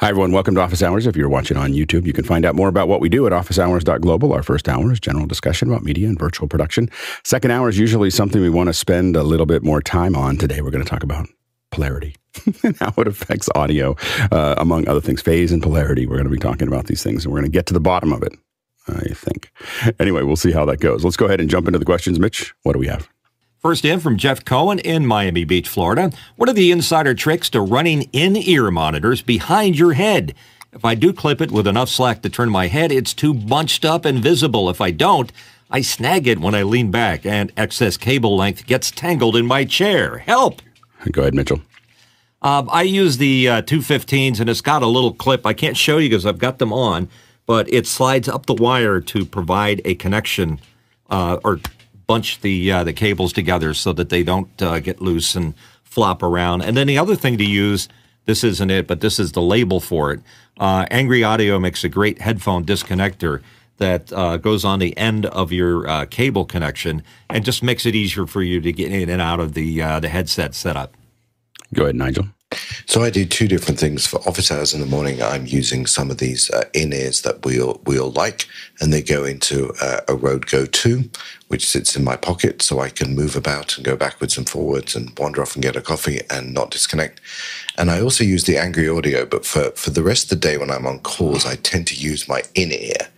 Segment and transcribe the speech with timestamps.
[0.00, 0.32] Hi, everyone.
[0.32, 1.06] Welcome to Office Hours.
[1.06, 3.34] If you're watching on YouTube, you can find out more about what we do at
[3.34, 4.32] officehours.global.
[4.32, 6.88] Our first hour is general discussion about media and virtual production.
[7.22, 10.38] Second hour is usually something we want to spend a little bit more time on.
[10.38, 11.28] Today, we're going to talk about
[11.70, 12.16] polarity
[12.62, 13.94] and how it affects audio,
[14.32, 15.20] uh, among other things.
[15.20, 16.06] Phase and polarity.
[16.06, 17.78] We're going to be talking about these things, and we're going to get to the
[17.78, 18.32] bottom of it,
[18.88, 19.52] I think.
[19.98, 21.04] Anyway, we'll see how that goes.
[21.04, 22.18] Let's go ahead and jump into the questions.
[22.18, 23.06] Mitch, what do we have?
[23.60, 26.10] First in from Jeff Cohen in Miami Beach, Florida.
[26.36, 30.34] What are the insider tricks to running in ear monitors behind your head?
[30.72, 33.84] If I do clip it with enough slack to turn my head, it's too bunched
[33.84, 34.70] up and visible.
[34.70, 35.30] If I don't,
[35.70, 39.66] I snag it when I lean back, and excess cable length gets tangled in my
[39.66, 40.16] chair.
[40.18, 40.62] Help!
[41.12, 41.60] Go ahead, Mitchell.
[42.40, 45.44] Um, I use the uh, 215s, and it's got a little clip.
[45.44, 47.10] I can't show you because I've got them on,
[47.44, 50.60] but it slides up the wire to provide a connection
[51.10, 51.60] uh, or
[52.10, 56.24] bunch the uh, the cables together so that they don't uh, get loose and flop
[56.24, 56.60] around.
[56.60, 57.88] And then the other thing to use,
[58.24, 60.20] this isn't it, but this is the label for it.
[60.58, 63.42] Uh, Angry Audio makes a great headphone disconnector
[63.76, 67.94] that uh, goes on the end of your uh, cable connection and just makes it
[67.94, 70.96] easier for you to get in and out of the uh, the headset setup.
[71.72, 72.26] Go ahead, Nigel.
[72.86, 75.22] So I do two different things for office hours in the morning.
[75.22, 78.48] I'm using some of these uh, in ears that we all, we all like,
[78.80, 81.08] and they go into uh, a Rode Go 2,
[81.46, 84.96] which sits in my pocket, so I can move about and go backwards and forwards
[84.96, 87.20] and wander off and get a coffee and not disconnect.
[87.78, 90.58] And I also use the Angry Audio, but for for the rest of the day
[90.58, 93.08] when I'm on calls, I tend to use my in ear,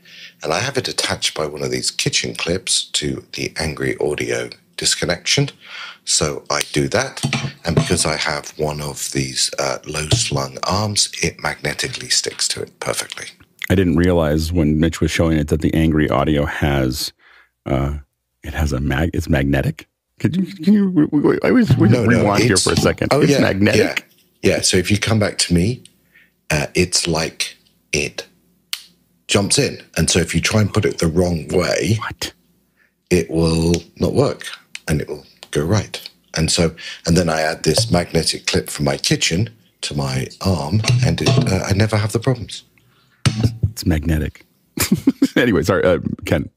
[0.43, 4.51] and I have it attached by one of these kitchen clips to the Angry Audio
[4.77, 5.51] disconnection.
[6.05, 7.25] So I do that,
[7.65, 12.63] and because I have one of these uh, low slung arms, it magnetically sticks to
[12.63, 13.27] it perfectly.
[13.71, 17.13] I didn't realize when Mitch was showing it that the Angry Audio has
[17.67, 17.99] uh,
[18.43, 19.11] it has a mag.
[19.15, 19.89] It's magnetic.
[20.19, 20.47] Could you?
[20.65, 21.41] Can you?
[21.43, 23.09] I was we no, rewind no, here for a second.
[23.13, 24.07] Oh it's yeah, magnetic.
[24.43, 24.61] Yeah, yeah.
[24.61, 25.83] So if you come back to me,
[26.51, 27.57] uh, it's like
[27.93, 28.27] it
[29.29, 32.33] jumps in, and so if you try and put it the wrong way, what?
[33.11, 34.47] It will not work,
[34.89, 36.09] and it will go right.
[36.35, 36.75] And so,
[37.07, 39.51] and then I add this magnetic clip from my kitchen
[39.83, 42.65] to my arm, and it, uh, I never have the problems.
[43.71, 44.47] It's magnetic.
[45.37, 46.49] anyway, sorry, uh, Ken.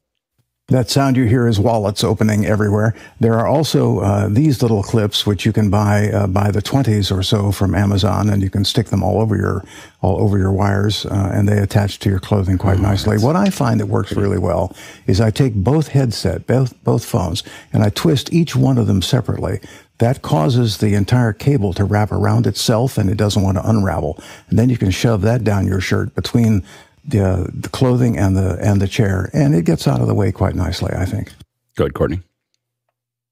[0.68, 2.92] That sound you hear is wallets opening everywhere.
[3.20, 7.12] There are also uh, these little clips which you can buy uh, by the twenties
[7.12, 9.64] or so from Amazon, and you can stick them all over your
[10.02, 13.16] all over your wires, uh, and they attach to your clothing quite oh, nicely.
[13.16, 14.74] What I find that works really well
[15.06, 19.02] is I take both headset, both both phones, and I twist each one of them
[19.02, 19.60] separately.
[19.98, 24.20] That causes the entire cable to wrap around itself, and it doesn't want to unravel.
[24.50, 26.64] And then you can shove that down your shirt between
[27.06, 30.32] the, the clothing and the and the chair, and it gets out of the way
[30.32, 31.32] quite nicely, I think.
[31.76, 32.20] Go ahead, Courtney.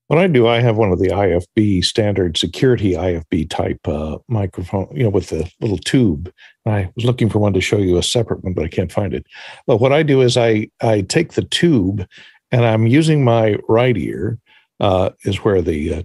[0.09, 4.89] What I do, I have one of the IFB standard security IFB type uh, microphone,
[4.95, 6.31] you know, with the little tube.
[6.67, 9.15] I was looking for one to show you a separate one, but I can't find
[9.15, 9.27] it.
[9.67, 12.06] But what I do is I I take the tube,
[12.53, 14.39] and I'm using my right ear
[14.79, 16.03] uh, is where the uh,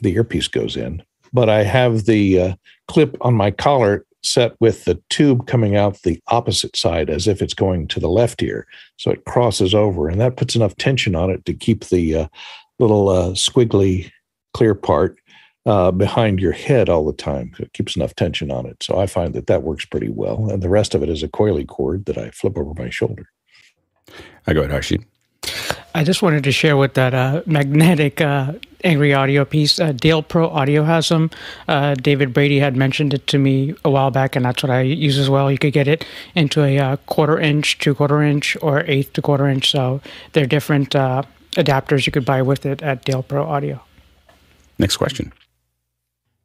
[0.00, 2.54] the earpiece goes in, but I have the uh,
[2.88, 7.42] clip on my collar set with the tube coming out the opposite side as if
[7.42, 8.66] it's going to the left ear.
[8.96, 12.28] So it crosses over, and that puts enough tension on it to keep the uh,
[12.78, 14.10] little uh, squiggly
[14.52, 15.18] clear part
[15.66, 17.52] uh, behind your head all the time.
[17.58, 18.82] It keeps enough tension on it.
[18.82, 20.50] So I find that that works pretty well.
[20.50, 23.26] And the rest of it is a coily cord that I flip over my shoulder.
[24.46, 25.04] I go ahead, Harshit.
[25.94, 29.80] I just wanted to share with that uh, magnetic uh, Angry Audio piece.
[29.80, 31.30] Uh, Dale Pro Audio has them.
[31.66, 34.82] Uh, David Brady had mentioned it to me a while back, and that's what I
[34.82, 35.50] use as well.
[35.50, 39.22] You could get it into a uh, quarter inch two quarter inch or eighth to
[39.22, 39.70] quarter inch.
[39.70, 40.00] So
[40.32, 41.22] there are different uh,
[41.52, 43.80] adapters you could buy with it at Dale Pro Audio.
[44.78, 45.32] Next question.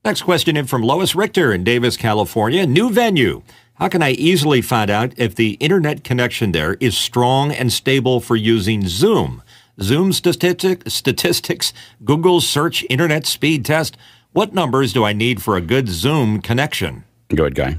[0.05, 2.65] Next question in from Lois Richter in Davis, California.
[2.65, 3.41] New venue.
[3.75, 8.19] How can I easily find out if the internet connection there is strong and stable
[8.19, 9.41] for using Zoom?
[9.81, 11.73] Zoom statistic, statistics,
[12.03, 13.97] Google search internet speed test.
[14.31, 17.05] What numbers do I need for a good Zoom connection?
[17.33, 17.77] Go ahead, Guy.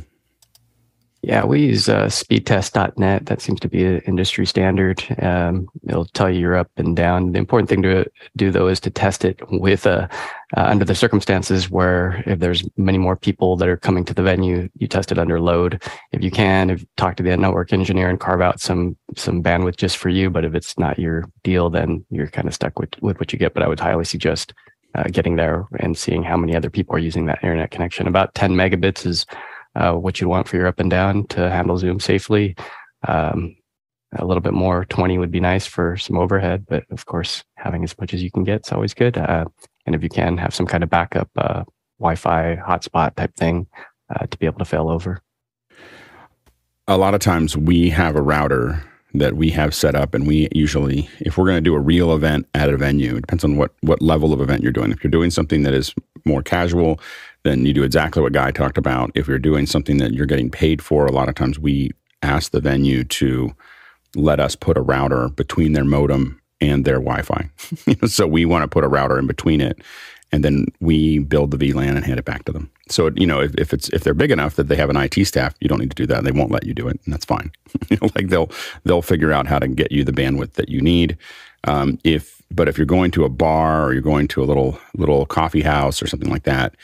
[1.23, 3.27] Yeah, we use uh, speedtest.net.
[3.27, 5.05] That seems to be an industry standard.
[5.21, 7.33] Um, it'll tell you you're up and down.
[7.33, 10.09] The important thing to do, though, is to test it with uh,
[10.57, 14.23] uh, under the circumstances where if there's many more people that are coming to the
[14.23, 15.83] venue, you test it under load.
[16.13, 19.77] If you can, if talk to the network engineer and carve out some some bandwidth
[19.77, 20.31] just for you.
[20.31, 23.39] But if it's not your deal, then you're kind of stuck with with what you
[23.39, 23.53] get.
[23.53, 24.55] But I would highly suggest
[24.95, 28.07] uh, getting there and seeing how many other people are using that internet connection.
[28.07, 29.27] About 10 megabits is
[29.81, 32.55] uh, what you want for your up and down to handle Zoom safely.
[33.09, 33.57] Um,
[34.17, 37.85] a little bit more, 20 would be nice for some overhead, but of course, having
[37.85, 39.17] as much as you can get is always good.
[39.17, 39.45] Uh,
[39.87, 41.65] and if you can have some kind of backup uh,
[41.99, 43.67] Wi Fi hotspot type thing
[44.15, 45.23] uh, to be able to fail over.
[46.89, 48.83] a lot of times we have a router
[49.15, 52.13] that we have set up and we usually if we're going to do a real
[52.15, 55.03] event at a venue it depends on what what level of event you're doing if
[55.03, 55.95] you're doing something that is
[56.25, 57.01] more casual
[57.43, 60.51] then you do exactly what guy talked about if you're doing something that you're getting
[60.51, 61.91] paid for a lot of times we
[62.23, 63.55] ask the venue to
[64.15, 67.49] let us put a router between their modem and their wi-fi
[68.07, 69.81] so we want to put a router in between it
[70.33, 72.71] and then we build the VLAN and hand it back to them.
[72.89, 75.25] So you know, if, if it's if they're big enough that they have an IT
[75.27, 76.25] staff, you don't need to do that.
[76.25, 77.53] They won't let you do it, and that's fine.
[77.91, 78.51] you know, like they'll
[78.85, 81.17] they'll figure out how to get you the bandwidth that you need.
[81.65, 84.79] Um, if but if you're going to a bar or you're going to a little
[84.97, 86.75] little coffee house or something like that,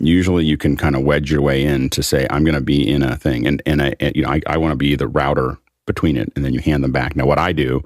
[0.00, 2.88] usually you can kind of wedge your way in to say, I'm going to be
[2.88, 5.08] in a thing, and and, I, and you know, I, I want to be the
[5.08, 7.16] router between it, and then you hand them back.
[7.16, 7.82] Now, what I do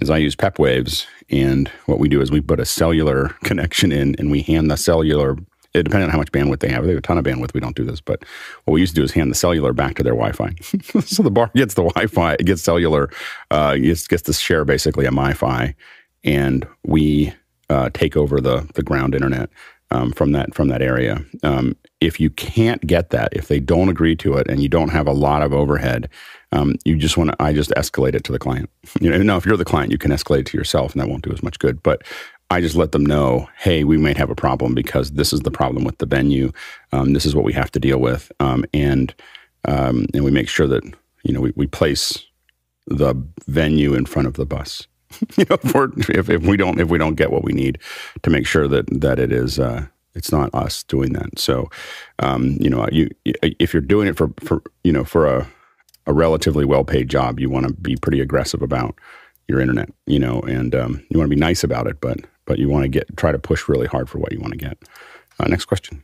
[0.00, 4.14] is I use Pepwaves and what we do is we put a cellular connection in,
[4.18, 5.36] and we hand the cellular.
[5.74, 6.84] It depends on how much bandwidth they have.
[6.84, 7.54] They have a ton of bandwidth.
[7.54, 8.24] We don't do this, but
[8.64, 10.54] what we used to do is hand the cellular back to their Wi-Fi.
[11.00, 13.10] so the bar gets the Wi-Fi, it gets cellular,
[13.50, 15.74] uh, gets, gets to share basically a MiFi,
[16.24, 17.32] and we
[17.70, 19.48] uh, take over the the ground internet
[19.92, 21.24] um, from that from that area.
[21.42, 24.88] Um, if you can't get that, if they don't agree to it, and you don't
[24.88, 26.08] have a lot of overhead,
[26.50, 28.68] um, you just want to, I just escalate it to the client.
[29.00, 31.08] You know, now if you're the client, you can escalate it to yourself and that
[31.08, 31.82] won't do as much good.
[31.82, 32.02] But
[32.50, 35.50] I just let them know, hey, we might have a problem because this is the
[35.50, 36.52] problem with the venue.
[36.92, 38.30] Um, this is what we have to deal with.
[38.40, 39.14] Um, and,
[39.64, 40.84] um, and we make sure that,
[41.24, 42.24] you know, we, we place
[42.86, 43.14] the
[43.46, 44.86] venue in front of the bus.
[45.36, 47.78] you know, for, if, if we don't, if we don't get what we need
[48.22, 51.38] to make sure that, that it is, uh, it's not us doing that.
[51.38, 51.70] So,
[52.18, 55.48] um, you know, you, if you're doing it for, for, you know, for a,
[56.06, 58.94] a relatively well paid job, you want to be pretty aggressive about
[59.48, 62.58] your internet, you know, and um, you want to be nice about it, but but
[62.58, 64.78] you want to get try to push really hard for what you want to get.
[65.38, 66.02] Uh, next question.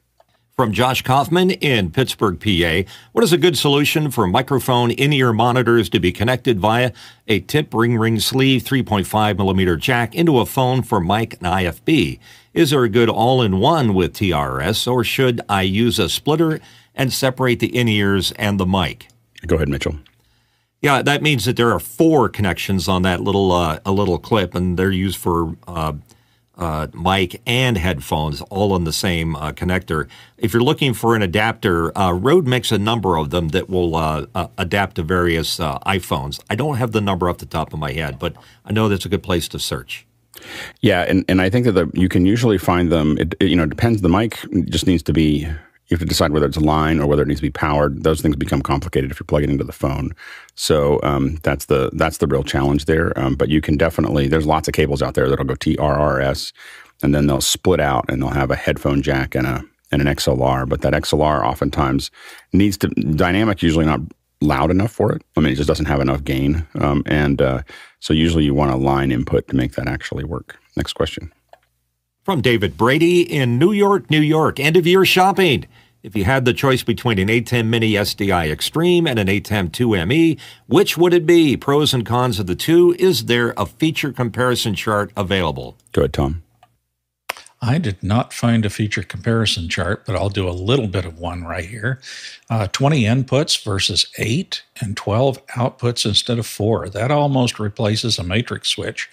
[0.58, 2.90] From Josh Kaufman in Pittsburgh, PA.
[3.12, 6.90] What is a good solution for microphone in ear monitors to be connected via
[7.28, 12.18] a tip ring ring sleeve 3.5 millimeter jack into a phone for mic and IFB?
[12.54, 16.58] Is there a good all in one with TRS, or should I use a splitter
[16.92, 19.06] and separate the in ears and the mic?
[19.46, 20.00] Go ahead, Mitchell.
[20.82, 24.56] Yeah, that means that there are four connections on that little uh, a little clip,
[24.56, 25.92] and they're used for uh,
[26.58, 30.08] uh, mic and headphones, all on the same uh, connector.
[30.36, 33.94] If you're looking for an adapter, uh, Rode makes a number of them that will
[33.94, 34.26] uh,
[34.58, 36.40] adapt to various iPhones.
[36.50, 38.34] I don't have the number off the top of my head, but
[38.64, 40.06] I know that's a good place to search.
[40.80, 43.18] Yeah, and, and I think that the, you can usually find them.
[43.18, 44.02] It, it, you know, depends.
[44.02, 45.48] The mic just needs to be
[45.88, 48.02] you have to decide whether it's a line or whether it needs to be powered.
[48.02, 50.14] Those things become complicated if you plug it into the phone.
[50.54, 53.18] So um, that's the that's the real challenge there.
[53.18, 56.52] Um, but you can definitely there's lots of cables out there that'll go TRRS,
[57.02, 60.08] and then they'll split out and they'll have a headphone jack and a and an
[60.08, 60.68] XLR.
[60.68, 62.10] But that XLR oftentimes
[62.52, 64.00] needs to dynamic usually not
[64.40, 65.22] loud enough for it.
[65.36, 67.62] I mean, it just doesn't have enough gain, um, and uh,
[68.00, 70.58] so usually you want a line input to make that actually work.
[70.76, 71.32] Next question.
[72.28, 74.60] From David Brady in New York, New York.
[74.60, 75.64] End of year shopping.
[76.02, 80.38] If you had the choice between an ATEM Mini SDI Extreme and an ATEM 2ME,
[80.66, 81.56] which would it be?
[81.56, 82.94] Pros and cons of the two.
[82.98, 85.78] Is there a feature comparison chart available?
[85.92, 86.42] Go ahead, Tom.
[87.62, 91.18] I did not find a feature comparison chart, but I'll do a little bit of
[91.18, 91.98] one right here.
[92.50, 96.90] Uh, 20 inputs versus 8 and 12 outputs instead of 4.
[96.90, 99.08] That almost replaces a matrix switch.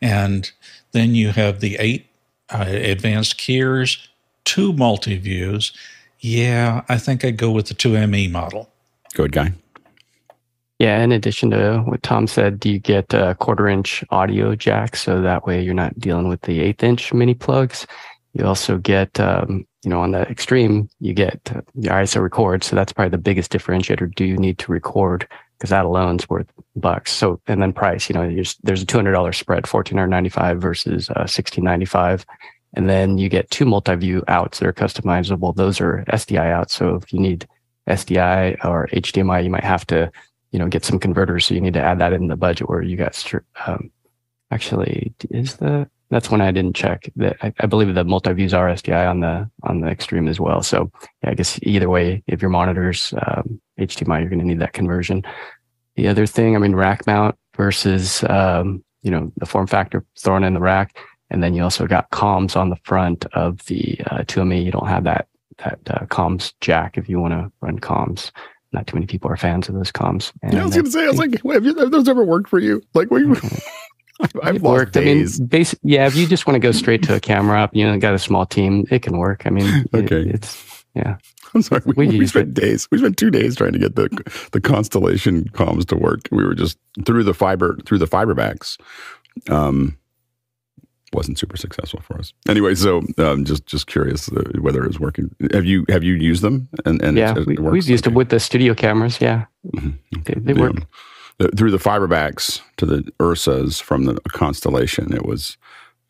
[0.00, 0.52] And
[0.92, 2.06] then you have the 8
[2.52, 4.08] uh, advanced keyers,
[4.44, 5.72] two multi views.
[6.20, 8.70] Yeah, I think I'd go with the 2ME model.
[9.14, 9.52] Good guy.
[10.78, 14.96] Yeah, in addition to what Tom said, do you get a quarter inch audio jack,
[14.96, 17.86] so that way you're not dealing with the eighth inch mini plugs.
[18.32, 22.64] You also get, um, you know, on the extreme, you get uh, your ISO record.
[22.64, 24.14] So that's probably the biggest differentiator.
[24.14, 25.28] Do you need to record?
[25.62, 27.12] Because that alone is worth bucks.
[27.12, 28.26] So, and then price, you know,
[28.64, 32.26] there's a $200 spread, 1495 versus uh, 1695
[32.74, 35.54] and then you get two multi-view outs that are customizable.
[35.54, 36.74] Those are SDI outs.
[36.74, 37.46] So if you need
[37.88, 40.10] SDI or HDMI, you might have to,
[40.52, 41.46] you know, get some converters.
[41.46, 43.32] So you need to add that in the budget where you got,
[43.66, 43.90] um,
[44.50, 47.36] actually is the, that's when I didn't check that.
[47.42, 50.62] I, I, believe the multi-views are SDI on the, on the extreme as well.
[50.62, 50.90] So
[51.22, 54.74] yeah, I guess either way, if your monitors, um, HDMI, you're going to need that
[54.74, 55.24] conversion.
[55.96, 60.44] The other thing, I mean, rack mount versus, um, you know, the form factor thrown
[60.44, 60.96] in the rack
[61.32, 64.64] and then you also got comms on the front of the uh, 2ME.
[64.64, 65.26] You don't have that
[65.58, 68.30] that uh, comms jack if you want to run comms.
[68.72, 70.32] Not too many people are fans of those comms.
[70.42, 72.24] And yeah, I was going to say, I was like, have, you, have, those ever
[72.24, 72.82] worked for you?
[72.94, 73.36] Like, what you,
[74.42, 74.94] I've worked.
[74.94, 75.38] Days.
[75.38, 77.74] I mean, basic, yeah, if you just want to go straight to a camera up,
[77.74, 79.46] you know, got a small team, it can work.
[79.46, 80.20] I mean, okay.
[80.20, 81.16] It, it's, yeah.
[81.54, 81.82] I'm sorry.
[81.84, 82.60] We, we, we spent it.
[82.60, 82.88] days.
[82.90, 84.08] We spent two days trying to get the
[84.52, 86.28] the constellation comms to work.
[86.30, 88.78] We were just through the fiber through the fiber backs.
[89.48, 89.98] Um,
[91.12, 92.32] wasn't super successful for us.
[92.48, 95.34] Anyway, so um, just just curious uh, whether it's working.
[95.52, 96.68] Have you have you used them?
[96.84, 98.00] And, and yeah, we, have used okay.
[98.02, 99.20] them with the studio cameras.
[99.20, 99.90] Yeah, mm-hmm.
[100.18, 100.34] okay.
[100.34, 100.76] they, they work.
[101.38, 105.56] The, through the fiber backs to the Ursas from the constellation, it was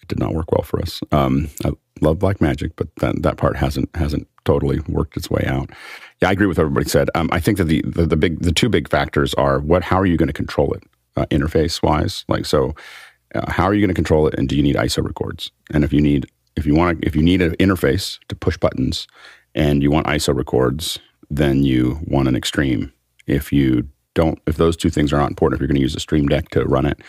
[0.01, 1.01] it did not work well for us.
[1.11, 1.73] Um, I
[2.03, 5.71] love Blackmagic, but that that part hasn't hasn't totally worked its way out.
[6.21, 7.09] Yeah, I agree with what everybody said.
[7.15, 9.99] Um, I think that the, the the big the two big factors are what how
[9.99, 10.83] are you going to control it
[11.17, 12.75] uh, interface wise, like so
[13.35, 15.51] uh, how are you going to control it, and do you need ISO records?
[15.73, 19.07] And if you need if you want if you need an interface to push buttons,
[19.55, 20.99] and you want ISO records,
[21.31, 22.93] then you want an extreme.
[23.27, 25.95] If you don't, if those two things are not important, if you're going to use
[25.95, 27.01] a Stream Deck to run it,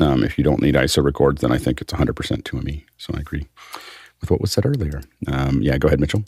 [0.00, 2.84] um, if you don't need ISO records, then I think it's 100% 2ME.
[2.96, 3.46] So I agree
[4.20, 5.00] with what was said earlier.
[5.26, 6.24] Um, yeah, go ahead, Mitchell.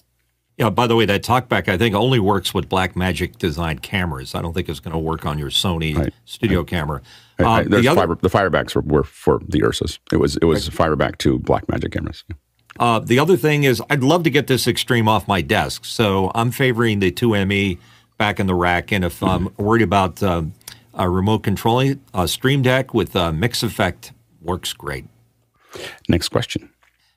[0.61, 4.35] Yeah, by the way, that talkback I think only works with Blackmagic designed cameras.
[4.35, 6.13] I don't think it's going to work on your Sony right.
[6.27, 6.69] studio right.
[6.69, 7.01] camera.
[7.39, 7.65] Right.
[7.65, 9.99] Um, the, other, fiber, the firebacks were, were, for the Ursas.
[10.13, 12.25] It was it was fireback to Blackmagic cameras.
[12.79, 16.31] Uh, the other thing is, I'd love to get this extreme off my desk, so
[16.35, 17.79] I'm favoring the 2ME
[18.19, 18.93] back in the rack.
[18.93, 20.43] And if I'm worried about uh,
[20.93, 25.07] a remote controlling, a Stream Deck with a mix effect works great.
[26.07, 26.71] Next question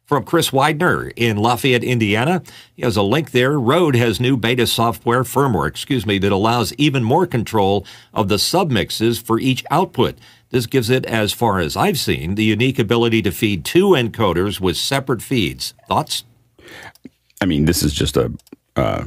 [0.05, 2.43] from Chris Widener in Lafayette, Indiana.
[2.75, 3.59] He has a link there.
[3.59, 8.35] Rode has new beta software firmware, excuse me, that allows even more control of the
[8.35, 10.17] submixes for each output.
[10.49, 14.59] This gives it, as far as I've seen, the unique ability to feed two encoders
[14.59, 15.73] with separate feeds.
[15.87, 16.25] Thoughts?
[17.41, 18.31] I mean, this is just a
[18.75, 19.05] uh,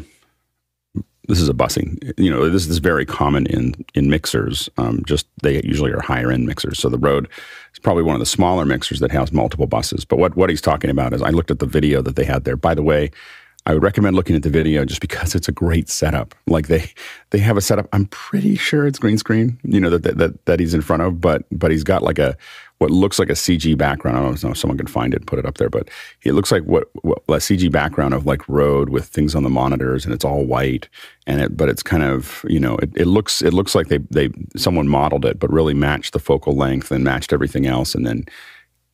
[1.29, 2.13] this is a busing.
[2.19, 4.69] You know, this is very common in in mixers.
[4.77, 6.79] Um, just they usually are higher end mixers.
[6.79, 7.29] So the Rode
[7.73, 10.05] is probably one of the smaller mixers that has multiple buses.
[10.05, 12.45] But what what he's talking about is I looked at the video that they had
[12.45, 12.57] there.
[12.57, 13.11] By the way,
[13.67, 16.35] I would recommend looking at the video just because it's a great setup.
[16.47, 16.91] Like they
[17.31, 17.89] they have a setup.
[17.93, 19.59] I'm pretty sure it's green screen.
[19.65, 22.37] You know that that that he's in front of, but but he's got like a
[22.79, 24.17] what looks like a CG background.
[24.17, 25.89] I don't know if someone can find it and put it up there, but
[26.23, 29.51] it looks like what, what a CG background of like Rode with things on the
[29.51, 30.89] monitors, and it's all white.
[31.27, 33.99] And it, but it's kind of you know it, it looks it looks like they
[34.11, 38.07] they someone modeled it, but really matched the focal length and matched everything else, and
[38.07, 38.25] then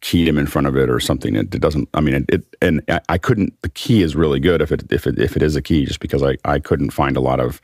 [0.01, 1.35] keyed him in front of it or something.
[1.35, 1.89] It, it doesn't.
[1.95, 3.61] I mean, it, it, and I couldn't.
[3.63, 6.01] The key is really good if it if it if it is a key, just
[6.01, 7.61] because I I couldn't find a lot of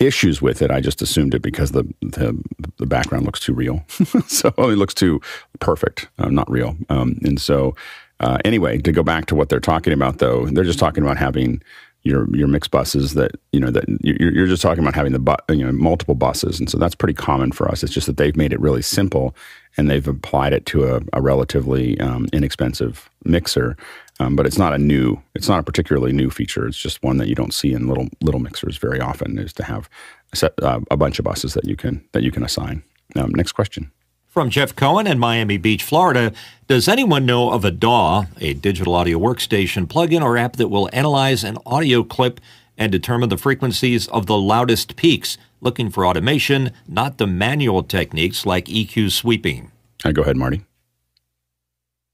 [0.00, 0.70] issues with it.
[0.70, 2.36] I just assumed it because the the,
[2.78, 3.84] the background looks too real,
[4.26, 5.20] so it looks too
[5.60, 6.76] perfect, uh, not real.
[6.88, 7.74] Um, and so,
[8.20, 11.16] uh, anyway, to go back to what they're talking about, though, they're just talking about
[11.16, 11.62] having
[12.02, 15.18] your your mixed buses that you know that you're, you're just talking about having the
[15.18, 17.82] bu- you know multiple buses, and so that's pretty common for us.
[17.82, 19.34] It's just that they've made it really simple
[19.76, 23.76] and they've applied it to a, a relatively um, inexpensive mixer
[24.20, 26.66] um, but it's not a new, it's not a particularly new feature.
[26.66, 29.38] It's just one that you don't see in little little mixers very often.
[29.38, 29.88] Is to have
[30.32, 32.82] a, set, uh, a bunch of buses that you can that you can assign.
[33.16, 33.90] Um, next question.
[34.28, 36.32] From Jeff Cohen in Miami Beach, Florida,
[36.66, 40.90] does anyone know of a DAW, a digital audio workstation plugin or app that will
[40.92, 42.40] analyze an audio clip
[42.76, 45.38] and determine the frequencies of the loudest peaks?
[45.60, 49.70] Looking for automation, not the manual techniques like EQ sweeping.
[50.04, 50.64] Uh, go ahead, Marty.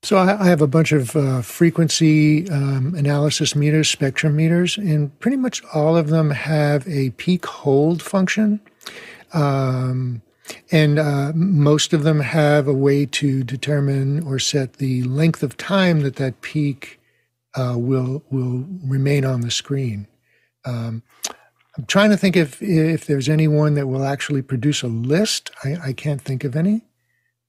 [0.03, 5.37] So I, have a bunch of uh, frequency um, analysis meters, spectrum meters, and pretty
[5.37, 8.61] much all of them have a peak hold function.
[9.35, 10.23] Um,
[10.73, 15.59] and uh, most of them have a way to determine or set the length of
[15.59, 16.99] time that that peak
[17.55, 20.07] uh, will will remain on the screen.
[20.65, 21.03] Um,
[21.77, 25.51] I'm trying to think if if there's anyone that will actually produce a list.
[25.63, 26.83] I, I can't think of any,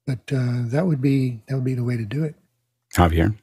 [0.06, 2.36] but uh, that would be that would be the way to do it.
[2.96, 3.36] Javier?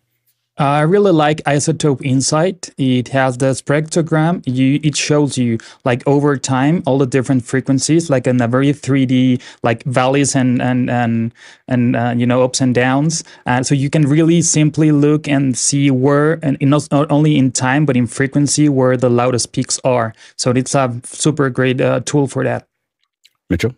[0.58, 2.70] I really like iZotope Insight.
[2.78, 4.42] It has the spectrogram.
[4.44, 8.72] You, it shows you like over time all the different frequencies, like in a very
[8.72, 11.32] 3D, like valleys and and and
[11.68, 13.22] and uh, you know ups and downs.
[13.46, 17.52] Uh, so you can really simply look and see where, and not, not only in
[17.52, 20.12] time but in frequency, where the loudest peaks are.
[20.34, 22.66] So it's a super great uh, tool for that.
[23.48, 23.76] Mitchell.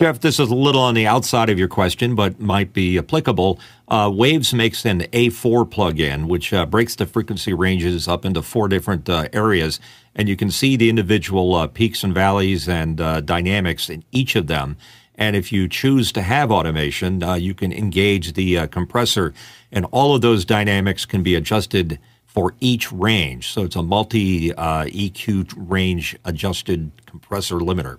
[0.00, 3.58] Jeff, this is a little on the outside of your question, but might be applicable.
[3.88, 8.68] Uh, Waves makes an A4 plugin, which uh, breaks the frequency ranges up into four
[8.68, 9.80] different uh, areas,
[10.14, 14.36] and you can see the individual uh, peaks and valleys and uh, dynamics in each
[14.36, 14.76] of them.
[15.16, 19.34] And if you choose to have automation, uh, you can engage the compressor,
[19.72, 23.48] and all of those dynamics can be adjusted for each range.
[23.50, 27.98] So it's a multi EQ range adjusted compressor limiter.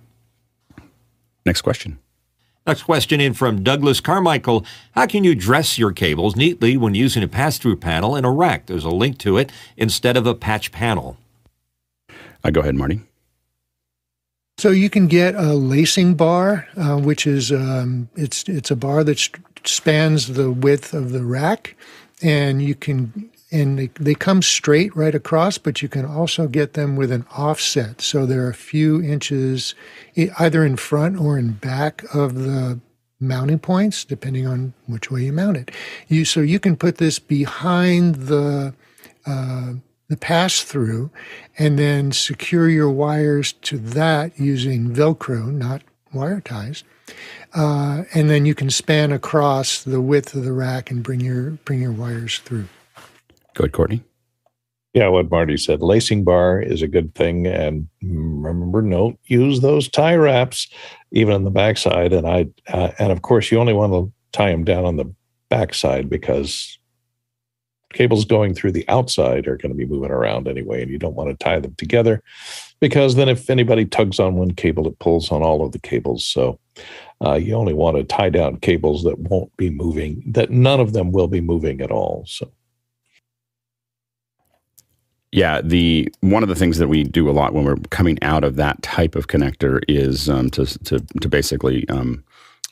[1.46, 2.00] Next question.
[2.68, 4.64] Next question in from Douglas Carmichael.
[4.92, 8.32] How can you dress your cables neatly when using a pass through panel in a
[8.32, 8.68] rack?
[8.68, 11.18] There's a link to it instead of a patch panel.
[12.44, 13.02] Uh, go ahead, Marty.
[14.60, 19.04] So you can get a lacing bar, uh, which is um, it's it's a bar
[19.06, 19.30] that
[19.64, 21.76] spans the width of the rack,
[22.22, 26.74] and you can and they, they come straight right across, but you can also get
[26.74, 28.02] them with an offset.
[28.02, 29.74] So they're a few inches
[30.16, 32.80] either in front or in back of the
[33.20, 35.72] mounting points, depending on which way you mount it.
[36.08, 38.74] You so you can put this behind the
[39.26, 39.74] uh,
[40.08, 41.12] the pass through,
[41.58, 46.84] and then secure your wires to that using Velcro, not wire ties.
[47.54, 51.52] Uh, and then you can span across the width of the rack and bring your
[51.66, 52.68] bring your wires through.
[53.60, 54.04] Go ahead, Courtney.
[54.94, 55.82] Yeah, what Marty said.
[55.82, 60.70] Lacing bar is a good thing, and remember, don't use those tie wraps
[61.12, 62.14] even on the backside.
[62.14, 65.14] And I, uh, and of course, you only want to tie them down on the
[65.50, 66.80] backside because
[67.92, 71.16] cables going through the outside are going to be moving around anyway, and you don't
[71.16, 72.24] want to tie them together
[72.80, 76.26] because then if anybody tugs on one cable, it pulls on all of the cables.
[76.26, 76.62] So
[77.26, 80.94] uh, you only want to tie down cables that won't be moving, that none of
[80.94, 82.24] them will be moving at all.
[82.26, 82.50] So.
[85.32, 88.44] Yeah, the one of the things that we do a lot when we're coming out
[88.44, 92.24] of that type of connector is um, to, to to basically um,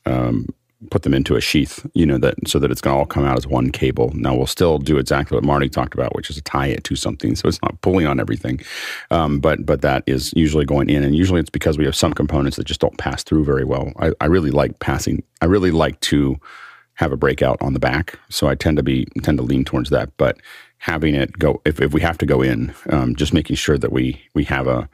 [0.08, 0.48] um,
[0.90, 3.26] put them into a sheath, you know, that so that it's going to all come
[3.26, 4.12] out as one cable.
[4.16, 7.36] Now we'll still do exactly what Marty talked about, which is tie it to something,
[7.36, 8.60] so it's not pulling on everything.
[9.12, 12.14] Um, but but that is usually going in, and usually it's because we have some
[12.14, 13.92] components that just don't pass through very well.
[14.00, 15.24] I, I really like passing.
[15.42, 16.38] I really like to
[16.96, 19.90] have a breakout on the back, so I tend to be tend to lean towards
[19.92, 20.10] that.
[20.18, 20.38] But
[20.80, 23.92] having it go, if, if we have to go in, um, just making sure that
[23.92, 24.90] we we have a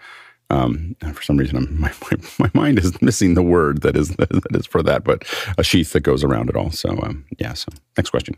[0.50, 4.10] um, for some reason, I'm, my, my, my mind is missing the word that is
[4.18, 5.24] that is for that, but
[5.58, 6.72] a sheath that goes around it all.
[6.72, 7.54] So um, yeah.
[7.54, 8.36] So next question.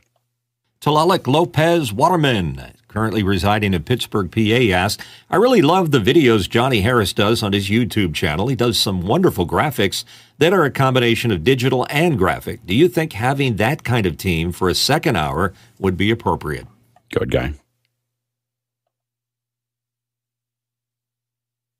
[0.81, 6.81] Talalik Lopez Waterman, currently residing in Pittsburgh, PA, asked, I really love the videos Johnny
[6.81, 8.49] Harris does on his YouTube channel.
[8.49, 10.03] He does some wonderful graphics
[10.37, 12.67] that are a combination of digital and graphic.
[12.67, 16.67] Do you think having that kind of team for a second hour would be appropriate?
[17.11, 17.53] Good guy.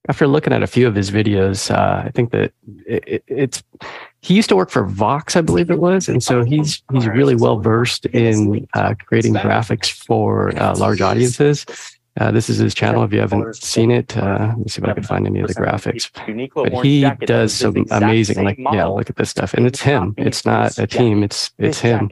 [0.07, 2.51] after looking at a few of his videos, uh, I think that
[2.85, 3.63] it, it, it's
[4.21, 7.35] he used to work for Vox, I believe it was, and so he's he's really
[7.35, 11.65] well versed in uh, creating graphics for uh, large audiences.
[12.17, 13.03] Uh, this is his channel.
[13.03, 15.47] If you haven't seen it, uh, let me see if I can find any of
[15.47, 16.09] the graphics.
[16.53, 20.13] But he does some amazing, like yeah, look at this stuff, and it's him.
[20.17, 21.23] It's not a team.
[21.23, 22.09] It's it's him.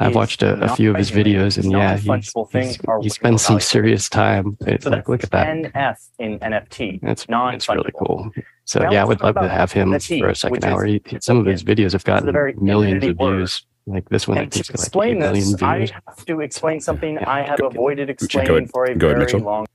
[0.00, 4.08] I've watched a, a few of his videos, and yeah, he, he spends some serious
[4.08, 4.56] time.
[4.62, 5.46] It's so like, look at that.
[5.46, 7.00] NF in NFT.
[7.02, 8.30] That's it's really cool.
[8.64, 10.86] So yeah, I would love to have him NFT, for a second hour.
[10.86, 12.34] He, some of his videos have gotten
[12.64, 13.66] millions of views.
[13.86, 15.62] Like this one, and to explain like this, views.
[15.62, 19.24] I have to explain something yeah, I have go, avoided explaining ahead, for a very
[19.24, 19.66] ahead, long.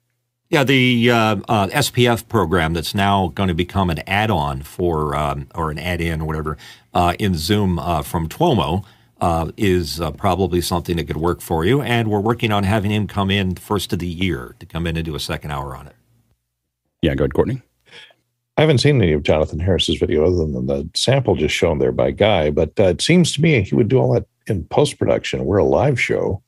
[0.49, 5.47] Yeah, the uh, uh, SPF program that's now going to become an add-on for um,
[5.55, 6.57] or an add-in or whatever
[6.93, 8.85] uh, in Zoom uh, from Tuomo
[9.25, 11.81] uh, is uh, probably something that could work for you.
[11.81, 14.95] And we're working on having him come in first of the year to come in
[14.95, 15.95] and do a second hour on it.
[17.01, 17.63] Yeah, go ahead, Courtney.
[18.55, 21.91] I haven't seen any of Jonathan Harris's video other than the sample just shown there
[21.91, 24.99] by Guy, but uh, it seems to me he would do all that in post
[24.99, 25.45] production.
[25.45, 26.43] We're a live show.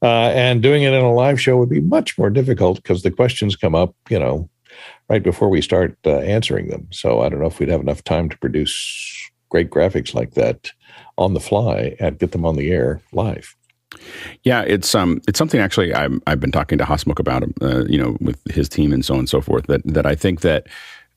[0.00, 3.10] Uh, and doing it in a live show would be much more difficult because the
[3.10, 4.48] questions come up, you know,
[5.08, 6.86] right before we start uh, answering them.
[6.92, 10.70] So I don't know if we'd have enough time to produce great graphics like that
[11.20, 13.54] on the fly and get them on the air live.
[14.42, 17.98] Yeah, it's um, it's something actually i have been talking to Hasmukh about, uh, you
[17.98, 19.66] know, with his team and so on and so forth.
[19.66, 20.68] That that I think that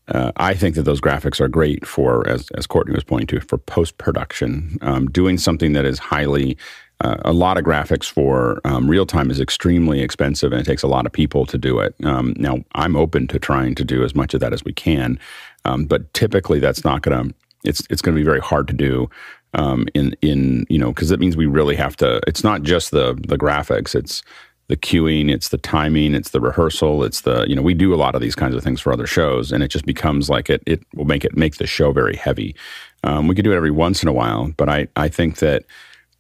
[0.07, 3.45] uh, I think that those graphics are great for, as as Courtney was pointing to,
[3.45, 4.77] for post production.
[4.81, 6.57] Um, doing something that is highly
[7.01, 10.83] uh, a lot of graphics for um, real time is extremely expensive and it takes
[10.83, 11.93] a lot of people to do it.
[12.03, 15.19] Um, now, I'm open to trying to do as much of that as we can,
[15.65, 17.35] um, but typically that's not going to.
[17.65, 19.09] It's it's going to be very hard to do
[19.53, 22.21] um, in in you know because it means we really have to.
[22.27, 23.95] It's not just the the graphics.
[23.95, 24.23] It's
[24.67, 27.97] the queuing, it's the timing, it's the rehearsal, it's the you know we do a
[27.97, 30.63] lot of these kinds of things for other shows, and it just becomes like it
[30.65, 32.55] it will make it make the show very heavy.
[33.03, 35.65] Um, we could do it every once in a while, but I I think that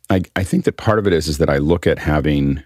[0.09, 2.63] I I think that part of it is is that I look at having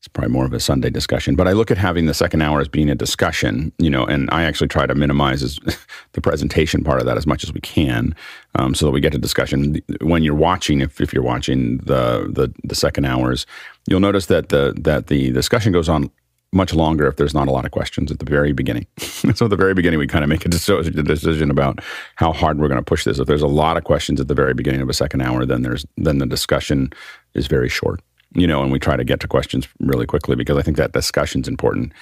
[0.00, 2.58] it's probably more of a Sunday discussion, but I look at having the second hour
[2.58, 5.58] as being a discussion, you know, and I actually try to minimize as,
[6.12, 8.16] the presentation part of that as much as we can,
[8.54, 9.78] um, so that we get to discussion.
[10.00, 13.44] When you're watching, if, if you're watching the, the the second hours,
[13.88, 16.10] you'll notice that the that the discussion goes on
[16.52, 18.86] much longer if there's not a lot of questions at the very beginning.
[18.98, 21.78] so at the very beginning, we kind of make a decision about
[22.16, 23.18] how hard we're going to push this.
[23.18, 25.60] If there's a lot of questions at the very beginning of a second hour, then
[25.60, 26.90] there's then the discussion
[27.34, 28.00] is very short
[28.34, 30.92] you know, and we try to get to questions really quickly because I think that
[30.92, 31.92] discussion's important.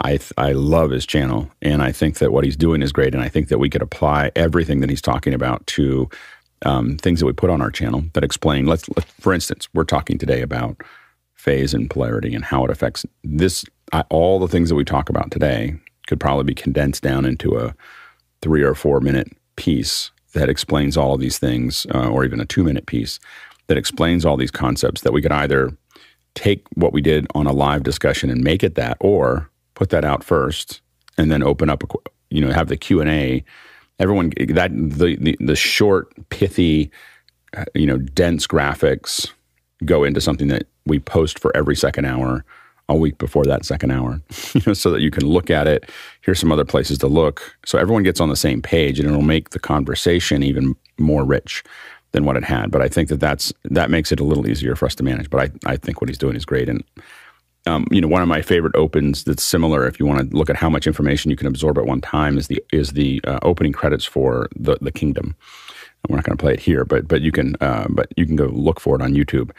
[0.00, 3.14] I th- I love his channel, and I think that what he's doing is great,
[3.14, 6.08] and I think that we could apply everything that he's talking about to
[6.64, 8.66] um, things that we put on our channel that explain.
[8.66, 10.82] Let's, let, for instance, we're talking today about
[11.34, 13.64] phase and polarity and how it affects this.
[13.92, 17.56] I, all the things that we talk about today could probably be condensed down into
[17.56, 17.74] a
[18.42, 22.46] three or four minute piece that explains all of these things, uh, or even a
[22.46, 23.18] two minute piece
[23.68, 25.76] that explains all these concepts that we could either
[26.34, 30.04] take what we did on a live discussion and make it that, or put that
[30.04, 30.80] out first
[31.18, 31.86] and then open up, a,
[32.30, 33.44] you know, have the Q and A.
[33.98, 36.90] Everyone that the, the the short, pithy,
[37.56, 39.32] uh, you know, dense graphics
[39.84, 42.44] go into something that we post for every second hour
[42.88, 44.20] a week before that second hour,
[44.54, 45.90] you know, so that you can look at it.
[46.20, 49.22] Here's some other places to look, so everyone gets on the same page, and it'll
[49.22, 51.64] make the conversation even more rich
[52.16, 52.72] than what it had.
[52.72, 55.30] But I think that that's that makes it a little easier for us to manage.
[55.30, 56.82] But I I think what he's doing is great, and
[57.66, 59.86] um, you know, one of my favorite opens that's similar.
[59.86, 62.38] If you want to look at how much information you can absorb at one time,
[62.38, 65.36] is the is the uh, opening credits for the the Kingdom.
[66.02, 68.26] And we're not going to play it here, but but you can uh, but you
[68.26, 69.52] can go look for it on YouTube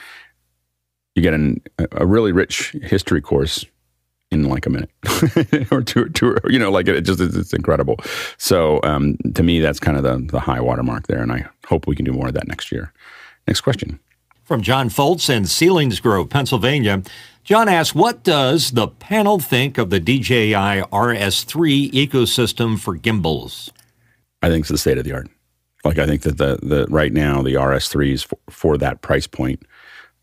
[1.17, 1.59] you get an,
[1.93, 3.65] a really rich history course
[4.29, 4.91] in like a minute
[5.71, 7.97] or two, two, you know, like it just, it's incredible.
[8.37, 11.21] So um, to me, that's kind of the, the high watermark there.
[11.23, 12.93] And I hope we can do more of that next year.
[13.47, 13.99] Next question.
[14.43, 17.03] From John Foltz in Ceilings Selinsgrove, Pennsylvania.
[17.43, 23.71] John asks, what does the panel think of the DJI RS3 ecosystem for gimbals?
[24.41, 25.29] I think it's the state of the art.
[25.83, 29.63] Like I think that the, the right now the RS3s for, for that price point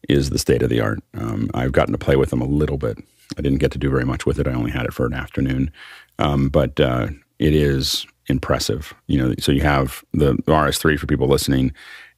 [0.09, 1.01] is the state of the art.
[1.15, 2.99] Um, I've gotten to play with them a little bit.
[3.39, 4.47] I didn't get to do very much with it.
[4.47, 5.71] I only had it for an afternoon,
[6.19, 8.95] um, but uh, it is impressive.
[9.07, 11.73] You know, so you have the RS3 for people listening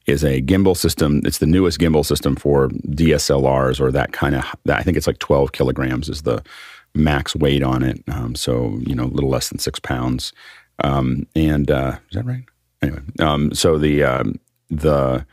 [0.05, 1.21] is a gimbal system.
[1.25, 4.45] It's the newest gimbal system for DSLRs or that kind of.
[4.69, 6.41] I think it's like 12 kilograms is the
[6.95, 8.01] max weight on it.
[8.07, 10.33] Um, so you know, a little less than six pounds.
[10.83, 12.43] Um, and uh, is that right?
[12.81, 14.39] Anyway, um, so the um,
[14.69, 15.25] the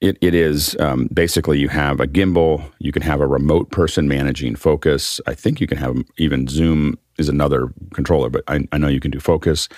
[0.00, 4.08] it, it is um, basically you have a gimbal, you can have a remote person
[4.08, 5.20] managing focus.
[5.26, 9.00] I think you can have even Zoom is another controller, but I, I know you
[9.00, 9.70] can do focus.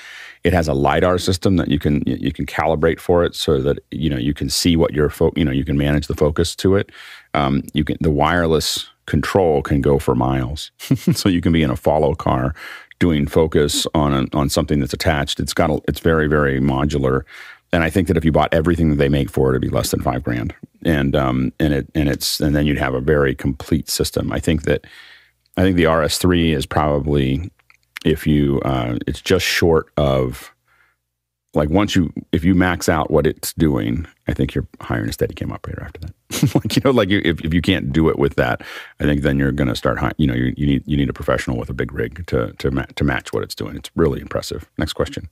[0.42, 3.78] It has a lidar system that you can you can calibrate for it so that
[3.92, 6.56] you know you can see what your fo- you know you can manage the focus
[6.56, 6.90] to it.
[7.34, 10.72] Um, you can the wireless control can go for miles,
[11.12, 12.54] so you can be in a follow car
[12.98, 15.38] doing focus on on something that's attached.
[15.38, 17.22] It's got a, it's very very modular
[17.72, 19.68] and I think that if you bought everything that they make for it, it'd be
[19.68, 20.54] less than five grand,
[20.84, 24.32] and um, and it and it's and then you'd have a very complete system.
[24.32, 24.86] I think that
[25.56, 27.50] I think the RS3 is probably
[28.04, 30.54] if you uh, it's just short of
[31.54, 35.12] like once you if you max out what it's doing, I think you're hiring a
[35.12, 36.54] Steadicam operator after that.
[36.54, 38.62] like you know, like you, if if you can't do it with that,
[39.00, 39.98] I think then you're going to start.
[40.18, 42.70] You know, you, you need you need a professional with a big rig to to
[42.70, 43.76] ma- to match what it's doing.
[43.76, 44.68] It's really impressive.
[44.78, 45.28] Next question.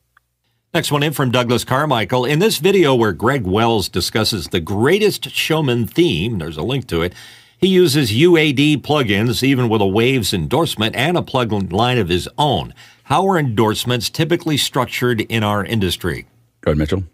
[0.77, 2.27] Next one in from Douglas Carmichael.
[2.27, 7.01] In this video where Greg Wells discusses the greatest showman theme, there's a link to
[7.01, 7.15] it,
[7.57, 12.29] he uses UAD plugins, even with a Waves endorsement and a plugin line of his
[12.37, 12.75] own.
[13.05, 16.27] How are endorsements typically structured in our industry?
[16.61, 17.05] Go ahead, Mitchell.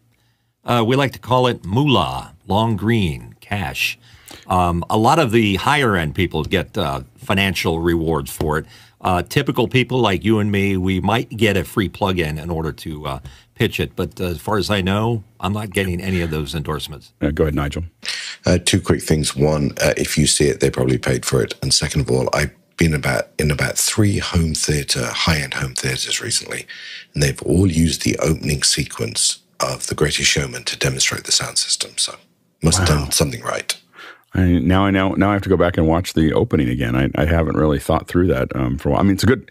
[0.64, 3.96] Uh, we like to call it moolah, long green, cash.
[4.48, 8.66] Um, a lot of the higher end people get uh, financial rewards for it.
[9.02, 12.72] Uh, typical people like you and me, we might get a free plug-in in order
[12.72, 13.20] to uh,
[13.54, 13.96] pitch it.
[13.96, 17.12] But uh, as far as I know, I'm not getting any of those endorsements.
[17.20, 17.84] Uh, go ahead, Nigel.
[18.46, 19.36] Uh, two quick things.
[19.36, 21.54] One, uh, if you see it, they probably paid for it.
[21.62, 26.20] And second of all, I've been about in about three home theater, high-end home theaters
[26.20, 26.66] recently,
[27.12, 31.58] and they've all used the opening sequence of The Greatest Showman to demonstrate the sound
[31.58, 31.92] system.
[31.96, 32.16] So
[32.62, 32.86] must wow.
[32.86, 33.78] have done something right.
[34.34, 36.96] I, now I know now I have to go back and watch the opening again.
[36.96, 39.00] I, I haven't really thought through that um, for a while.
[39.00, 39.50] I mean, it's a good.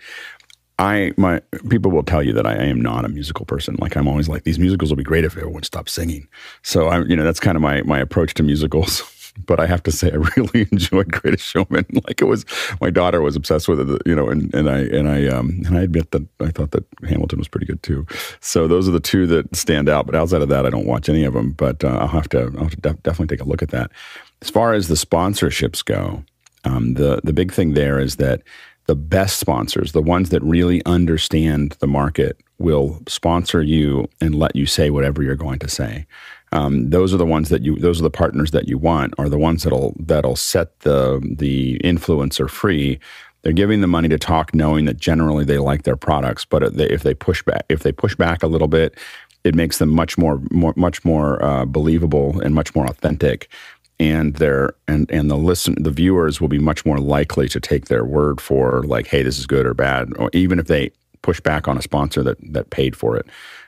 [0.79, 3.75] I my people will tell you that I, I, am not a musical person.
[3.79, 6.27] Like I'm always like these musicals will be great if everyone stops singing.
[6.63, 9.03] So I'm you know that's kind of my my approach to musicals.
[9.45, 11.85] But I have to say I really enjoyed Greatest Showman.
[12.07, 12.45] Like it was
[12.81, 15.77] my daughter was obsessed with it, you know, and, and I and I um and
[15.77, 18.07] I admit that I thought that Hamilton was pretty good too.
[18.39, 20.05] So those are the two that stand out.
[20.05, 21.51] But outside of that, I don't watch any of them.
[21.51, 23.91] But uh, I'll have to I'll have to def- definitely take a look at that.
[24.41, 26.23] As far as the sponsorships go,
[26.63, 28.41] um, the the big thing there is that
[28.87, 34.55] the best sponsors, the ones that really understand the market, will sponsor you and let
[34.55, 36.05] you say whatever you're going to say.
[36.51, 39.29] Um, those are the ones that you those are the partners that you want are
[39.29, 42.99] the ones that'll that'll set the the influencer free.
[43.43, 47.03] They're giving the money to talk knowing that generally they like their products but if
[47.03, 48.95] they push back if they push back a little bit
[49.43, 53.49] it makes them much more, more much more uh, believable and much more authentic.
[53.99, 57.85] And their and and the listen the viewers will be much more likely to take
[57.85, 61.39] their word for like hey this is good or bad or even if they push
[61.39, 63.27] back on a sponsor that that paid for it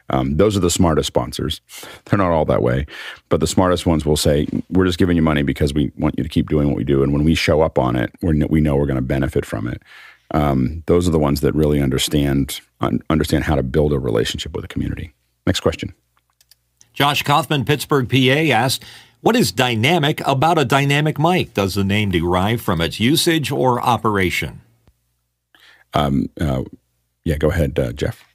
[0.10, 1.62] um, those are the smartest sponsors
[2.06, 2.86] they're not all that way
[3.30, 6.24] but the smartest ones will say we're just giving you money because we want you
[6.24, 8.62] to keep doing what we do and when we show up on it we we
[8.62, 9.82] know we're going to benefit from it
[10.32, 14.54] um, those are the ones that really understand un- understand how to build a relationship
[14.56, 15.14] with a community
[15.46, 15.94] next question
[16.94, 18.84] josh kaufman pittsburgh pa asked
[19.24, 21.54] what is dynamic about a dynamic mic?
[21.54, 24.60] Does the name derive from its usage or operation?
[25.94, 26.64] Um, uh,
[27.24, 28.26] yeah, go ahead, uh, Jeff.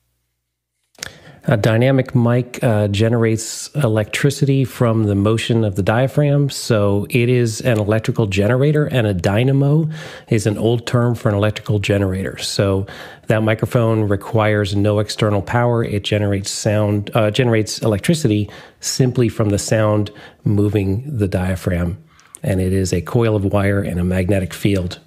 [1.51, 6.51] A dynamic mic uh, generates electricity from the motion of the diaphragm.
[6.51, 9.89] So it is an electrical generator, and a dynamo
[10.29, 12.37] is an old term for an electrical generator.
[12.37, 12.87] So
[13.29, 15.83] that microphone requires no external power.
[15.83, 20.11] It generates sound, uh, generates electricity simply from the sound
[20.45, 21.97] moving the diaphragm,
[22.43, 25.01] and it is a coil of wire and a magnetic field.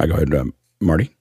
[0.00, 1.14] I go ahead, um, Marty.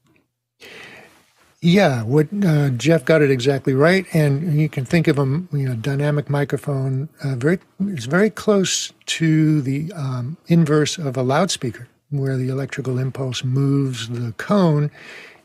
[1.62, 5.70] Yeah, what uh, Jeff got it exactly right, and you can think of a you
[5.70, 7.10] know dynamic microphone.
[7.24, 12.98] Uh, very, it's very close to the um, inverse of a loudspeaker, where the electrical
[13.00, 14.92] impulse moves the cone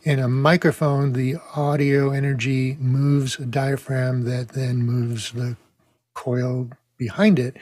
[0.05, 5.57] in a microphone, the audio energy moves a diaphragm that then moves the
[6.15, 7.57] coil behind it.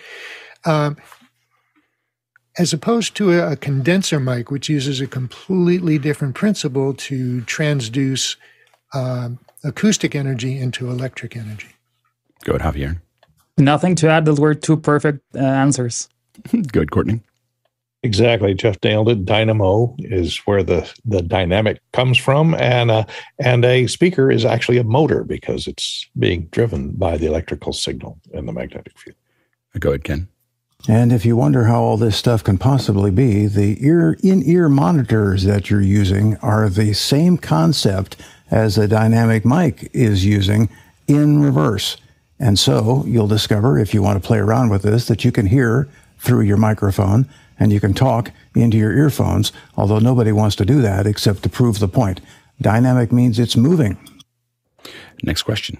[0.66, 0.96] Um,
[2.58, 8.36] as opposed to a, a, condenser mic, which uses a completely different principle to transduce
[8.92, 11.68] um, acoustic energy into electric energy.
[12.44, 13.00] Go ahead, Javier.
[13.58, 14.24] Nothing to add.
[14.24, 16.08] Those were two perfect uh, answers.
[16.72, 17.20] Good, Courtney.
[18.02, 19.24] Exactly, Jeff nailed it.
[19.24, 23.04] Dynamo is where the the dynamic comes from, and uh,
[23.38, 28.20] and a speaker is actually a motor because it's being driven by the electrical signal
[28.34, 29.16] in the magnetic field.
[29.78, 30.28] Go ahead, Ken.
[30.86, 35.44] And if you wonder how all this stuff can possibly be, the ear in-ear monitors
[35.44, 38.16] that you're using are the same concept
[38.50, 40.68] as a dynamic mic is using
[41.08, 41.96] in reverse.
[42.38, 45.46] And so you'll discover if you want to play around with this that you can
[45.46, 50.66] hear through your microphone and you can talk into your earphones, although nobody wants to
[50.66, 52.20] do that except to prove the point.
[52.60, 53.96] Dynamic means it's moving.
[55.22, 55.78] Next question.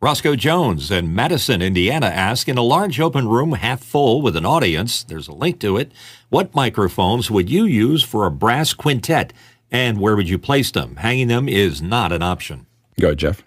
[0.00, 4.46] Roscoe Jones in Madison, Indiana ask In a large open room half full with an
[4.46, 5.90] audience, there's a link to it,
[6.28, 9.32] what microphones would you use for a brass quintet
[9.72, 10.94] and where would you place them?
[10.96, 12.66] Hanging them is not an option.
[13.00, 13.42] Go ahead, Jeff.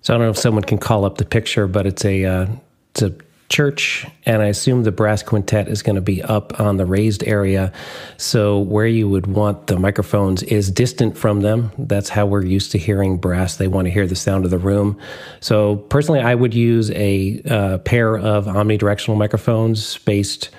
[0.00, 2.46] So I don't know if someone can call up the picture, but it's a uh,
[2.90, 3.14] it's a
[3.50, 7.24] church, and I assume the brass quintet is going to be up on the raised
[7.24, 7.72] area.
[8.16, 11.72] So, where you would want the microphones is distant from them.
[11.76, 13.56] That's how we're used to hearing brass.
[13.56, 14.98] They want to hear the sound of the room.
[15.40, 20.50] So, personally, I would use a uh, pair of omnidirectional microphones spaced,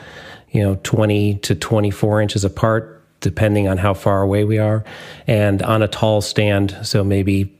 [0.51, 2.97] you know, 20 to 24 inches apart.
[3.21, 4.83] Depending on how far away we are,
[5.27, 7.55] and on a tall stand, so maybe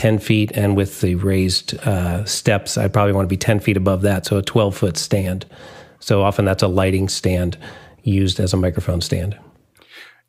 [0.00, 3.76] 10 feet, and with the raised uh, steps, I probably want to be 10 feet
[3.76, 5.44] above that, so a 12 foot stand.
[5.98, 7.58] So often that's a lighting stand
[8.02, 9.38] used as a microphone stand.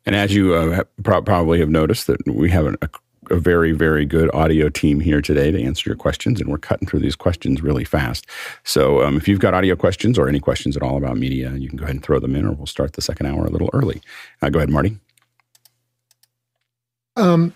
[0.04, 2.76] And as you uh, probably have noticed, that we have a,
[3.30, 6.86] a, very, very good audio team here today to answer your questions, and we're cutting
[6.86, 8.26] through these questions really fast.
[8.64, 11.70] So um, if you've got audio questions or any questions at all about media, you
[11.70, 13.70] can go ahead and throw them in, or we'll start the second hour a little
[13.72, 14.02] early.
[14.42, 14.98] Uh, go ahead, Marty.
[17.16, 17.54] Um,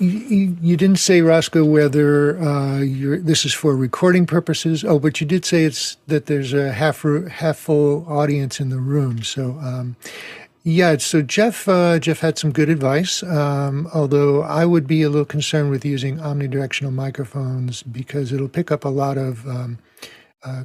[0.00, 4.84] you, you, didn't say, Roscoe, whether uh, this is for recording purposes.
[4.84, 8.78] Oh, but you did say it's that there's a half half full audience in the
[8.78, 9.22] room.
[9.22, 9.96] So, um,
[10.62, 10.96] yeah.
[10.98, 13.22] So Jeff uh, Jeff had some good advice.
[13.22, 18.70] Um, although I would be a little concerned with using omnidirectional microphones because it'll pick
[18.70, 19.78] up a lot of um,
[20.42, 20.64] uh,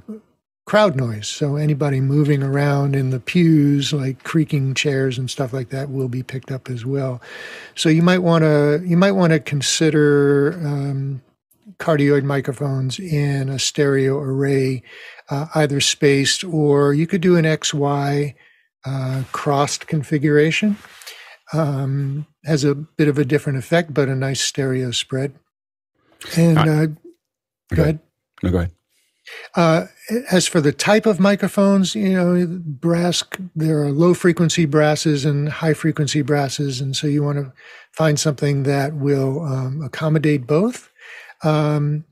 [0.65, 1.27] crowd noise.
[1.27, 6.07] So anybody moving around in the pews, like creaking chairs and stuff like that, will
[6.07, 7.21] be picked up as well.
[7.75, 11.21] So you might want to you might want to consider um,
[11.77, 14.83] cardioid microphones in a stereo array,
[15.29, 18.33] uh, either spaced or you could do an XY
[18.85, 20.77] uh, crossed configuration.
[21.53, 25.35] Um, has a bit of a different effect, but a nice stereo spread.
[26.35, 26.95] And uh, okay.
[27.75, 27.99] go ahead.
[28.41, 28.71] No, go ahead.
[29.55, 29.85] Uh,
[30.31, 33.23] as for the type of microphones, you know, brass,
[33.55, 36.81] there are low frequency brasses and high frequency brasses.
[36.81, 37.53] And so you want to
[37.91, 40.91] find something that will um, accommodate both.
[41.43, 42.05] Um,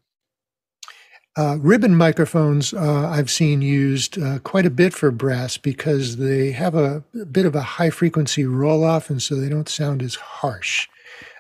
[1.36, 6.52] uh, ribbon microphones uh, I've seen used uh, quite a bit for brass because they
[6.52, 10.04] have a, a bit of a high frequency roll off, and so they don't sound
[10.04, 10.88] as harsh,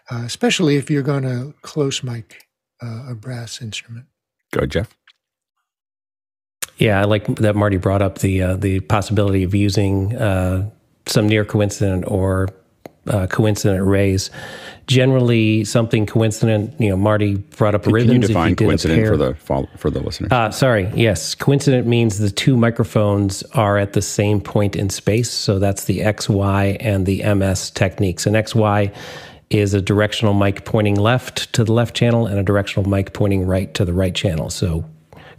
[0.10, 2.48] uh, especially if you're going to close mic
[2.82, 4.08] uh, a brass instrument.
[4.52, 4.98] Go, Jeff.
[6.84, 10.70] Yeah, I like that Marty brought up the uh, the possibility of using uh,
[11.06, 12.50] some near coincident or
[13.08, 14.30] uh, coincident arrays.
[14.88, 16.76] Generally, something coincident.
[16.82, 18.12] You know, Marty brought up Can ribbons.
[18.12, 19.34] Can you define you coincident for the
[19.78, 20.28] for the listener?
[20.30, 20.92] Uh, sorry.
[20.94, 25.32] Yes, coincident means the two microphones are at the same point in space.
[25.32, 28.26] So that's the XY and the MS techniques.
[28.26, 28.94] And XY
[29.50, 33.48] is a directional mic pointing left to the left channel and a directional mic pointing
[33.48, 34.50] right to the right channel.
[34.50, 34.84] So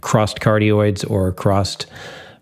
[0.05, 1.87] crossed cardioids or crossed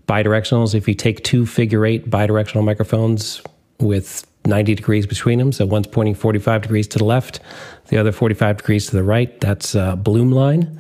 [0.06, 0.76] bidirectionals.
[0.76, 3.42] If you take two figure eight bidirectional microphones
[3.80, 7.40] with 90 degrees between them, so one's pointing 45 degrees to the left,
[7.88, 10.78] the other 45 degrees to the right, that's uh, Blumlein,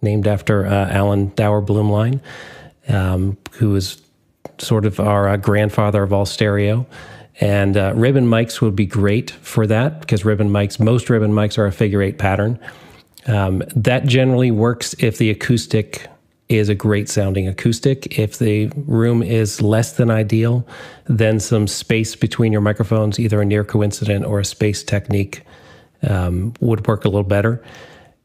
[0.00, 2.20] named after uh, Alan Dower Blumlein,
[2.88, 4.00] um, who is
[4.56, 6.86] sort of our uh, grandfather of all stereo.
[7.42, 11.58] And uh, ribbon mics would be great for that because ribbon mics, most ribbon mics
[11.58, 12.58] are a figure eight pattern.
[13.26, 16.08] Um, that generally works if the acoustic
[16.48, 18.18] is a great sounding acoustic.
[18.18, 20.66] If the room is less than ideal,
[21.06, 25.42] then some space between your microphones, either a near coincident or a space technique,
[26.02, 27.62] um, would work a little better.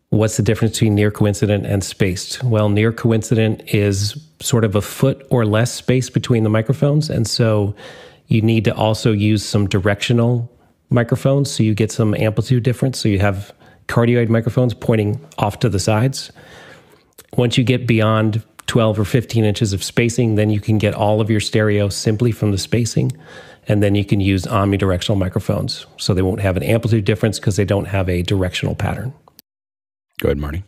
[0.09, 2.43] What's the difference between near coincident and spaced?
[2.43, 7.09] Well, near coincident is sort of a foot or less space between the microphones.
[7.09, 7.73] And so
[8.27, 10.51] you need to also use some directional
[10.89, 12.99] microphones so you get some amplitude difference.
[12.99, 13.53] So you have
[13.91, 16.31] cardioid microphones pointing off to the sides.
[17.35, 21.19] Once you get beyond 12 or 15 inches of spacing, then you can get all
[21.19, 23.11] of your stereo simply from the spacing.
[23.67, 25.85] And then you can use omnidirectional microphones.
[25.97, 29.13] So they won't have an amplitude difference because they don't have a directional pattern.
[30.19, 30.63] Go ahead, Marty.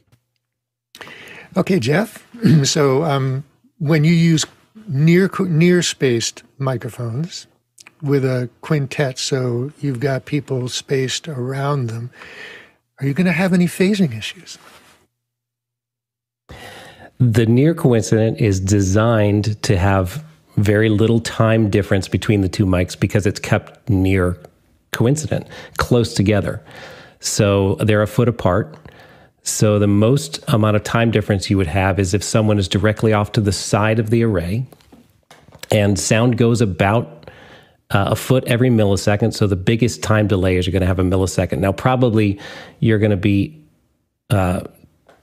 [1.56, 2.28] Okay, Jeff.
[2.64, 3.46] so um,
[3.80, 4.46] when you use
[4.88, 7.48] near near spaced microphones
[8.02, 12.10] with a quintet, so you've got people spaced around them,
[13.04, 14.58] are you going to have any phasing issues?
[17.20, 20.24] The near coincident is designed to have
[20.56, 24.38] very little time difference between the two mics because it's kept near
[24.92, 26.64] coincident, close together.
[27.20, 28.76] So they're a foot apart.
[29.44, 33.12] So the most amount of time difference you would have is if someone is directly
[33.12, 34.66] off to the side of the array
[35.72, 37.30] and sound goes about
[37.92, 39.34] uh, a foot every millisecond.
[39.34, 41.60] So the biggest time delay is you're going to have a millisecond.
[41.60, 42.40] Now, probably
[42.80, 43.64] you're going to be
[44.30, 44.62] uh,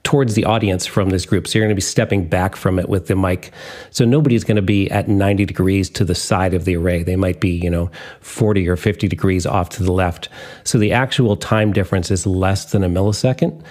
[0.03, 1.47] towards the audience from this group.
[1.47, 3.51] So you're going to be stepping back from it with the mic.
[3.91, 7.03] So nobody's going to be at 90 degrees to the side of the array.
[7.03, 10.29] They might be, you know, 40 or 50 degrees off to the left.
[10.63, 13.63] So the actual time difference is less than a millisecond.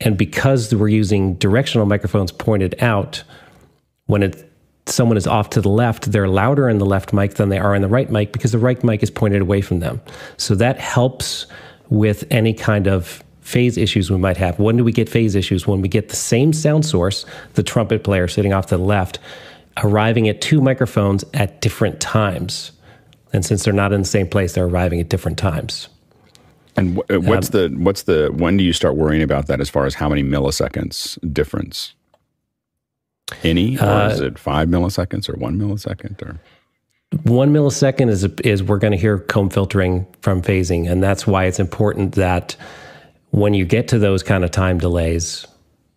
[0.00, 3.22] And because we're using directional microphones pointed out,
[4.06, 4.51] when it
[4.86, 7.74] someone is off to the left, they're louder in the left mic than they are
[7.74, 10.00] in the right mic because the right mic is pointed away from them.
[10.36, 11.46] So that helps
[11.88, 14.58] with any kind of phase issues we might have.
[14.58, 15.66] When do we get phase issues?
[15.66, 19.18] When we get the same sound source, the trumpet player sitting off to the left,
[19.82, 22.72] arriving at two microphones at different times.
[23.32, 25.88] And since they're not in the same place, they're arriving at different times.
[26.76, 29.84] And what's um, the what's the when do you start worrying about that as far
[29.84, 31.94] as how many milliseconds difference?
[33.42, 36.40] Any, or uh, is it five milliseconds or one millisecond or?
[37.24, 41.44] One millisecond is is we're going to hear comb filtering from phasing, and that's why
[41.44, 42.56] it's important that
[43.30, 45.46] when you get to those kind of time delays,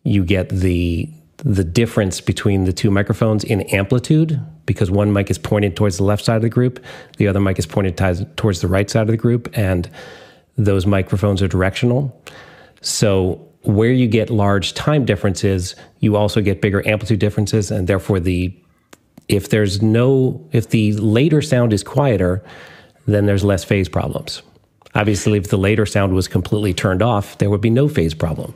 [0.04, 5.38] you get the the difference between the two microphones in amplitude because one mic is
[5.38, 6.84] pointed towards the left side of the group,
[7.18, 7.98] the other mic is pointed
[8.36, 9.90] towards the right side of the group, and
[10.58, 12.20] those microphones are directional.
[12.82, 18.20] So where you get large time differences, you also get bigger amplitude differences, and therefore
[18.20, 18.56] the
[19.28, 22.44] if there's no if the later sound is quieter,
[23.08, 24.42] then there's less phase problems.
[24.94, 28.54] Obviously, if the later sound was completely turned off, there would be no phase problem.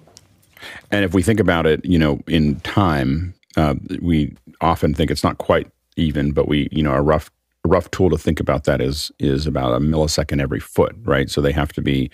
[0.92, 5.24] And if we think about it, you know, in time, uh, we often think it's
[5.24, 7.30] not quite even, but we, you know, a rough
[7.66, 11.30] rough tool to think about that is is about a millisecond every foot, right?
[11.30, 12.10] So they have to be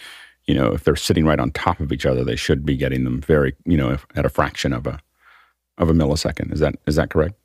[0.48, 3.04] you know, if they're sitting right on top of each other, they should be getting
[3.04, 5.00] them very, you know, at a fraction of a
[5.78, 6.54] of a millisecond.
[6.54, 7.36] Is that is that correct?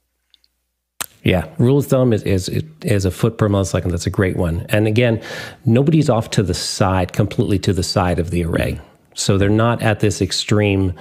[1.22, 2.48] Yeah, rule of thumb is, is
[2.82, 3.90] is a foot per millisecond.
[3.90, 4.66] That's a great one.
[4.68, 5.22] And again,
[5.66, 8.80] nobody's off to the side, completely to the side of the array,
[9.14, 10.94] so they're not at this extreme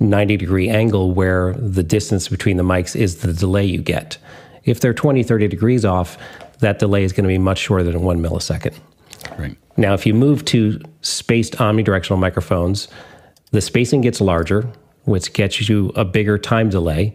[0.00, 4.18] ninety degree angle where the distance between the mics is the delay you get.
[4.64, 6.16] If they're 20, 30 degrees off,
[6.60, 8.78] that delay is going to be much shorter than one millisecond.
[9.38, 9.56] Right.
[9.76, 12.88] Now, if you move to spaced omnidirectional microphones,
[13.50, 14.70] the spacing gets larger,
[15.04, 17.14] which gets you a bigger time delay.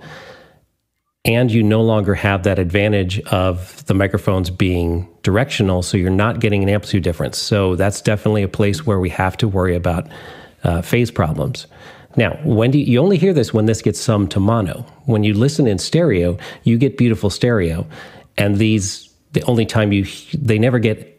[1.26, 6.40] And you no longer have that advantage of the microphones being directional, so you're not
[6.40, 7.38] getting an amplitude difference.
[7.38, 10.08] So that's definitely a place where we have to worry about
[10.64, 11.68] uh, phase problems.
[12.16, 14.86] Now, when you, you only hear this when this gets summed to mono.
[15.06, 17.86] When you listen in stereo, you get beautiful stereo,
[18.38, 21.17] and these the only time you they never get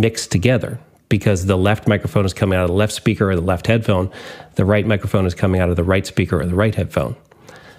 [0.00, 0.78] mixed together
[1.08, 4.10] because the left microphone is coming out of the left speaker or the left headphone,
[4.56, 7.16] the right microphone is coming out of the right speaker or the right headphone.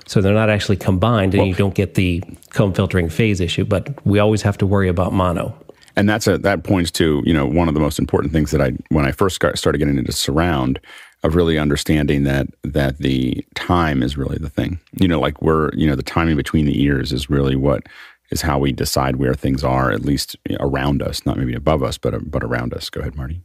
[0.07, 3.65] So they're not actually combined, and well, you don't get the comb filtering phase issue.
[3.65, 5.53] But we always have to worry about mono.
[5.97, 8.61] And that's a, that points to you know one of the most important things that
[8.61, 10.79] I when I first started getting into surround
[11.23, 14.79] of really understanding that that the time is really the thing.
[14.93, 17.83] You know, like we're you know the timing between the ears is really what
[18.29, 21.97] is how we decide where things are, at least around us, not maybe above us,
[21.97, 22.89] but but around us.
[22.89, 23.41] Go ahead, Marty.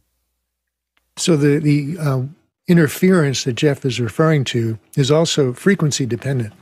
[1.17, 2.23] So the the uh,
[2.67, 6.53] interference that Jeff is referring to is also frequency dependent.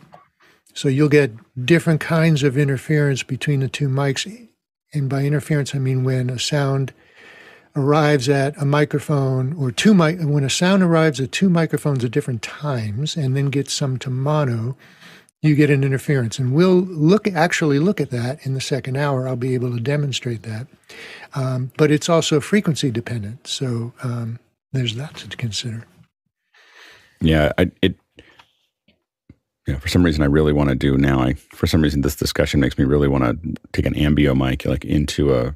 [0.73, 1.31] So you'll get
[1.65, 4.47] different kinds of interference between the two mics.
[4.93, 6.93] And by interference, I mean when a sound
[7.75, 12.11] arrives at a microphone or two mic when a sound arrives at two microphones at
[12.11, 14.75] different times and then gets some to mono,
[15.41, 16.37] you get an interference.
[16.39, 19.27] And we'll look actually look at that in the second hour.
[19.27, 20.67] I'll be able to demonstrate that.
[21.33, 23.47] Um, but it's also frequency dependent.
[23.47, 24.39] So um,
[24.71, 25.85] there's that to consider.
[27.21, 27.95] Yeah, I, it.
[29.67, 31.19] Yeah, for some reason, I really want to do now.
[31.19, 34.65] I for some reason, this discussion makes me really want to take an Ambeo mic
[34.65, 35.55] like into a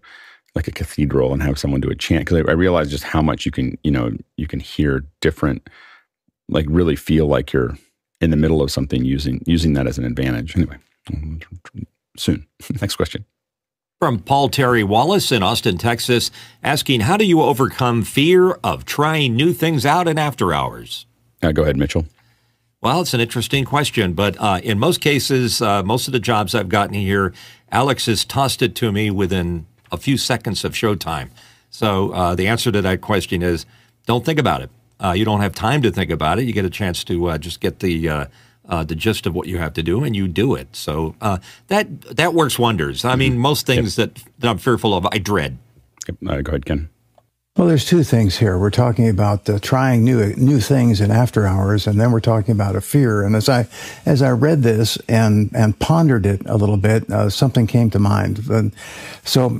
[0.53, 3.21] like a cathedral and have someone do a chant because I, I realize just how
[3.21, 5.67] much you can you know you can hear different,
[6.47, 7.75] like really feel like you're
[8.21, 10.55] in the middle of something using using that as an advantage.
[10.55, 10.77] Anyway,
[12.17, 12.47] soon.
[12.81, 13.25] Next question.
[13.99, 16.29] From Paul Terry Wallace in Austin, Texas,
[16.61, 21.05] asking, How do you overcome fear of trying new things out in after hours?
[21.41, 22.05] Uh, go ahead, Mitchell.
[22.81, 26.53] Well, it's an interesting question, but uh, in most cases, uh, most of the jobs
[26.53, 27.33] I've gotten here,
[27.71, 31.29] Alex has tossed it to me within a few seconds of showtime.
[31.69, 33.65] So uh, the answer to that question is
[34.05, 34.69] don't think about it.
[35.03, 36.45] Uh, you don't have time to think about it.
[36.45, 39.57] You get a chance to uh, just get the uh, the gist of what you
[39.57, 40.75] have to do, and you do it.
[40.75, 41.15] So
[41.67, 43.05] that that works wonders.
[43.05, 43.41] I mean, mm-hmm.
[43.41, 44.15] most things yep.
[44.15, 45.57] that, that I'm fearful of, I dread.
[46.07, 46.43] Yep.
[46.43, 46.89] go ahead, Ken.
[47.57, 48.57] Well, there's two things here.
[48.57, 52.51] We're talking about uh, trying new new things in after hours, and then we're talking
[52.51, 53.23] about a fear.
[53.23, 53.65] And as I
[54.05, 57.99] as I read this and and pondered it a little bit, uh, something came to
[57.99, 58.49] mind.
[58.49, 58.73] And
[59.23, 59.51] so,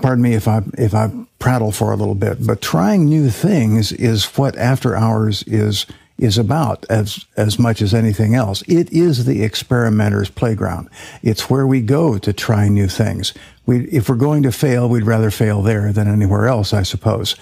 [0.00, 3.92] pardon me if I if I prattle for a little bit, but trying new things
[3.92, 5.84] is what after hours is
[6.22, 8.62] is about as as much as anything else.
[8.68, 10.88] It is the experimenter's playground.
[11.22, 13.34] It's where we go to try new things.
[13.66, 17.34] We, if we're going to fail, we'd rather fail there than anywhere else, I suppose.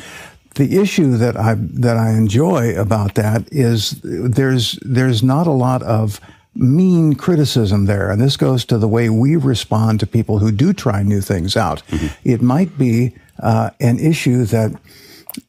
[0.55, 5.83] The issue that I that I enjoy about that is there's there's not a lot
[5.83, 6.18] of
[6.55, 10.72] mean criticism there, and this goes to the way we respond to people who do
[10.72, 11.83] try new things out.
[11.89, 12.28] Mm-hmm.
[12.28, 14.72] It might be uh, an issue that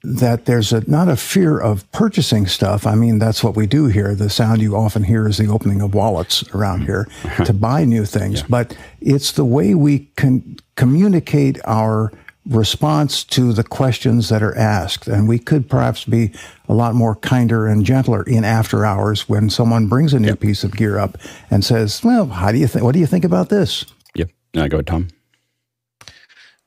[0.03, 2.85] that there's a, not a fear of purchasing stuff.
[2.85, 4.15] I mean, that's what we do here.
[4.15, 7.07] The sound you often hear is the opening of wallets around here
[7.45, 8.41] to buy new things.
[8.41, 8.47] Yeah.
[8.49, 12.11] But it's the way we can communicate our
[12.47, 15.07] response to the questions that are asked.
[15.07, 16.31] And we could perhaps be
[16.67, 20.39] a lot more kinder and gentler in after hours when someone brings a new yep.
[20.39, 21.17] piece of gear up
[21.49, 23.85] and says, well, how do you think, what do you think about this?
[24.15, 24.31] Yep.
[24.57, 25.07] Uh, go ahead, Tom.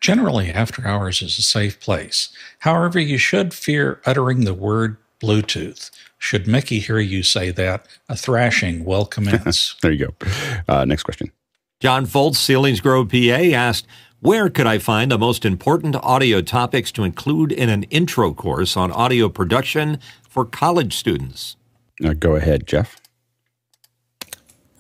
[0.05, 2.29] Generally, after hours is a safe place.
[2.59, 5.91] However, you should fear uttering the word Bluetooth.
[6.19, 9.77] Should Mickey hear you say that, a thrashing will commence.
[9.83, 10.27] there you go.
[10.69, 11.33] Uh, next question.
[11.81, 13.87] John Foltz, Selinsgrove, PA, asked,
[14.21, 18.77] where could I find the most important audio topics to include in an intro course
[18.77, 19.99] on audio production
[20.29, 21.57] for college students?
[22.05, 23.01] Uh, go ahead, Jeff.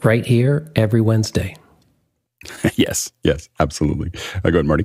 [0.03, 1.57] Right here every Wednesday.
[2.75, 4.11] yes, yes, absolutely.
[4.45, 4.85] Uh, go ahead, Marty.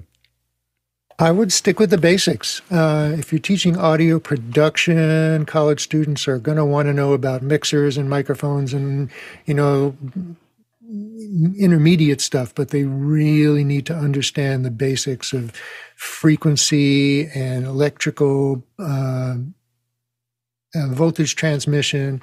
[1.21, 2.61] I would stick with the basics.
[2.71, 7.41] Uh, if you're teaching audio production, college students are going to want to know about
[7.41, 9.11] mixers and microphones and,
[9.45, 9.97] you know,
[11.59, 15.51] intermediate stuff, but they really need to understand the basics of
[15.97, 19.35] frequency and electrical uh,
[20.73, 22.21] uh, voltage transmission.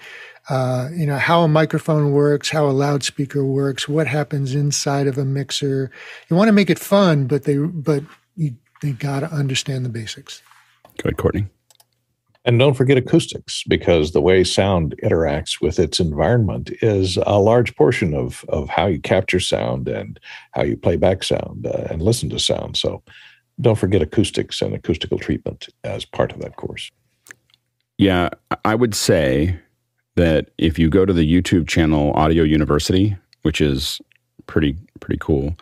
[0.49, 5.19] Uh, you know how a microphone works, how a loudspeaker works, what happens inside of
[5.19, 5.91] a mixer.
[6.29, 8.03] You want to make it fun, but they but
[8.37, 10.43] you they got to understand the basics.
[10.85, 11.47] Go ahead, Courtney.
[12.45, 17.75] And don't forget acoustics, because the way sound interacts with its environment is a large
[17.75, 20.21] portion of, of how you capture sound and
[20.53, 22.77] how you play back sound uh, and listen to sound.
[22.77, 23.03] So
[23.61, 26.89] don't forget acoustics and acoustical treatment as part of that course.
[27.99, 28.29] Yeah,
[28.65, 29.59] I would say
[30.15, 34.01] that if you go to the YouTube channel Audio University, which is
[34.47, 35.57] pretty pretty cool,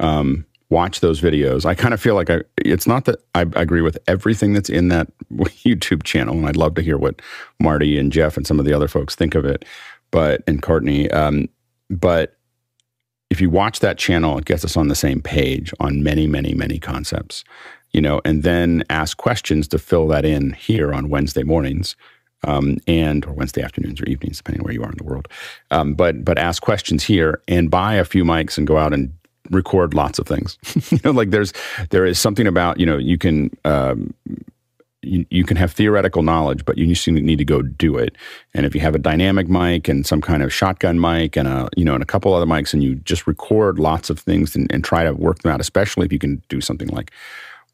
[0.00, 1.64] um, watch those videos.
[1.64, 4.88] I kind of feel like I, it's not that I, agree with everything that's in
[4.88, 7.20] that YouTube channel, and I'd love to hear what
[7.60, 9.64] Marty and Jeff and some of the other folks think of it,
[10.10, 11.10] but and Courtney.
[11.10, 11.48] Um,
[11.90, 12.38] but
[13.30, 16.54] if you watch that channel, it gets us on the same page on many, many,
[16.54, 17.44] many concepts,
[17.92, 21.96] you know, and then ask questions to fill that in here on Wednesday mornings.
[22.46, 25.28] Um, and or Wednesday afternoons or evenings, depending where you are in the world.
[25.70, 29.14] Um, but but ask questions here and buy a few mics and go out and
[29.50, 30.58] record lots of things.
[30.90, 31.52] you know, like there's
[31.90, 34.14] there is something about you know you can um,
[35.04, 38.16] you, you can have theoretical knowledge, but you just need to go do it.
[38.54, 41.68] And if you have a dynamic mic and some kind of shotgun mic and a
[41.76, 44.70] you know and a couple other mics, and you just record lots of things and,
[44.72, 47.12] and try to work them out, especially if you can do something like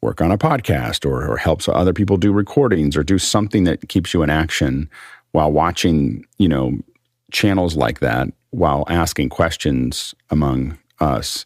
[0.01, 3.87] work on a podcast or, or helps other people do recordings or do something that
[3.87, 4.89] keeps you in action
[5.31, 6.73] while watching you know
[7.31, 11.45] channels like that while asking questions among us,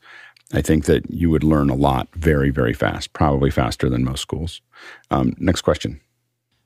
[0.54, 4.22] I think that you would learn a lot very, very fast, probably faster than most
[4.22, 4.62] schools.
[5.10, 6.02] Um, next question.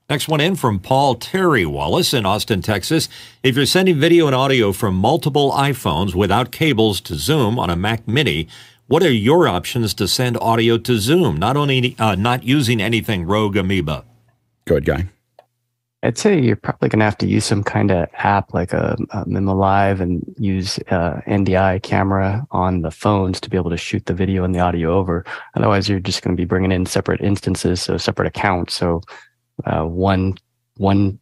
[0.09, 3.07] Next one in from Paul Terry Wallace in Austin, Texas.
[3.43, 7.75] If you're sending video and audio from multiple iPhones without cables to Zoom on a
[7.75, 8.47] Mac Mini,
[8.87, 11.37] what are your options to send audio to Zoom?
[11.37, 14.03] Not only uh, not using anything Rogue Amoeba.
[14.65, 15.09] Go ahead, Guy.
[16.01, 18.95] I'd say you're probably going to have to use some kind of app like a,
[19.09, 23.77] a Mimo Live and use uh, NDI camera on the phones to be able to
[23.77, 25.25] shoot the video and the audio over.
[25.55, 28.75] Otherwise, you're just going to be bringing in separate instances, so separate accounts.
[28.75, 29.01] So
[29.65, 30.37] uh, one
[30.77, 31.19] one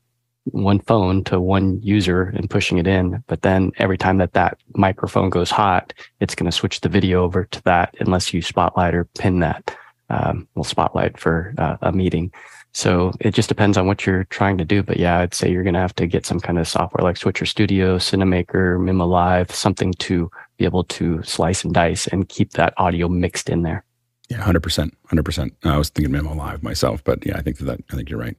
[0.52, 3.24] one phone to one user and pushing it in.
[3.28, 7.24] But then every time that that microphone goes hot, it's going to switch the video
[7.24, 9.76] over to that unless you spotlight or pin that.
[10.10, 12.32] Um, well, spotlight for uh, a meeting.
[12.78, 14.84] So it just depends on what you're trying to do.
[14.84, 17.18] But yeah, I'd say you're going to have to get some kind of software like
[17.18, 22.52] Switcher Studio, Cinamaker, Mimo Live, something to be able to slice and dice and keep
[22.52, 23.84] that audio mixed in there.
[24.30, 25.56] Yeah, hundred percent, hundred percent.
[25.64, 28.38] I was thinking Mimo Live myself, but yeah, I think that I think you're right.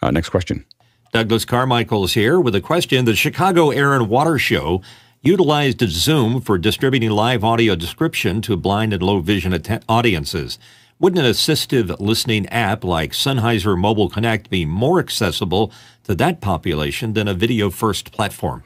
[0.00, 0.64] Uh, next question.
[1.12, 3.06] Douglas Carmichael is here with a question.
[3.06, 4.82] The Chicago Air and Water Show
[5.20, 10.60] utilized Zoom for distributing live audio description to blind and low vision att- audiences.
[11.00, 15.72] Wouldn't an assistive listening app like Sennheiser Mobile Connect be more accessible
[16.04, 18.62] to that population than a video first platform?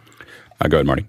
[0.61, 1.09] Uh, go ahead, Marty.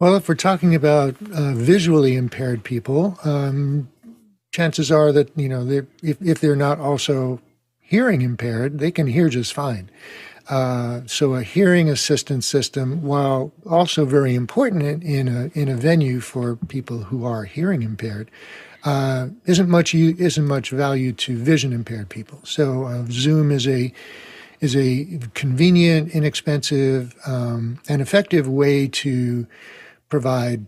[0.00, 3.88] Well, if we're talking about uh, visually impaired people, um,
[4.50, 5.68] chances are that you know
[6.02, 7.40] if if they're not also
[7.78, 9.90] hearing impaired, they can hear just fine.
[10.48, 15.76] Uh, so a hearing assistance system, while also very important in, in, a in a
[15.76, 18.28] venue for people who are hearing impaired,
[18.84, 22.40] uh, isn't much isn't much value to vision impaired people.
[22.44, 23.92] So uh, Zoom is a
[24.60, 29.46] is a convenient, inexpensive, um, and effective way to
[30.08, 30.66] provide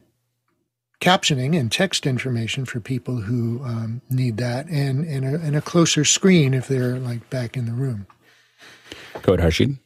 [1.00, 5.60] captioning and text information for people who um, need that, and and a, and a,
[5.60, 8.06] closer screen if they're like back in the room.
[9.22, 9.78] Go ahead, Harshid.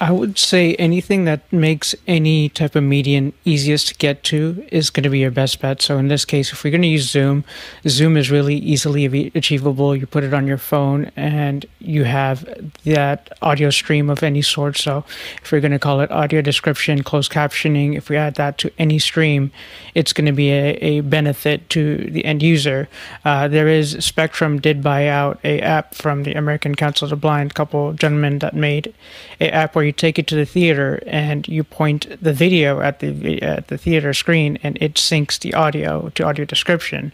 [0.00, 4.90] I would say anything that makes any type of median easiest to get to is
[4.90, 5.80] going to be your best bet.
[5.80, 7.44] So in this case, if we're going to use Zoom,
[7.86, 9.94] Zoom is really easily achievable.
[9.94, 12.44] You put it on your phone and you have
[12.84, 14.76] that audio stream of any sort.
[14.76, 15.04] So
[15.42, 18.72] if we're going to call it audio description, closed captioning, if we add that to
[18.78, 19.52] any stream,
[19.94, 22.88] it's going to be a, a benefit to the end user.
[23.24, 27.16] Uh, there is Spectrum did buy out a app from the American Council of the
[27.16, 28.92] Blind, couple gentlemen that made
[29.40, 32.80] a app where where you take it to the theater and you point the video
[32.80, 37.12] at the at the theater screen and it syncs the audio to audio description.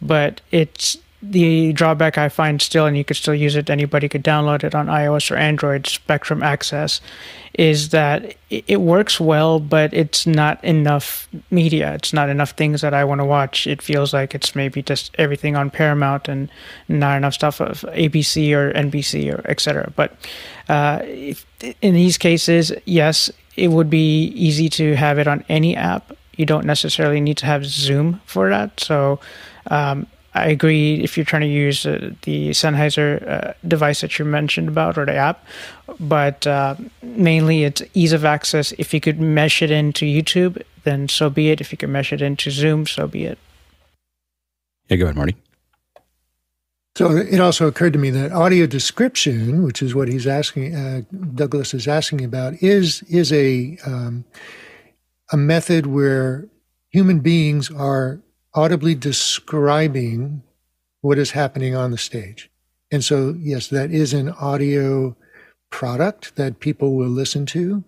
[0.00, 4.24] But it's the drawback I find still, and you could still use it, anybody could
[4.24, 7.00] download it on iOS or Android, Spectrum Access,
[7.54, 11.94] is that it works well, but it's not enough media.
[11.94, 13.66] It's not enough things that I want to watch.
[13.66, 16.50] It feels like it's maybe just everything on Paramount and
[16.88, 19.92] not enough stuff of ABC or NBC or etc.
[19.94, 20.16] But
[20.68, 21.02] uh,
[21.82, 26.16] in these cases, yes, it would be easy to have it on any app.
[26.36, 28.80] You don't necessarily need to have Zoom for that.
[28.80, 29.20] So
[29.70, 34.24] um, I agree if you're trying to use uh, the Sennheiser uh, device that you
[34.24, 35.44] mentioned about or the app,
[36.00, 38.72] but uh, mainly it's ease of access.
[38.72, 41.60] If you could mesh it into YouTube, then so be it.
[41.60, 43.38] If you can mesh it into Zoom, so be it.
[44.88, 45.36] Yeah, go ahead, Marty.
[46.94, 51.02] So it also occurred to me that audio description, which is what he's asking, uh,
[51.34, 54.24] Douglas is asking about, is is a um,
[55.30, 56.46] a method where
[56.90, 58.20] human beings are
[58.54, 60.42] audibly describing
[61.00, 62.50] what is happening on the stage.
[62.90, 65.16] And so, yes, that is an audio
[65.70, 67.82] product that people will listen to,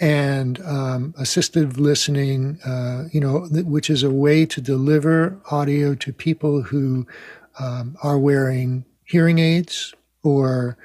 [0.00, 6.12] and um, assistive listening, uh, you know, which is a way to deliver audio to
[6.12, 7.06] people who
[7.60, 10.76] um, are wearing hearing aids or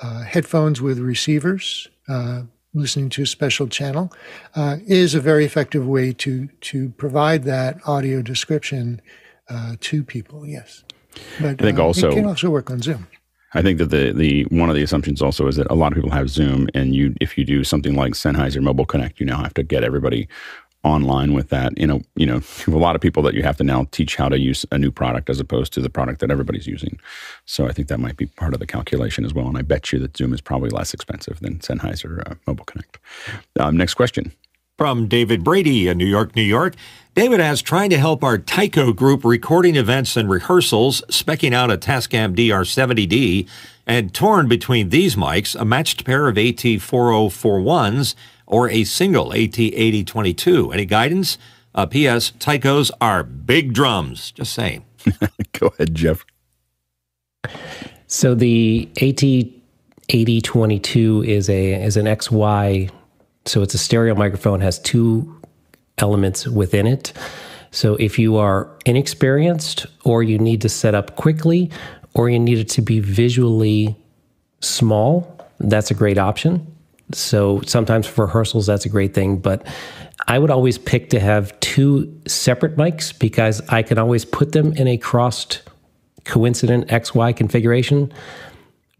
[0.00, 2.42] uh, headphones with receivers, uh,
[2.78, 4.12] listening to a special channel,
[4.54, 9.00] uh, is a very effective way to to provide that audio description
[9.48, 10.46] uh, to people.
[10.46, 10.84] Yes,
[11.40, 13.06] but I think also it can also work on Zoom.
[13.54, 15.96] I think that the the one of the assumptions also is that a lot of
[15.96, 19.38] people have Zoom, and you if you do something like Sennheiser Mobile Connect, you now
[19.38, 20.28] have to get everybody
[20.84, 21.76] online with that.
[21.78, 24.16] You know, you know, you a lot of people that you have to now teach
[24.16, 26.98] how to use a new product as opposed to the product that everybody's using.
[27.44, 29.48] So I think that might be part of the calculation as well.
[29.48, 32.98] And I bet you that Zoom is probably less expensive than Sennheiser uh, Mobile Connect.
[33.58, 34.32] Um, next question.
[34.76, 36.74] From David Brady in New York, New York.
[37.16, 41.76] David asks, trying to help our Taiko group recording events and rehearsals, specking out a
[41.76, 43.48] Tascam DR70D,
[43.88, 48.14] and torn between these mics, a matched pair of AT4041s,
[48.48, 50.74] or a single AT8022.
[50.74, 51.38] Any guidance?
[51.74, 52.32] Uh, P.S.
[52.32, 54.32] Taikos are big drums.
[54.32, 54.84] Just saying.
[55.58, 56.26] Go ahead, Jeff.
[58.08, 62.90] So the AT8022 is a is an XY.
[63.44, 64.60] So it's a stereo microphone.
[64.60, 65.40] Has two
[65.98, 67.12] elements within it.
[67.70, 71.70] So if you are inexperienced, or you need to set up quickly,
[72.14, 73.94] or you need it to be visually
[74.60, 76.66] small, that's a great option.
[77.12, 79.38] So sometimes for rehearsals, that's a great thing.
[79.38, 79.66] But
[80.26, 84.72] I would always pick to have two separate mics because I can always put them
[84.74, 85.62] in a crossed
[86.24, 88.12] coincident XY configuration,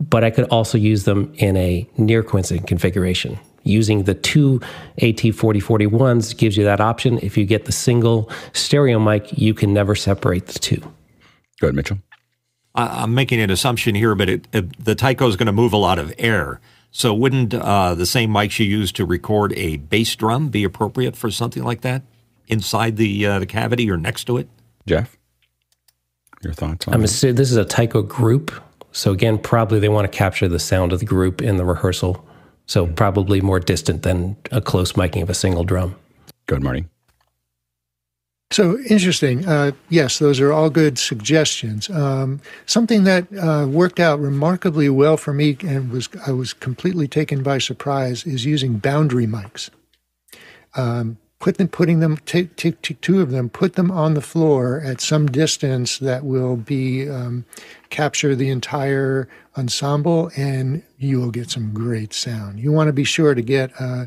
[0.00, 3.38] but I could also use them in a near coincident configuration.
[3.64, 4.60] Using the two
[5.02, 7.18] AT4041s gives you that option.
[7.20, 10.80] If you get the single stereo mic, you can never separate the two.
[11.60, 11.98] Go ahead, Mitchell.
[12.74, 15.78] I'm making an assumption here, but it, it, the Taiko is going to move a
[15.78, 16.60] lot of air.
[16.90, 21.16] So wouldn't uh, the same mics you use to record a bass drum be appropriate
[21.16, 22.02] for something like that
[22.46, 24.48] inside the uh, the cavity or next to it?
[24.86, 25.16] Jeff,
[26.42, 26.98] your thoughts on that?
[26.98, 28.50] I'm assuming this is a Taiko group.
[28.92, 32.26] So again, probably they want to capture the sound of the group in the rehearsal.
[32.66, 35.94] So probably more distant than a close miking of a single drum.
[36.46, 36.86] Good, Marty.
[38.50, 39.46] So interesting.
[39.46, 41.90] Uh, yes, those are all good suggestions.
[41.90, 47.08] Um, something that uh, worked out remarkably well for me and was I was completely
[47.08, 49.68] taken by surprise is using boundary mics.
[50.74, 54.22] Um, put them, putting them, take, take, take, two of them, put them on the
[54.22, 57.44] floor at some distance that will be um,
[57.90, 59.28] capture the entire
[59.58, 62.58] ensemble, and you will get some great sound.
[62.60, 63.72] You want to be sure to get.
[63.78, 64.06] Uh,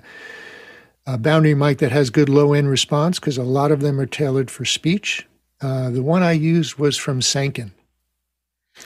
[1.06, 4.06] a boundary mic that has good low end response because a lot of them are
[4.06, 5.28] tailored for speech.
[5.62, 7.72] Uh, the one I used was from Sanken.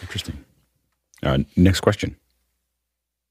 [0.02, 0.44] Interesting.
[1.24, 2.16] Uh, next question.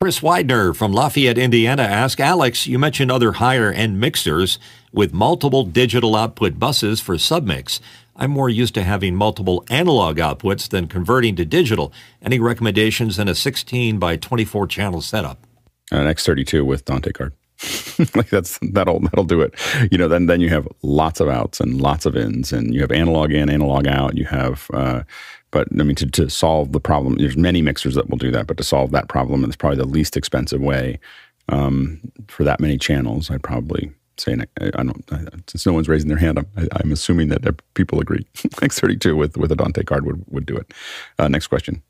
[0.00, 4.58] Chris Widener from Lafayette, Indiana asks Alex, you mentioned other higher end mixers
[4.92, 7.80] with multiple digital output buses for submix.
[8.16, 11.92] I'm more used to having multiple analog outputs than converting to digital.
[12.22, 15.46] Any recommendations in a 16 by 24 channel setup?
[15.90, 17.32] An X32 with Dante card.
[18.14, 19.54] like that's that'll that'll do it.
[19.90, 22.80] You know, then then you have lots of outs and lots of ins, and you
[22.80, 24.16] have analog in, analog out.
[24.16, 25.02] You have, uh,
[25.50, 28.46] but I mean, to, to solve the problem, there's many mixers that will do that.
[28.46, 30.98] But to solve that problem, it's probably the least expensive way
[31.48, 33.30] um, for that many channels.
[33.30, 35.04] I'd probably say, I, I don't.
[35.12, 38.26] I, since no one's raising their hand, I, am assuming that people agree.
[38.36, 40.72] X32 with with a Dante card would would do it.
[41.18, 41.82] Uh, next question.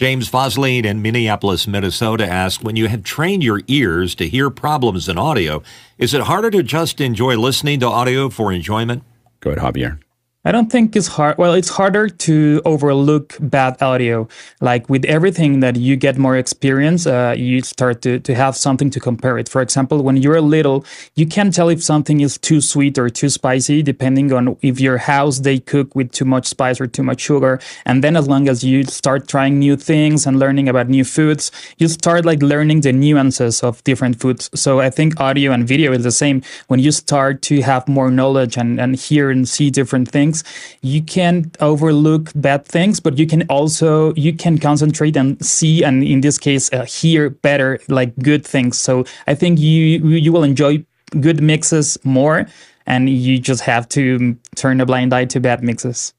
[0.00, 5.10] James Vosline in Minneapolis, Minnesota asks When you have trained your ears to hear problems
[5.10, 5.62] in audio,
[5.98, 9.02] is it harder to just enjoy listening to audio for enjoyment?
[9.40, 9.98] Go ahead, Javier.
[10.42, 11.36] I don't think it's hard.
[11.36, 14.26] Well, it's harder to overlook bad audio.
[14.62, 18.88] Like with everything that you get more experience, uh, you start to, to have something
[18.88, 19.50] to compare it.
[19.50, 23.28] For example, when you're little, you can't tell if something is too sweet or too
[23.28, 27.20] spicy, depending on if your house they cook with too much spice or too much
[27.20, 27.60] sugar.
[27.84, 31.52] And then as long as you start trying new things and learning about new foods,
[31.76, 34.48] you start like learning the nuances of different foods.
[34.54, 36.40] So I think audio and video is the same.
[36.68, 40.78] When you start to have more knowledge and, and hear and see different things, things
[40.82, 46.04] you can overlook bad things but you can also you can concentrate and see and
[46.04, 48.78] in this case uh, hear better like good things.
[48.78, 50.84] So i think you you will enjoy
[51.20, 52.46] good mixes more
[52.86, 56.14] and you just have to turn a blind eye to bad mixes.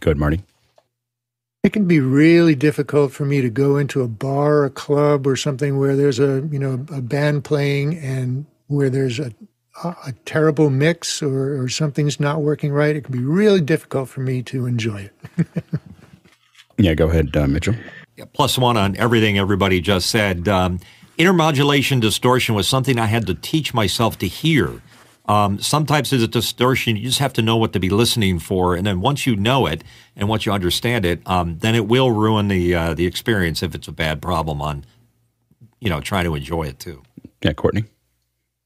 [0.00, 0.42] Good marty.
[1.62, 5.36] It can be really difficult for me to go into a bar a club or
[5.36, 9.32] something where there's a you know a band playing and where there's a
[9.84, 14.20] a terrible mix or, or something's not working right, it can be really difficult for
[14.20, 15.46] me to enjoy it.
[16.78, 17.74] yeah, go ahead, uh, Mitchell.
[18.16, 20.46] Yeah, plus one on everything everybody just said.
[20.46, 20.78] Um,
[21.18, 24.82] intermodulation distortion was something I had to teach myself to hear.
[25.26, 26.96] Um, sometimes it's a distortion.
[26.96, 29.66] You just have to know what to be listening for, and then once you know
[29.66, 29.84] it
[30.16, 33.74] and once you understand it, um, then it will ruin the uh, the experience if
[33.74, 34.84] it's a bad problem on,
[35.80, 37.02] you know, trying to enjoy it too.
[37.40, 37.84] Yeah, Courtney.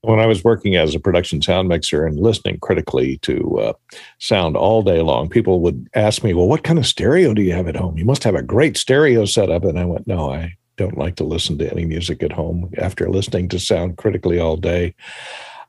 [0.06, 3.72] When I was working as a production sound mixer and listening critically to uh,
[4.18, 7.52] sound all day long, people would ask me, "Well, what kind of stereo do you
[7.52, 7.98] have at home?
[7.98, 11.24] You must have a great stereo setup." And I went, "No, I don't like to
[11.24, 14.94] listen to any music at home after listening to sound critically all day."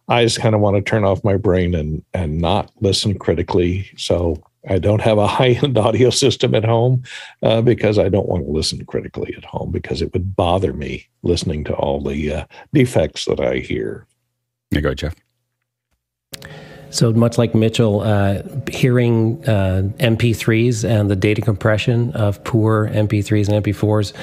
[0.08, 3.90] I just kind of want to turn off my brain and and not listen critically.
[3.98, 7.04] So I don't have a high end audio system at home
[7.42, 11.08] uh, because I don't want to listen critically at home because it would bother me
[11.24, 14.06] listening to all the uh, defects that I hear.
[14.72, 15.16] Yeah, go, Jeff.
[16.90, 23.50] So much like Mitchell, uh, hearing uh, MP3s and the data compression of poor MP3s
[23.50, 24.14] and MP4s,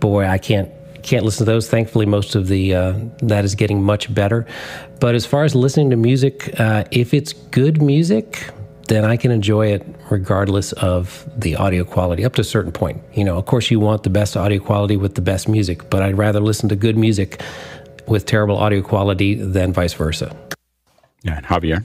[0.00, 0.70] boy, I can't
[1.02, 1.68] can't listen to those.
[1.68, 4.46] Thankfully, most of the uh, that is getting much better.
[5.00, 8.50] But as far as listening to music, uh, if it's good music,
[8.88, 13.00] then I can enjoy it regardless of the audio quality up to a certain point.
[13.14, 16.02] You know, of course, you want the best audio quality with the best music, but
[16.02, 17.40] I'd rather listen to good music
[18.08, 20.34] with terrible audio quality than vice versa.
[21.22, 21.84] Yeah, Javier.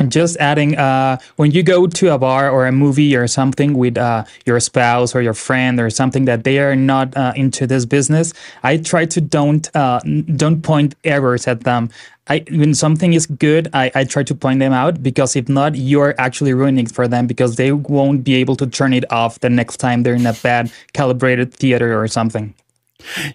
[0.00, 3.74] And just adding, uh, when you go to a bar or a movie or something
[3.74, 7.66] with uh, your spouse or your friend or something that they are not uh, into
[7.66, 8.32] this business,
[8.62, 9.98] I try to don't uh,
[10.36, 11.90] don't point errors at them.
[12.28, 15.74] I, when something is good, I, I try to point them out because if not,
[15.74, 19.40] you're actually ruining it for them because they won't be able to turn it off
[19.40, 22.54] the next time they're in a bad calibrated theater or something.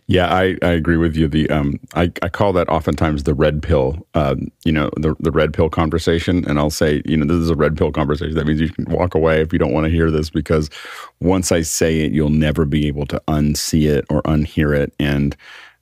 [0.08, 1.28] Yeah, I, I agree with you.
[1.28, 4.06] The um, I, I call that oftentimes the red pill.
[4.14, 7.50] Um, you know, the the red pill conversation, and I'll say, you know, this is
[7.50, 8.36] a red pill conversation.
[8.36, 10.70] That means you can walk away if you don't want to hear this, because
[11.22, 14.94] once I say it, you'll never be able to unsee it or unhear it.
[15.00, 15.36] And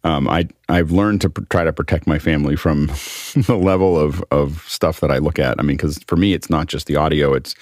[0.04, 2.86] um, I I've learned to pr- try to protect my family from
[3.36, 5.60] the level of of stuff that I look at.
[5.60, 7.56] I mean, because for me, it's not just the audio; it's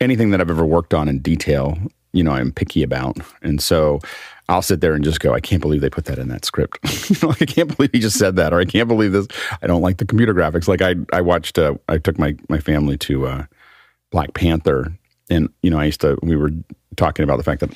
[0.00, 1.78] anything that I've ever worked on in detail.
[2.12, 4.00] You know, I'm picky about, and so
[4.50, 6.78] I'll sit there and just go, I can't believe they put that in that script.
[7.24, 9.28] I can't believe he just said that, or I can't believe this.
[9.62, 10.66] I don't like the computer graphics.
[10.66, 13.44] Like I, I watched, uh, I took my my family to uh,
[14.10, 14.92] Black Panther,
[15.30, 16.18] and you know, I used to.
[16.22, 16.50] We were
[16.96, 17.70] talking about the fact that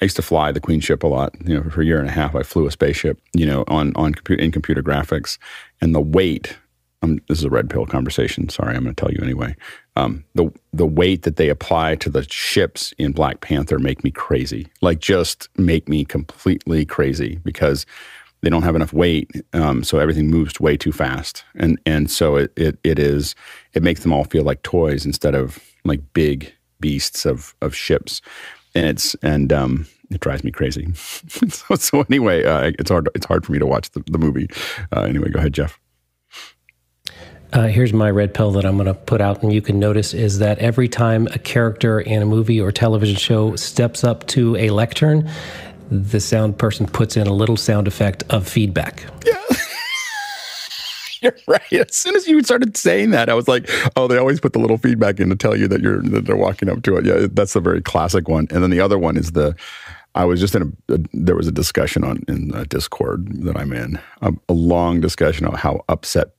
[0.00, 1.34] I used to fly the Queen ship a lot.
[1.46, 3.20] You know, for a year and a half, I flew a spaceship.
[3.32, 5.38] You know, on on computer in computer graphics,
[5.80, 6.58] and the weight.
[7.00, 8.48] Um, this is a red pill conversation.
[8.48, 9.54] Sorry, I'm going to tell you anyway.
[9.98, 14.10] Um, the the weight that they apply to the ships in Black Panther make me
[14.12, 14.68] crazy.
[14.80, 17.84] Like just make me completely crazy because
[18.42, 22.36] they don't have enough weight, um, so everything moves way too fast, and and so
[22.36, 23.34] it, it it is
[23.74, 28.20] it makes them all feel like toys instead of like big beasts of of ships,
[28.76, 30.86] and it's and um, it drives me crazy.
[30.94, 34.48] so, so anyway, uh, it's hard it's hard for me to watch the, the movie.
[34.94, 35.80] Uh, anyway, go ahead, Jeff.
[37.52, 40.12] Uh, here's my red pill that I'm going to put out, and you can notice
[40.12, 44.54] is that every time a character in a movie or television show steps up to
[44.56, 45.30] a lectern,
[45.90, 49.04] the sound person puts in a little sound effect of feedback.
[49.24, 49.42] Yeah.
[51.22, 51.72] You're right.
[51.72, 54.60] As soon as you started saying that, I was like, "Oh, they always put the
[54.60, 57.26] little feedback in to tell you that you're that they're walking up to it." Yeah,
[57.32, 58.46] that's a very classic one.
[58.50, 59.56] And then the other one is the.
[60.14, 63.72] I was just in a, a there was a discussion on in Discord that I'm
[63.72, 66.37] in, a, a long discussion on how upset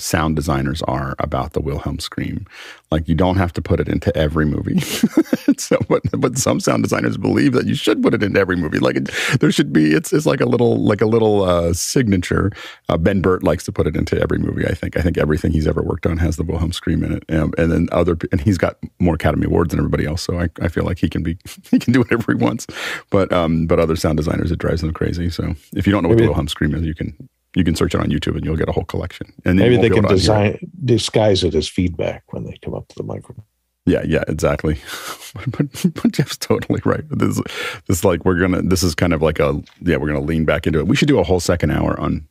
[0.00, 2.46] sound designers are about the Wilhelm scream.
[2.90, 4.80] Like you don't have to put it into every movie.
[5.58, 8.78] so, but, but some sound designers believe that you should put it into every movie.
[8.78, 9.92] Like it, there should be.
[9.92, 12.50] It's it's like a little like a little uh, signature.
[12.88, 14.66] Uh, ben Burtt likes to put it into every movie.
[14.66, 14.96] I think.
[14.96, 17.24] I think everything he's ever worked on has the Wilhelm scream in it.
[17.28, 20.22] and then other and he's got more Academy Awards than everybody else.
[20.22, 21.38] So I, I feel like he can be
[21.70, 22.66] he can do whatever he wants.
[23.10, 25.30] But um but other sound designers it drives them crazy.
[25.30, 26.26] So if you don't know what Maybe.
[26.26, 27.16] the Wilhelm scream is, you can
[27.54, 29.32] you can search it on YouTube and you'll get a whole collection.
[29.44, 33.02] And maybe they can design disguise it as feedback when they come up to the
[33.02, 33.44] microphone.
[33.86, 34.78] Yeah, yeah, exactly.
[35.46, 37.02] but, but, Jeff's totally right.
[37.10, 37.40] This,
[37.86, 38.62] this like we're gonna.
[38.62, 39.96] This is kind of like a yeah.
[39.96, 40.86] We're gonna lean back into it.
[40.86, 42.26] We should do a whole second hour on.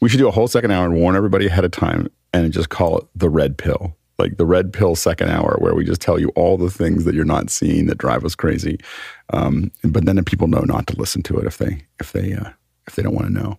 [0.00, 2.68] We should do a whole second hour and warn everybody ahead of time and just
[2.68, 6.18] call it the red pill, like the red pill second hour, where we just tell
[6.18, 8.78] you all the things that you're not seeing that drive us crazy.
[9.32, 12.50] Um, but then people know not to listen to it if they if they uh,
[12.86, 13.58] if they don't want to know.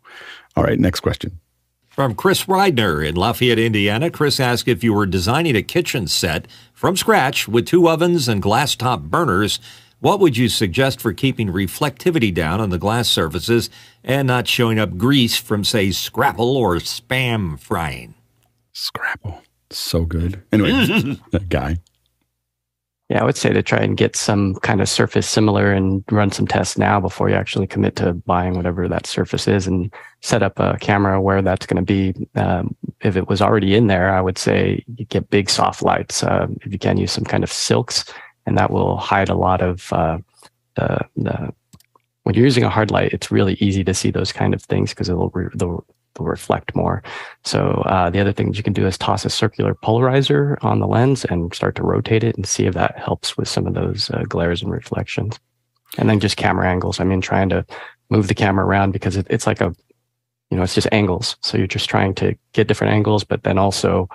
[0.58, 1.40] All right, next question.
[1.88, 6.48] From Chris Reidner in Lafayette, Indiana, Chris asked if you were designing a kitchen set
[6.74, 9.60] from scratch with two ovens and glass top burners,
[10.00, 13.70] what would you suggest for keeping reflectivity down on the glass surfaces
[14.04, 18.16] and not showing up grease from, say, scrapple or spam frying?
[18.74, 19.44] Scrapple.
[19.70, 20.42] So good.
[20.52, 20.72] Anyway,
[21.32, 21.78] that guy.
[23.10, 26.30] Yeah, I would say to try and get some kind of surface similar and run
[26.30, 30.44] some tests now before you actually commit to buying whatever that surface is and set
[30.44, 32.28] up a camera where that's going to be.
[32.36, 36.22] Um, if it was already in there, I would say you get big soft lights.
[36.22, 38.04] Uh, if you can use some kind of silks,
[38.46, 40.18] and that will hide a lot of uh,
[40.76, 41.54] the, the
[42.24, 44.90] when you're using a hard light, it's really easy to see those kind of things
[44.90, 45.86] because it'll, re- they'll,
[46.18, 47.04] they'll reflect more.
[47.44, 50.80] So uh, the other thing that you can do is toss a circular polarizer on
[50.80, 53.74] the lens and start to rotate it and see if that helps with some of
[53.74, 55.40] those uh, glares and reflections.
[55.98, 57.00] And then just camera angles.
[57.00, 57.66] I mean, trying to
[58.10, 59.74] move the camera around because it, it's like a,
[60.50, 61.38] you know, it's just angles.
[61.42, 64.10] So you're just trying to get different angles, but then also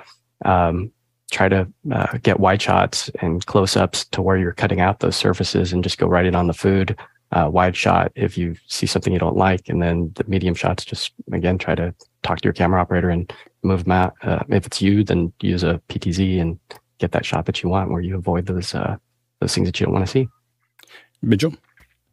[0.44, 0.92] um,
[1.30, 5.16] try to uh, get wide shots and close ups to where you're cutting out those
[5.16, 6.96] surfaces and just go right in on the food
[7.32, 10.84] uh, wide shot if you see something you don't like, and then the medium shots.
[10.84, 14.14] Just again, try to talk to your camera operator and move them out.
[14.22, 16.58] Uh, if it's you, then use a PTZ and
[16.98, 18.96] get that shot that you want, where you avoid those uh,
[19.40, 20.28] those things that you don't want to see.
[21.22, 21.54] Mitchell.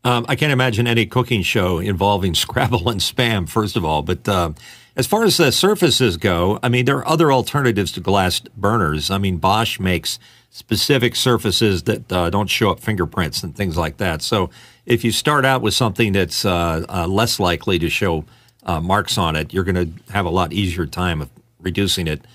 [0.05, 4.01] Um, I can't imagine any cooking show involving Scrapple and spam, first of all.
[4.01, 4.53] But uh,
[4.95, 9.11] as far as the surfaces go, I mean, there are other alternatives to glass burners.
[9.11, 10.20] I mean, Bosch makes
[10.51, 14.22] specific surfaces that uh, don't show up fingerprints and things like that.
[14.22, 14.49] So
[14.90, 18.26] if you start out with something that's uh, uh, less likely to show
[18.64, 21.30] uh, marks on it, you're going to have a lot easier time of
[21.62, 22.26] reducing it.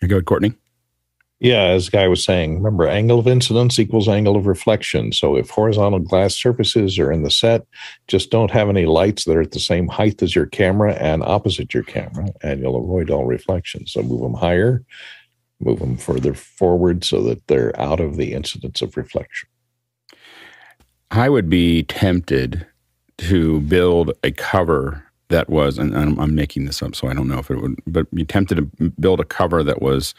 [0.00, 0.54] You go, Courtney.
[1.40, 5.10] Yeah, as Guy was saying, remember angle of incidence equals angle of reflection.
[5.12, 7.66] So if horizontal glass surfaces are in the set,
[8.08, 11.22] just don't have any lights that are at the same height as your camera and
[11.24, 13.86] opposite your camera, and you'll avoid all reflection.
[13.86, 14.84] So move them higher,
[15.60, 19.48] move them further forward so that they're out of the incidence of reflection.
[21.10, 22.66] I would be tempted
[23.18, 27.28] to build a cover that was, and I'm, I'm, making this up, so I don't
[27.28, 30.14] know if it would, but be tempted to build a cover that was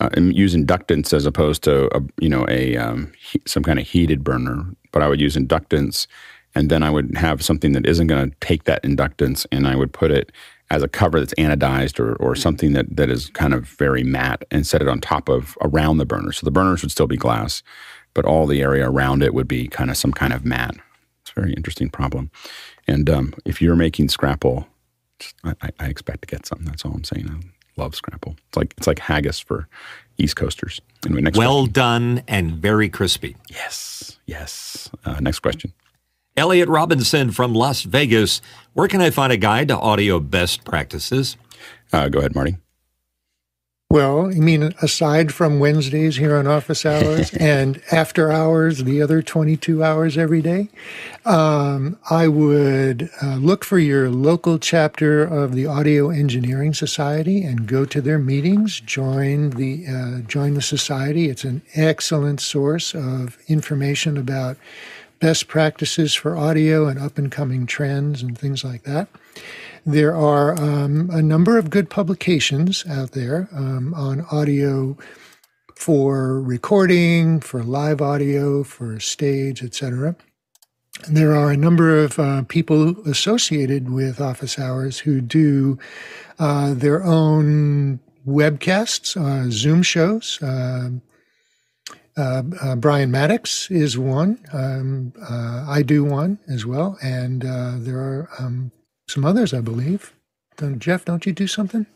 [0.00, 3.86] uh, use inductance as opposed to a, you know a um, he, some kind of
[3.86, 4.66] heated burner.
[4.92, 6.06] But I would use inductance,
[6.54, 9.76] and then I would have something that isn't going to take that inductance, and I
[9.76, 10.32] would put it
[10.70, 14.44] as a cover that's anodized or, or something that, that is kind of very matte
[14.50, 16.32] and set it on top of around the burner.
[16.32, 17.62] So the burners would still be glass,
[18.14, 20.76] but all the area around it would be kind of some kind of matte.
[21.22, 22.30] It's a very interesting problem.
[22.86, 24.66] And um, if you're making scrapple,
[25.44, 26.66] I, I, expect to get something.
[26.66, 27.28] That's all I'm saying.
[27.28, 28.36] I love scrapple.
[28.48, 29.68] It's like it's like haggis for
[30.18, 30.80] East Coasters.
[31.04, 31.72] Anyway, next well question.
[31.72, 33.36] done and very crispy.
[33.48, 34.90] Yes, yes.
[35.04, 35.72] Uh, next question.
[36.36, 38.40] Elliot Robinson from Las Vegas.
[38.72, 41.36] Where can I find a guide to audio best practices?
[41.92, 42.56] Uh, go ahead, Marty.
[43.92, 49.20] Well, you mean aside from Wednesdays here on office hours and after hours, the other
[49.20, 50.68] 22 hours every day,
[51.24, 57.66] um, I would uh, look for your local chapter of the Audio Engineering Society and
[57.66, 58.78] go to their meetings.
[58.78, 61.28] Join the uh, join the society.
[61.28, 64.56] It's an excellent source of information about
[65.18, 69.08] best practices for audio and up and coming trends and things like that.
[69.86, 74.96] There are um, a number of good publications out there um, on audio
[75.74, 80.16] for recording, for live audio, for stage, etc.
[81.08, 85.78] There are a number of uh, people associated with office hours who do
[86.38, 90.38] uh, their own webcasts, uh, Zoom shows.
[90.42, 91.00] Um,
[92.18, 94.38] uh, uh, Brian Maddox is one.
[94.52, 98.72] Um, uh, I do one as well, and there are um,
[99.10, 100.14] some others, I believe.
[100.56, 101.86] Don't, Jeff, don't you do something?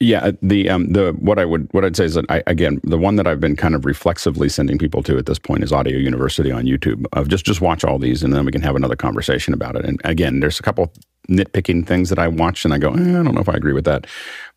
[0.00, 2.98] Yeah, the um the what I would what I'd say is that I again the
[2.98, 5.98] one that I've been kind of reflexively sending people to at this point is Audio
[5.98, 7.04] University on YouTube.
[7.14, 9.84] Of just just watch all these and then we can have another conversation about it.
[9.84, 10.92] And again, there's a couple
[11.28, 13.72] nitpicking things that I watch and I go, eh, I don't know if I agree
[13.72, 14.06] with that.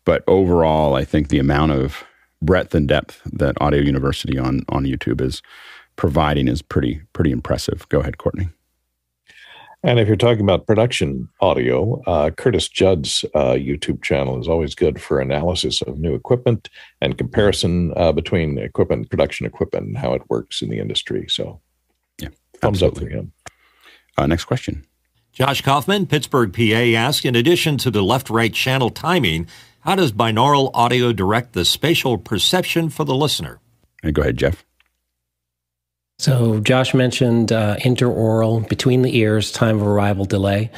[0.04, 2.04] But overall, I think the amount of
[2.40, 5.42] breadth and depth that Audio University on on YouTube is
[5.96, 7.88] providing is pretty pretty impressive.
[7.88, 8.48] Go ahead, Courtney.
[9.84, 14.76] And if you're talking about production audio, uh, Curtis Judd's uh, YouTube channel is always
[14.76, 16.68] good for analysis of new equipment
[17.00, 21.26] and comparison uh, between equipment, production equipment, and how it works in the industry.
[21.28, 21.60] So,
[22.20, 22.28] yeah,
[22.60, 23.06] thumbs absolutely.
[23.06, 23.32] up for him.
[24.16, 24.86] Uh, next question.
[25.32, 26.60] Josh Kaufman, Pittsburgh, PA,
[26.98, 29.48] asked In addition to the left right channel timing,
[29.80, 33.58] how does binaural audio direct the spatial perception for the listener?
[34.12, 34.64] go ahead, Jeff.
[36.22, 40.70] So Josh mentioned uh, interaural, between the ears, time of arrival delay.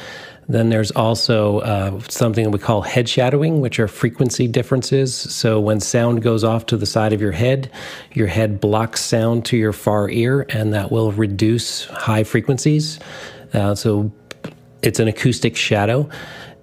[0.49, 5.15] Then there's also uh, something we call head shadowing, which are frequency differences.
[5.15, 7.69] So when sound goes off to the side of your head,
[8.13, 12.99] your head blocks sound to your far ear, and that will reduce high frequencies.
[13.53, 14.11] Uh, so
[14.81, 16.09] it's an acoustic shadow.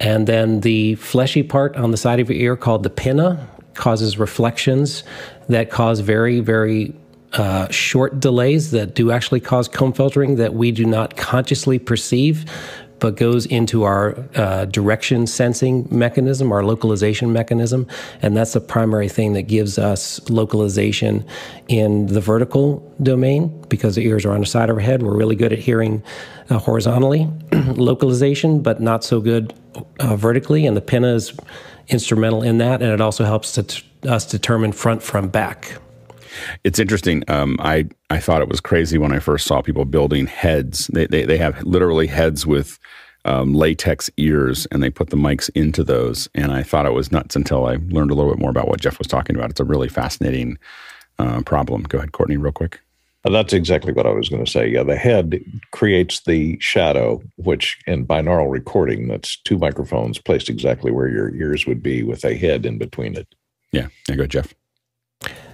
[0.01, 4.19] And then the fleshy part on the side of your ear called the pinna causes
[4.19, 5.05] reflections
[5.49, 6.97] that cause very, very
[7.35, 12.45] uh, short delays that do actually cause comb filtering that we do not consciously perceive,
[13.03, 17.87] but goes into our uh, direction sensing mechanism, our localization mechanism.
[18.23, 21.25] And that's the primary thing that gives us localization
[21.67, 25.03] in the vertical domain because the ears are on the side of our head.
[25.03, 26.01] We're really good at hearing
[26.49, 29.53] uh, horizontally localization, but not so good
[29.99, 30.65] uh, vertically.
[30.65, 31.37] And the pinna is
[31.89, 32.83] instrumental in that.
[32.83, 35.77] And it also helps to t- us determine front from back.
[36.65, 37.25] It's interesting.
[37.29, 40.89] Um, I I thought it was crazy when I first saw people building heads.
[40.89, 42.79] They they, they have literally heads with
[43.25, 46.29] um, latex ears, and they put the mics into those.
[46.35, 48.81] And I thought it was nuts until I learned a little bit more about what
[48.81, 49.51] Jeff was talking about.
[49.51, 50.59] It's a really fascinating
[51.19, 51.83] uh, problem.
[51.83, 52.81] Go ahead, Courtney, real quick.
[53.25, 54.69] Uh, that's exactly what I was going to say.
[54.69, 60.91] Yeah, the head creates the shadow, which in binaural recording, that's two microphones placed exactly
[60.91, 63.33] where your ears would be with a head in between it.
[63.71, 64.53] Yeah, there you go, Jeff.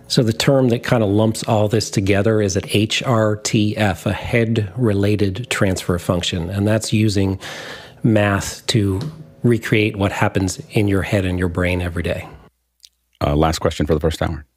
[0.09, 4.73] So the term that kind of lumps all this together is an HRTF, a head
[4.75, 6.49] related transfer function.
[6.49, 7.39] And that's using
[8.03, 9.01] math to
[9.43, 12.27] recreate what happens in your head and your brain every day.
[13.21, 14.48] Uh, last question for the first hour.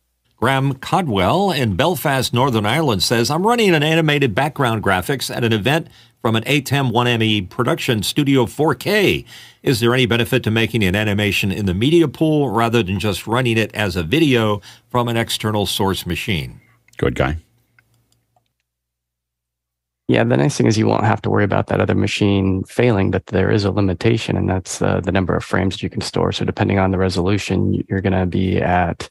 [0.41, 5.53] Graham Codwell in Belfast, Northern Ireland says, I'm running an animated background graphics at an
[5.53, 5.87] event
[6.19, 9.23] from an ATEM 1ME production Studio 4K.
[9.61, 13.27] Is there any benefit to making an animation in the media pool rather than just
[13.27, 16.59] running it as a video from an external source machine?
[16.97, 17.37] Good guy.
[20.07, 23.11] Yeah, the nice thing is you won't have to worry about that other machine failing,
[23.11, 26.01] but there is a limitation, and that's uh, the number of frames that you can
[26.01, 26.31] store.
[26.33, 29.07] So, depending on the resolution, you're going to be at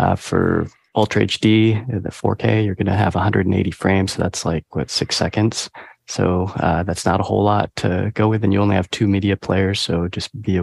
[0.00, 4.12] uh, for Ultra HD, the 4K, you're going to have 180 frames.
[4.12, 5.70] So, that's like what six seconds.
[6.10, 9.06] So uh, that's not a whole lot to go with, and you only have two
[9.06, 9.78] media players.
[9.78, 10.60] So just be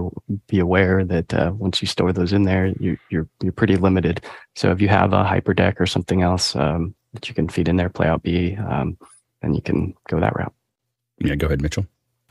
[0.47, 4.25] be aware that uh, once you store those in there, you, you're you're pretty limited.
[4.57, 7.77] So if you have a hyperdeck or something else um, that you can feed in
[7.77, 8.97] there, play out B, um,
[9.41, 10.53] then you can go that route.
[11.19, 11.85] Yeah, go ahead, Mitchell.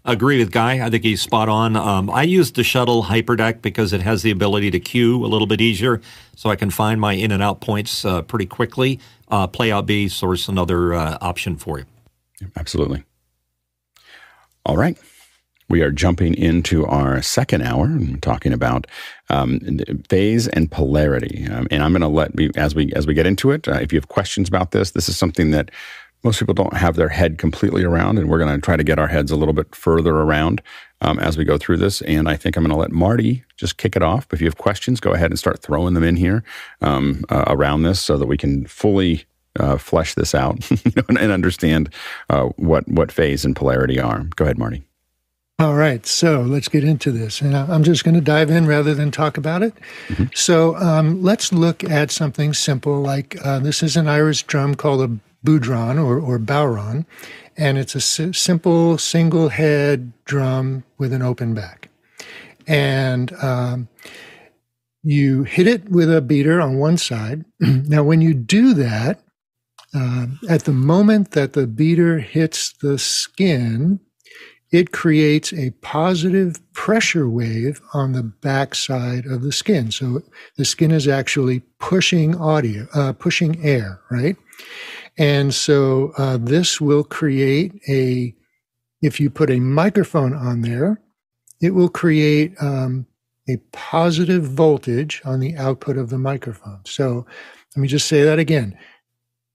[0.07, 0.87] Agree with Guy.
[0.87, 1.75] I think he's spot on.
[1.75, 5.49] Um, I use the shuttle hyperdeck because it has the ability to queue a little
[5.49, 6.01] bit easier,
[6.37, 9.01] so I can find my in and out points uh, pretty quickly.
[9.29, 11.87] Uh, play out B source another uh, option for you.
[12.57, 13.03] Absolutely.
[14.65, 14.97] All right.
[15.69, 18.87] We are jumping into our second hour and talking about
[19.31, 19.59] um,
[20.09, 21.49] phase and polarity.
[21.51, 23.67] Um, and I'm going to let me as we as we get into it.
[23.67, 25.73] Uh, if you have questions about this, this is something that
[26.27, 28.99] most people don't have their head completely around, and we're going to try to get
[28.99, 30.61] our heads a little bit further around
[31.01, 32.03] um, as we go through this.
[32.03, 34.27] And I think I'm going to let Marty just kick it off.
[34.33, 36.43] If you have questions, go ahead and start throwing them in here
[36.83, 39.25] um, uh, around this so that we can fully
[39.61, 40.69] uh, flesh this out
[41.09, 41.95] and, understand
[42.29, 44.25] uh, what what phase and polarity are.
[44.35, 44.83] Go ahead, Marty.
[45.59, 48.95] All right, so let's get into this, and I'm just going to dive in rather
[48.95, 49.73] than talk about it.
[50.09, 50.25] Mm-hmm.
[50.35, 55.01] So um, let's look at something simple like uh, this is an Irish drum called
[55.01, 57.07] a bodhrán or, or bodhrán,
[57.57, 61.89] and it's a s- simple single head drum with an open back,
[62.67, 63.89] and um,
[65.03, 67.45] you hit it with a beater on one side.
[67.61, 69.21] now, when you do that,
[69.95, 74.01] uh, at the moment that the beater hits the skin,
[74.73, 79.91] it creates a positive pressure wave on the backside of the skin.
[79.91, 80.23] So
[80.57, 84.37] the skin is actually pushing audio, uh, pushing air, right?
[85.19, 88.35] And so uh, this will create a,
[89.01, 91.01] if you put a microphone on there,
[91.61, 93.07] it will create um,
[93.49, 96.81] a positive voltage on the output of the microphone.
[96.85, 97.27] So
[97.75, 98.77] let me just say that again.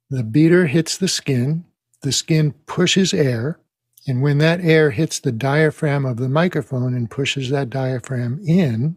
[0.09, 1.65] The beater hits the skin,
[2.01, 3.59] the skin pushes air,
[4.07, 8.95] and when that air hits the diaphragm of the microphone and pushes that diaphragm in,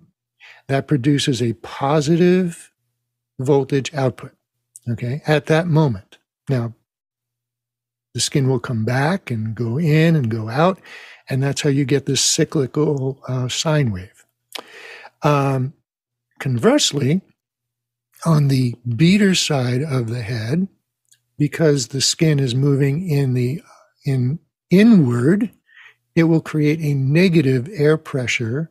[0.66, 2.72] that produces a positive
[3.38, 4.32] voltage output,
[4.88, 6.13] okay, at that moment.
[6.48, 6.74] Now,
[8.14, 10.80] the skin will come back and go in and go out,
[11.28, 14.24] and that's how you get this cyclical uh, sine wave.
[15.22, 15.74] Um,
[16.38, 17.22] conversely,
[18.24, 20.68] on the beater side of the head,
[21.36, 23.60] because the skin is moving in the
[24.06, 24.38] in
[24.70, 25.50] inward,
[26.14, 28.70] it will create a negative air pressure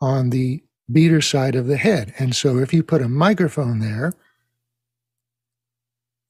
[0.00, 2.14] on the beater side of the head.
[2.18, 4.14] And so if you put a microphone there,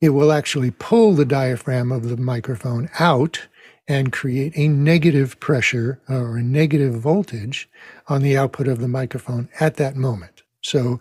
[0.01, 3.49] it will actually pull the diaphragm of the microphone out
[3.89, 7.69] and create a negative pressure or a negative voltage
[8.07, 10.43] on the output of the microphone at that moment.
[10.61, 11.01] So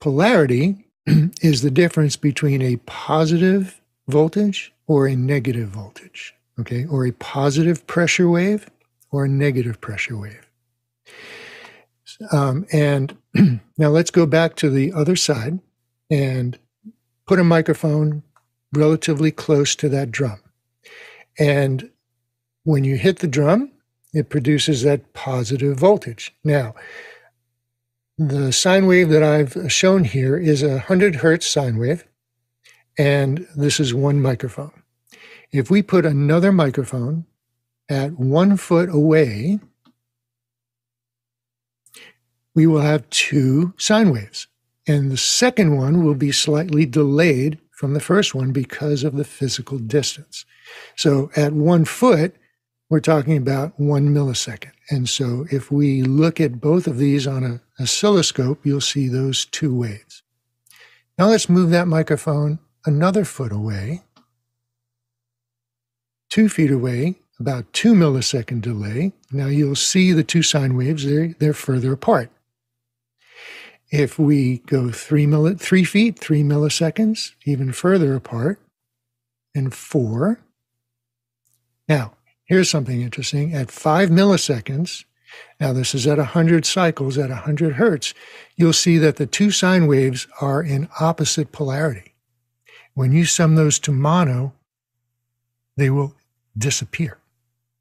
[0.00, 7.12] polarity is the difference between a positive voltage or a negative voltage, okay, or a
[7.12, 8.70] positive pressure wave
[9.10, 10.46] or a negative pressure wave.
[12.32, 13.16] Um, and
[13.76, 15.58] now let's go back to the other side
[16.10, 16.58] and
[17.28, 18.22] put a microphone
[18.72, 20.40] relatively close to that drum.
[21.38, 21.90] And
[22.64, 23.70] when you hit the drum,
[24.14, 26.34] it produces that positive voltage.
[26.42, 26.74] Now,
[28.16, 32.04] the sine wave that I've shown here is a 100 hertz sine wave,
[32.96, 34.82] and this is one microphone.
[35.52, 37.26] If we put another microphone
[37.90, 39.60] at one foot away,
[42.54, 44.48] we will have two sine waves.
[44.88, 49.24] And the second one will be slightly delayed from the first one because of the
[49.24, 50.46] physical distance.
[50.96, 52.34] So at one foot,
[52.90, 54.72] we're talking about one millisecond.
[54.90, 59.44] And so if we look at both of these on an oscilloscope, you'll see those
[59.44, 60.22] two waves.
[61.18, 64.02] Now let's move that microphone another foot away,
[66.30, 69.12] two feet away, about two millisecond delay.
[69.30, 72.30] Now you'll see the two sine waves, they're, they're further apart.
[73.90, 78.60] If we go three, milli, three feet, three milliseconds, even further apart,
[79.54, 80.40] and four.
[81.88, 82.12] Now,
[82.44, 83.54] here's something interesting.
[83.54, 85.04] At five milliseconds,
[85.58, 88.12] now this is at 100 cycles at 100 hertz,
[88.56, 92.14] you'll see that the two sine waves are in opposite polarity.
[92.94, 94.52] When you sum those to mono,
[95.76, 96.14] they will
[96.56, 97.18] disappear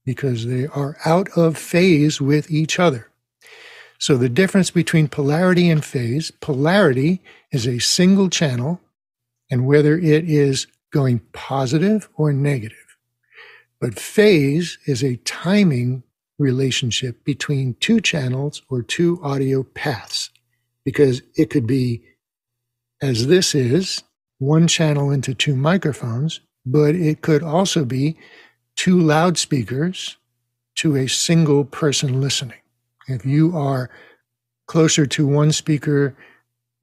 [0.06, 3.10] because they are out of phase with each other.
[4.00, 7.22] So the difference between polarity and phase, polarity
[7.52, 8.80] is a single channel
[9.50, 12.98] and whether it is going positive or negative.
[13.80, 16.04] But phase is a timing
[16.40, 20.30] relationship between two channels or two audio paths
[20.86, 22.04] because it could be
[23.02, 24.04] as this is
[24.40, 28.18] one channel into two microphones, but it could also be
[28.76, 30.18] two loudspeakers
[30.76, 32.60] to a single person listening.
[33.08, 33.90] If you are
[34.68, 36.16] closer to one speaker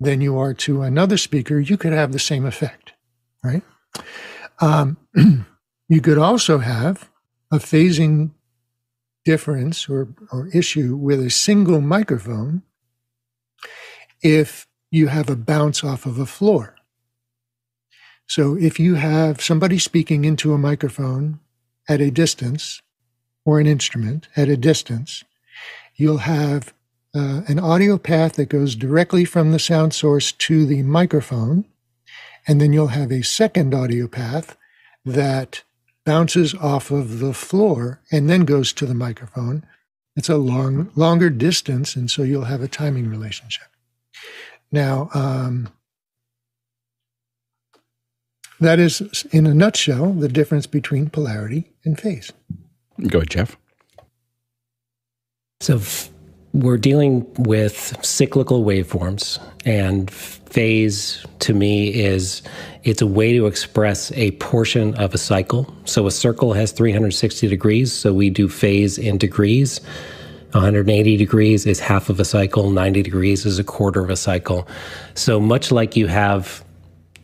[0.01, 2.93] than you are to another speaker, you could have the same effect,
[3.43, 3.63] right?
[4.61, 4.97] Um,
[5.89, 7.11] you could also have
[7.53, 8.31] a phasing
[9.25, 12.63] difference or, or issue with a single microphone
[14.23, 16.77] if you have a bounce off of a floor.
[18.27, 21.41] So if you have somebody speaking into a microphone
[21.89, 22.81] at a distance
[23.45, 25.25] or an instrument at a distance,
[25.97, 26.75] you'll have
[27.15, 31.65] uh, an audio path that goes directly from the sound source to the microphone.
[32.47, 34.57] And then you'll have a second audio path
[35.05, 35.63] that
[36.05, 39.65] bounces off of the floor and then goes to the microphone.
[40.17, 43.67] It's a long, longer distance, and so you'll have a timing relationship.
[44.71, 45.69] Now, um,
[48.61, 52.33] that is, in a nutshell, the difference between polarity and phase.
[53.09, 53.57] Go ahead, Jeff.
[55.65, 55.81] So
[56.53, 62.43] we're dealing with cyclical waveforms, and phase to me is
[62.83, 65.75] it's a way to express a portion of a cycle.
[65.87, 69.81] So a circle has 360 degrees, so we do phase in degrees.
[70.53, 74.69] 180 degrees is half of a cycle, 90 degrees is a quarter of a cycle.
[75.15, 76.63] So much like you have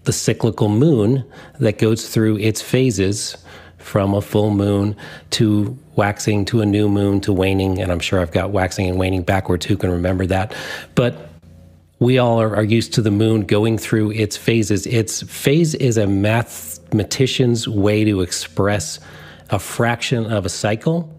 [0.04, 3.36] the cyclical moon that goes through its phases
[3.80, 4.96] from a full moon
[5.30, 7.80] to waxing to a new moon to waning.
[7.80, 9.66] And I'm sure I've got waxing and waning backwards.
[9.66, 10.54] Who can remember that?
[10.94, 11.30] But
[11.98, 14.86] we all are, are used to the moon going through its phases.
[14.86, 18.98] Its phase is a mathematician's way to express
[19.50, 21.14] a fraction of a cycle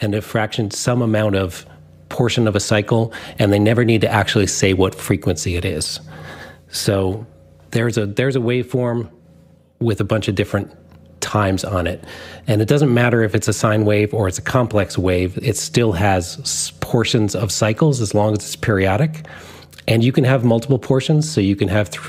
[0.00, 1.66] and a fraction, some amount of
[2.08, 6.00] portion of a cycle, and they never need to actually say what frequency it is.
[6.68, 7.26] So
[7.70, 9.10] there's a there's a waveform
[9.80, 10.74] with a bunch of different
[11.26, 12.04] times on it.
[12.46, 15.56] And it doesn't matter if it's a sine wave or it's a complex wave, it
[15.56, 19.26] still has portions of cycles as long as it's periodic.
[19.88, 21.28] And you can have multiple portions.
[21.28, 22.02] So you can have th-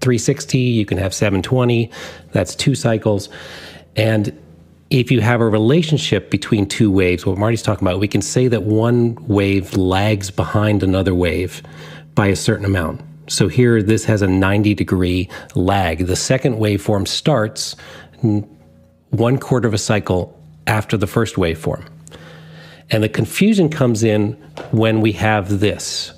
[0.00, 1.90] 360, you can have 720,
[2.32, 3.28] that's two cycles.
[3.96, 4.38] And
[4.90, 8.48] if you have a relationship between two waves, what Marty's talking about, we can say
[8.48, 11.62] that one wave lags behind another wave
[12.14, 13.00] by a certain amount.
[13.26, 16.06] So here, this has a 90 degree lag.
[16.06, 17.74] The second waveform starts
[19.10, 21.86] one quarter of a cycle after the first waveform.
[22.90, 24.32] And the confusion comes in
[24.70, 26.12] when we have this,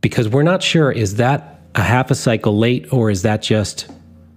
[0.00, 3.90] because we're not sure is that a half a cycle late or is that just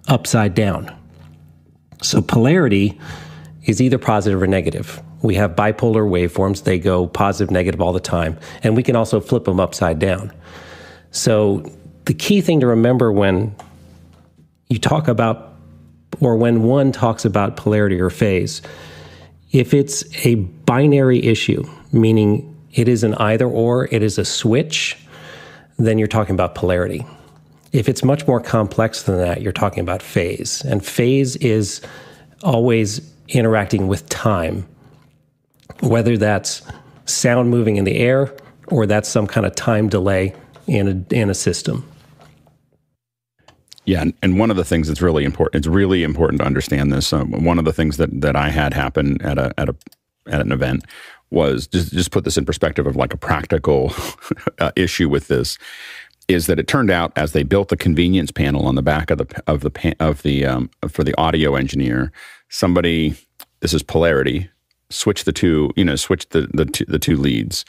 [0.08, 0.94] upside down?
[2.02, 3.00] So polarity
[3.64, 5.00] is either positive or negative.
[5.22, 9.20] We have bipolar waveforms, they go positive, negative all the time, and we can also
[9.20, 10.32] flip them upside down.
[11.12, 11.64] So
[12.06, 13.54] the key thing to remember when
[14.68, 15.51] you talk about
[16.20, 18.62] or when one talks about polarity or phase,
[19.52, 24.96] if it's a binary issue, meaning it is an either or, it is a switch,
[25.78, 27.04] then you're talking about polarity.
[27.72, 30.62] If it's much more complex than that, you're talking about phase.
[30.62, 31.80] And phase is
[32.42, 34.66] always interacting with time,
[35.80, 36.62] whether that's
[37.06, 38.34] sound moving in the air
[38.68, 40.34] or that's some kind of time delay
[40.66, 41.86] in a, in a system.
[43.84, 47.12] Yeah, and one of the things that's really important, it's really important to understand this.
[47.12, 49.76] Um, one of the things that, that I had happen at a at a
[50.26, 50.84] at an event
[51.30, 53.92] was just just put this in perspective of like a practical
[54.60, 55.58] uh, issue with this
[56.28, 59.18] is that it turned out as they built the convenience panel on the back of
[59.18, 62.12] the of the of the um, for the audio engineer,
[62.48, 63.16] somebody
[63.60, 64.48] this is polarity
[64.92, 67.64] switch the two you know switch the the two, the two leads.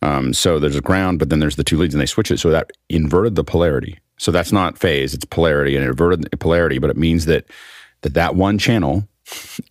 [0.00, 2.38] Um, so there's a ground, but then there's the two leads, and they switch it
[2.38, 3.98] so that inverted the polarity.
[4.18, 7.46] So that's not phase; it's polarity, and inverted polarity, but it means that
[8.02, 9.08] that that one channel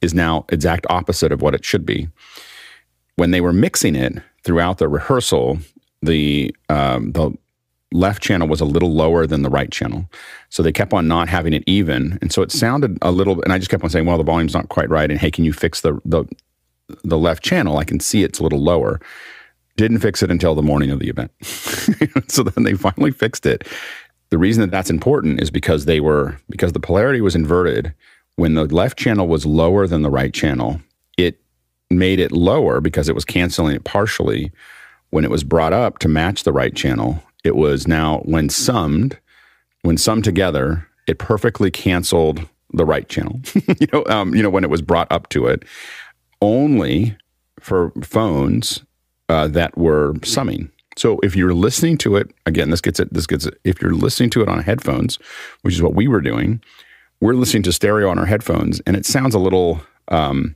[0.02, 2.08] is now exact opposite of what it should be.
[3.16, 5.60] When they were mixing it throughout the rehearsal,
[6.02, 7.36] the um, the
[7.92, 10.10] left channel was a little lower than the right channel.
[10.50, 12.20] So they kept on not having it even.
[12.22, 14.54] And so it sounded a little and I just kept on saying, well, the volume's
[14.54, 15.10] not quite right.
[15.10, 16.26] And hey, can you fix the the
[17.04, 17.78] the left channel?
[17.78, 19.00] I can see it's a little lower.
[19.78, 21.32] Didn't fix it until the morning of the event.
[22.28, 23.66] so then they finally fixed it.
[24.30, 27.94] The reason that that's important is because they were because the polarity was inverted
[28.36, 30.82] when the left channel was lower than the right channel.
[31.18, 31.40] It
[31.90, 34.52] made it lower because it was canceling it partially
[35.10, 39.18] when it was brought up to match the right channel it was now when summed,
[39.82, 43.40] when summed together, it perfectly canceled the right channel.
[43.80, 45.64] you know, um, you know when it was brought up to it,
[46.42, 47.16] only
[47.60, 48.84] for phones
[49.30, 50.70] uh, that were summing.
[50.98, 53.14] So if you're listening to it again, this gets it.
[53.14, 53.60] This gets it.
[53.64, 55.20] If you're listening to it on headphones,
[55.62, 56.62] which is what we were doing,
[57.22, 59.82] we're listening to stereo on our headphones, and it sounds a little.
[60.10, 60.56] Um,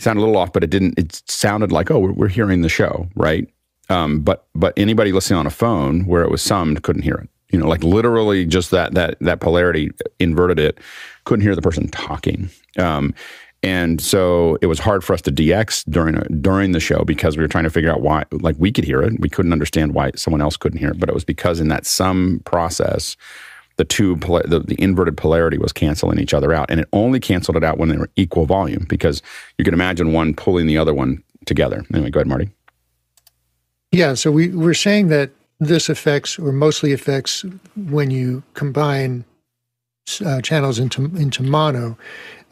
[0.00, 0.98] sounded a little off, but it didn't.
[0.98, 3.48] It sounded like, oh, we're hearing the show, right?
[3.88, 7.28] Um, but but anybody listening on a phone where it was summed couldn't hear it.
[7.50, 10.78] You know, like literally just that that that polarity inverted it.
[11.24, 12.50] Couldn't hear the person talking.
[12.78, 13.14] Um,
[13.62, 17.42] and so it was hard for us to DX during during the show because we
[17.42, 18.24] were trying to figure out why.
[18.30, 21.00] Like we could hear it, we couldn't understand why someone else couldn't hear it.
[21.00, 23.16] But it was because in that sum process,
[23.76, 27.56] the two the, the inverted polarity was canceling each other out, and it only canceled
[27.56, 29.22] it out when they were equal volume because
[29.56, 31.84] you can imagine one pulling the other one together.
[31.92, 32.50] Anyway, go ahead, Marty.
[33.90, 35.30] Yeah, so we, we're saying that
[35.60, 37.44] this affects or mostly affects
[37.74, 39.24] when you combine
[40.24, 41.98] uh, channels into into mono.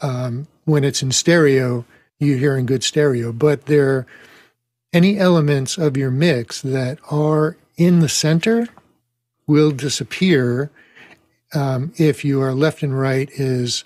[0.01, 1.85] Um, when it's in stereo,
[2.19, 4.05] you're hearing good stereo, but there
[4.91, 8.67] any elements of your mix that are in the center
[9.47, 10.69] will disappear
[11.53, 13.85] um, if your left and right is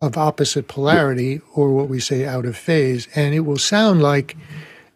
[0.00, 4.36] of opposite polarity or what we say out of phase, and it will sound like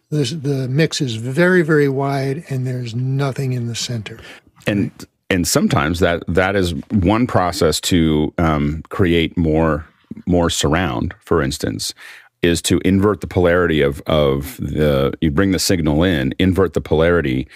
[0.09, 4.19] the, the mix is very, very wide and there's nothing in the center.
[4.67, 4.91] And
[5.29, 9.85] and sometimes that that is one process to um, create more
[10.25, 11.13] more surround.
[11.19, 11.93] For instance,
[12.41, 16.81] is to invert the polarity of of the you bring the signal in, invert the
[16.81, 17.47] polarity.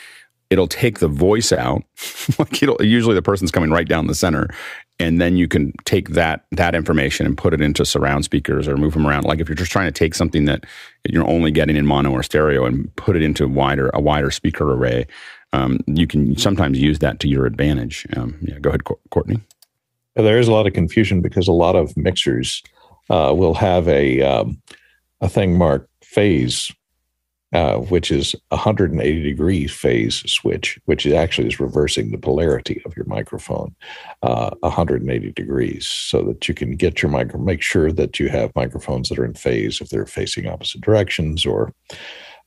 [0.49, 1.83] It'll take the voice out.
[2.39, 4.49] like it'll usually the person's coming right down the center,
[4.99, 8.77] and then you can take that that information and put it into surround speakers or
[8.77, 9.25] move them around.
[9.25, 10.65] Like if you're just trying to take something that
[11.09, 14.71] you're only getting in mono or stereo and put it into wider a wider speaker
[14.73, 15.07] array,
[15.53, 18.05] um, you can sometimes use that to your advantage.
[18.17, 19.39] Um, yeah, go ahead, Courtney.
[20.15, 22.61] There is a lot of confusion because a lot of mixers
[23.09, 24.61] uh, will have a um,
[25.21, 26.71] a thing marked phase
[27.53, 33.05] uh, which is 180 degree phase switch, which actually is reversing the polarity of your
[33.05, 33.75] microphone
[34.23, 38.55] uh, 180 degrees, so that you can get your micro, make sure that you have
[38.55, 41.71] microphones that are in phase if they're facing opposite directions, or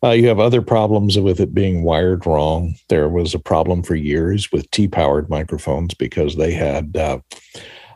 [0.03, 2.75] uh, you have other problems with it being wired wrong.
[2.89, 6.97] There was a problem for years with T powered microphones because they had.
[6.97, 7.21] Uh,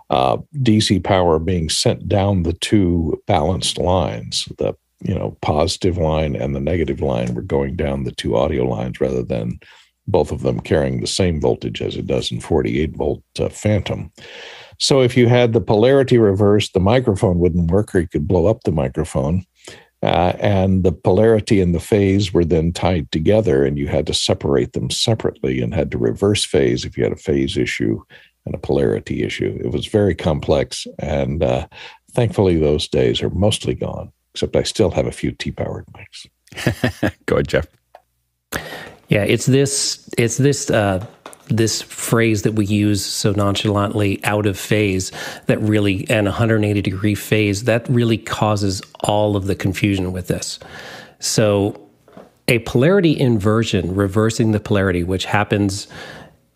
[0.09, 6.37] uh, DC power being sent down the two balanced lines, the you know positive line
[6.37, 9.59] and the negative line were going down the two audio lines rather than
[10.07, 14.13] both of them carrying the same voltage as it does in 48 volt uh, phantom
[14.79, 18.47] so if you had the polarity reversed the microphone wouldn't work or you could blow
[18.47, 19.45] up the microphone
[20.03, 24.15] uh, and the polarity and the phase were then tied together and you had to
[24.15, 28.03] separate them separately and had to reverse phase if you had a phase issue
[28.47, 31.67] and a polarity issue it was very complex and uh,
[32.13, 36.27] thankfully those days are mostly gone except I still have a few T powered mics.
[37.27, 37.67] Go ahead, Jeff.
[39.09, 40.09] Yeah, it's this.
[40.17, 40.71] It's this.
[40.71, 41.05] Uh,
[41.51, 45.13] this phrase that we use so nonchalantly out of phase
[45.47, 50.59] that really and 180 degree phase that really causes all of the confusion with this
[51.19, 51.89] so
[52.51, 55.87] a polarity inversion, reversing the polarity, which happens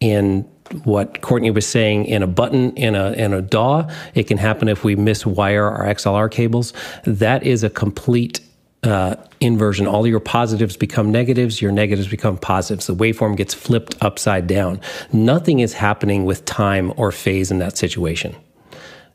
[0.00, 0.42] in
[0.82, 3.88] what Courtney was saying in a button in a in a DAW.
[4.14, 6.72] It can happen if we miswire our XLR cables.
[7.04, 8.40] That is a complete
[8.84, 9.86] uh, inversion.
[9.86, 12.86] All your positives become negatives, your negatives become positives.
[12.86, 14.80] The waveform gets flipped upside down.
[15.12, 18.36] Nothing is happening with time or phase in that situation.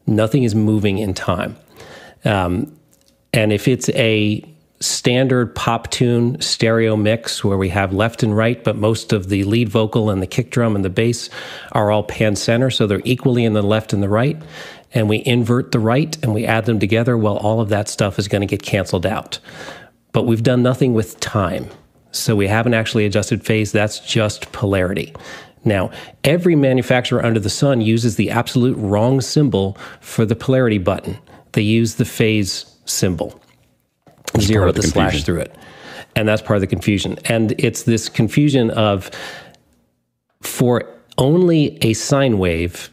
[0.08, 1.56] Nothing is moving in time.
[2.26, 2.76] Um,
[3.32, 4.44] and if it's a
[4.82, 9.44] standard pop tune stereo mix where we have left and right, but most of the
[9.44, 11.30] lead vocal and the kick drum and the bass
[11.74, 14.42] are all pan center, so they're equally in the left and the right.
[14.94, 18.18] And we invert the right and we add them together, well, all of that stuff
[18.18, 19.40] is going to get canceled out.
[20.12, 21.70] But we've done nothing with time.
[22.12, 23.72] So we haven't actually adjusted phase.
[23.72, 25.14] That's just polarity.
[25.64, 25.92] Now,
[26.24, 31.18] every manufacturer under the sun uses the absolute wrong symbol for the polarity button.
[31.52, 33.40] They use the phase symbol
[34.40, 35.56] zero with the, the slash through it.
[36.16, 37.18] And that's part of the confusion.
[37.26, 39.12] And it's this confusion of
[40.42, 40.86] for
[41.18, 42.90] only a sine wave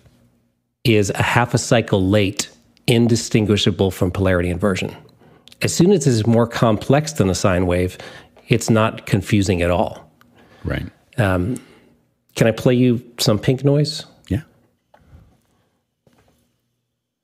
[0.95, 2.51] is a half a cycle late
[2.87, 4.95] indistinguishable from polarity inversion.
[5.63, 7.99] As soon as it's more complex than a sine wave,
[8.49, 10.11] it's not confusing at all.
[10.65, 10.87] Right.
[11.19, 11.61] Um,
[12.35, 14.05] can I play you some pink noise?
[14.29, 14.43] Yeah.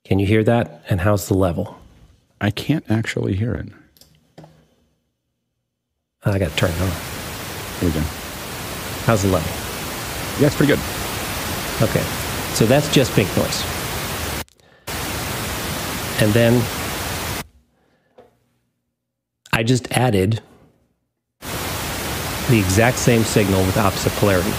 [0.03, 0.83] Can you hear that?
[0.89, 1.79] And how's the level?
[2.41, 3.69] I can't actually hear it.
[6.25, 6.91] I got to turn it on.
[7.79, 8.01] Here we go.
[9.05, 9.51] How's the level?
[10.39, 10.79] Yeah, it's pretty good.
[11.81, 12.22] Okay.
[12.53, 13.63] So that's just pink noise.
[16.21, 16.63] And then
[19.51, 20.39] I just added
[21.41, 24.53] the exact same signal with opposite polarity.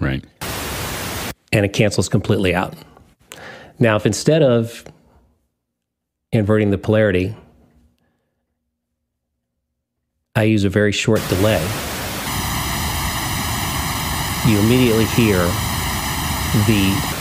[0.00, 0.24] Right.
[1.52, 2.74] And it cancels completely out.
[3.78, 4.84] Now, if instead of
[6.32, 7.34] inverting the polarity,
[10.34, 11.66] I use a very short delay.
[14.46, 15.38] You immediately hear
[16.66, 17.14] the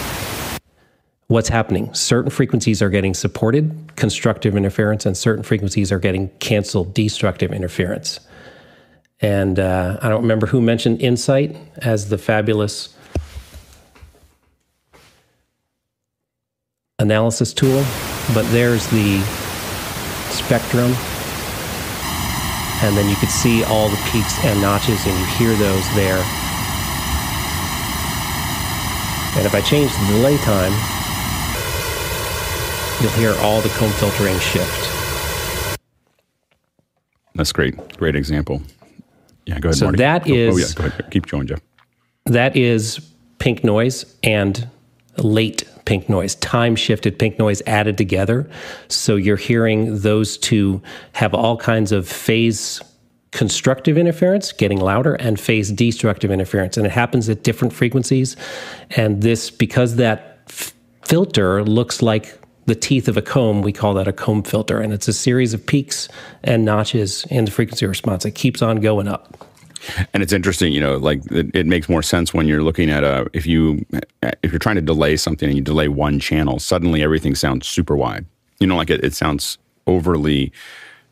[1.27, 1.91] what's happening.
[1.93, 8.19] Certain frequencies are getting supported, constructive interference, and certain frequencies are getting canceled, destructive interference.
[9.22, 12.95] And uh, I don't remember who mentioned Insight as the fabulous
[16.99, 17.84] analysis tool
[18.34, 19.19] but there's the
[20.31, 20.95] spectrum
[22.84, 26.23] and then you could see all the peaks and notches and you hear those there
[29.35, 30.71] and if I change the delay time
[33.01, 34.89] you'll hear all the comb filtering shift.
[37.35, 37.97] That's great.
[37.97, 38.61] Great example.
[39.45, 39.97] Yeah go ahead so Marty.
[39.97, 41.11] that oh, is oh yeah go ahead.
[41.11, 41.59] Keep going Jeff.
[42.25, 42.99] That is
[43.39, 44.67] pink noise and
[45.17, 48.49] late pink noise, time shifted pink noise added together.
[48.87, 50.81] So you're hearing those two
[51.13, 52.81] have all kinds of phase
[53.35, 56.77] constructive interference, getting louder, and phase destructive interference.
[56.77, 58.37] And it happens at different frequencies.
[58.91, 63.93] And this, because that f- filter looks like the teeth of a comb, we call
[63.95, 64.79] that a comb filter.
[64.79, 66.07] And it's a series of peaks
[66.45, 68.23] and notches in the frequency response.
[68.23, 69.45] It keeps on going up.
[70.13, 73.03] And it's interesting, you know, like it, it, makes more sense when you're looking at
[73.03, 73.85] a if you
[74.41, 77.95] if you're trying to delay something and you delay one channel, suddenly everything sounds super
[77.95, 78.25] wide.
[78.59, 80.51] You know, like it, it sounds overly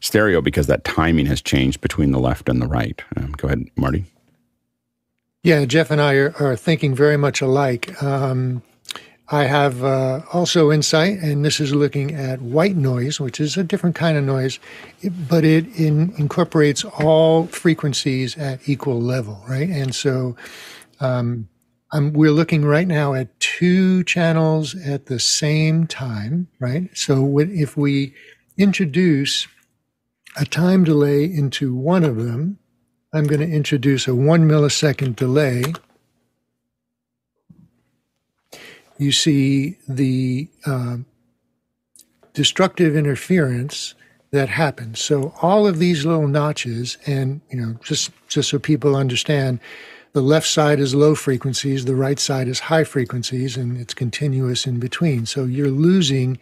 [0.03, 3.01] stereo because that timing has changed between the left and the right.
[3.15, 4.05] Um, go ahead, Marty.
[5.43, 8.01] Yeah, Jeff and I are, are thinking very much alike.
[8.03, 8.63] Um,
[9.29, 13.63] I have uh, also Insight, and this is looking at white noise, which is a
[13.63, 14.59] different kind of noise,
[15.29, 19.69] but it in, incorporates all frequencies at equal level, right?
[19.69, 20.35] And so
[20.99, 21.47] um,
[21.93, 26.89] we're looking right now at two channels at the same time, right?
[26.93, 28.13] So if we
[28.57, 29.47] introduce
[30.35, 32.59] a time delay into one of them,
[33.13, 35.63] I'm going to introduce a one millisecond delay
[38.97, 40.97] you see the uh,
[42.33, 43.95] destructive interference
[44.31, 44.99] that happens.
[44.99, 49.59] So all of these little notches, and you know, just just so people understand,
[50.13, 54.65] the left side is low frequencies, the right side is high frequencies, and it's continuous
[54.65, 55.25] in between.
[55.25, 56.39] So you're losing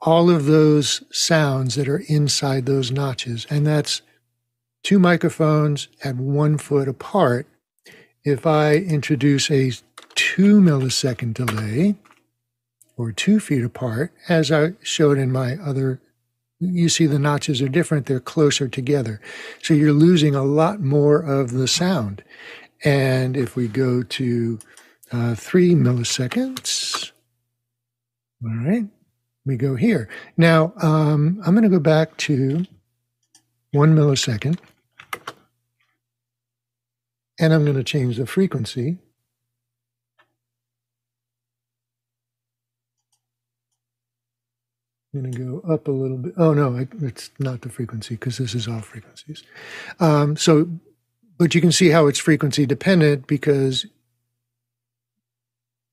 [0.00, 4.02] all of those sounds that are inside those notches, and that's
[4.82, 7.46] two microphones at one foot apart.
[8.24, 9.72] If I introduce a
[10.14, 11.94] two millisecond delay
[12.96, 16.00] or two feet apart, as I showed in my other.
[16.60, 19.20] You see the notches are different, they're closer together.
[19.62, 22.24] So you're losing a lot more of the sound.
[22.84, 24.58] And if we go to
[25.12, 27.12] uh, three milliseconds,
[28.44, 28.86] all right,
[29.48, 30.08] me go here.
[30.36, 32.64] Now, um, I'm going to go back to
[33.72, 34.58] one millisecond.
[37.40, 38.98] And I'm going to change the frequency.
[45.14, 46.34] I'm going to go up a little bit.
[46.36, 49.42] Oh, no, it's not the frequency because this is all frequencies.
[50.00, 50.68] Um, so,
[51.38, 53.86] but you can see how it's frequency dependent because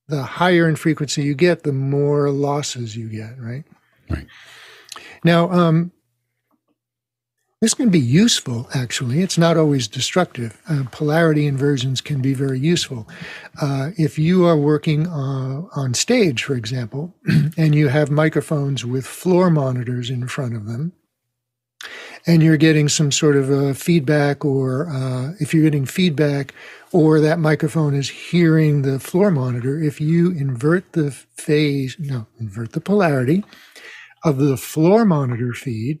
[0.08, 3.64] the higher in frequency you get, the more losses you get, right?
[4.08, 4.26] Right.
[5.24, 5.92] Now, um,
[7.60, 9.22] this can be useful, actually.
[9.22, 10.60] It's not always destructive.
[10.68, 13.08] Uh, polarity inversions can be very useful.
[13.60, 17.14] Uh, if you are working uh, on stage, for example,
[17.56, 20.92] and you have microphones with floor monitors in front of them,
[22.26, 26.52] and you're getting some sort of a feedback, or uh, if you're getting feedback,
[26.92, 32.72] or that microphone is hearing the floor monitor, if you invert the phase, no, invert
[32.72, 33.44] the polarity
[34.24, 36.00] of the floor monitor feed,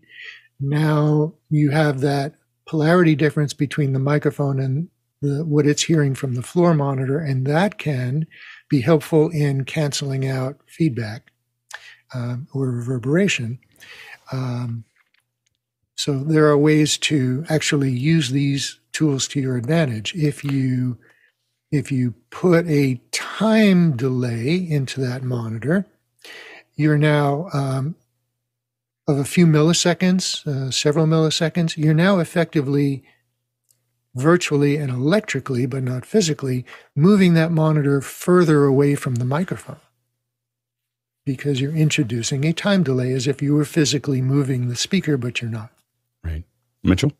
[0.58, 2.34] now you have that
[2.66, 4.88] polarity difference between the microphone and
[5.22, 8.26] the, what it's hearing from the floor monitor, and that can
[8.68, 11.30] be helpful in canceling out feedback
[12.14, 13.58] um, or reverberation.
[14.32, 14.84] Um,
[15.96, 20.14] so there are ways to actually use these tools to your advantage.
[20.14, 20.98] If you
[21.72, 25.86] if you put a time delay into that monitor,
[26.76, 27.96] you're now um,
[29.08, 33.02] of a few milliseconds, uh, several milliseconds, you're now effectively,
[34.14, 36.64] virtually and electrically, but not physically,
[36.94, 39.80] moving that monitor further away from the microphone
[41.24, 45.42] because you're introducing a time delay as if you were physically moving the speaker, but
[45.42, 45.70] you're not.
[46.82, 47.12] Mitchell?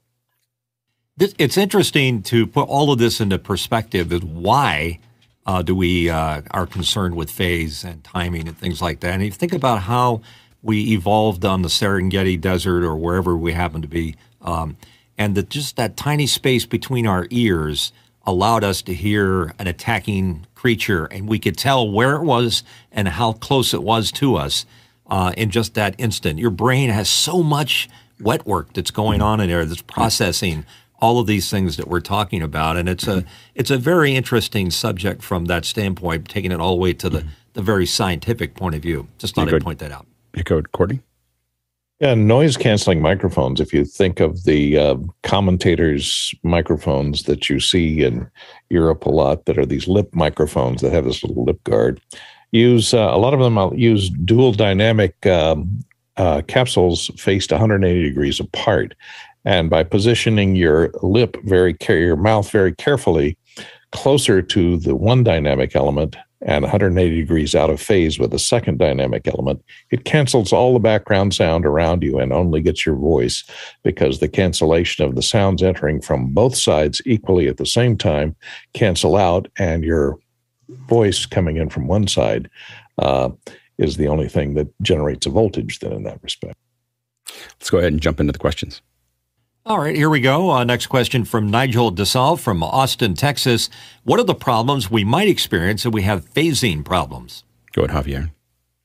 [1.18, 4.12] It's interesting to put all of this into perspective.
[4.12, 4.98] Is why
[5.46, 9.14] uh, do we uh, are concerned with phase and timing and things like that?
[9.14, 10.20] And if you think about how
[10.62, 14.76] we evolved on the Serengeti Desert or wherever we happen to be, um,
[15.16, 17.92] and that just that tiny space between our ears
[18.26, 22.62] allowed us to hear an attacking creature, and we could tell where it was
[22.92, 24.66] and how close it was to us
[25.06, 26.38] uh, in just that instant.
[26.38, 27.88] Your brain has so much
[28.20, 30.64] wet work that's going on in there that's processing
[31.01, 33.24] all of these things that we're talking about, and it's a
[33.55, 37.24] it's a very interesting subject from that standpoint, taking it all the way to the,
[37.52, 39.09] the very scientific point of view.
[39.18, 40.06] Just thought I'd point that out.
[40.34, 41.01] Echoed Courtney?
[42.01, 43.59] Yeah, noise canceling microphones.
[43.59, 48.30] If you think of the uh, commentators' microphones that you see in
[48.68, 52.01] Europe a lot, that are these lip microphones that have this little lip guard,
[52.52, 55.80] use uh, a lot of them use dual dynamic um,
[56.16, 58.94] uh, capsules faced 180 degrees apart,
[59.44, 63.36] and by positioning your lip very your mouth very carefully
[63.93, 68.78] closer to the one dynamic element and 180 degrees out of phase with the second
[68.78, 73.43] dynamic element, it cancels all the background sound around you and only gets your voice
[73.82, 78.36] because the cancellation of the sounds entering from both sides equally at the same time
[78.74, 80.18] cancel out, and your
[80.88, 82.51] voice coming in from one side.
[82.98, 83.30] Uh,
[83.78, 86.57] is the only thing that generates a voltage then in that respect.
[87.59, 88.82] Let's go ahead and jump into the questions.
[89.65, 90.51] All right, here we go.
[90.51, 93.69] Uh, next question from Nigel DeSalle from Austin, Texas.
[94.05, 97.43] What are the problems we might experience if we have phasing problems?
[97.73, 98.31] Go ahead, Javier.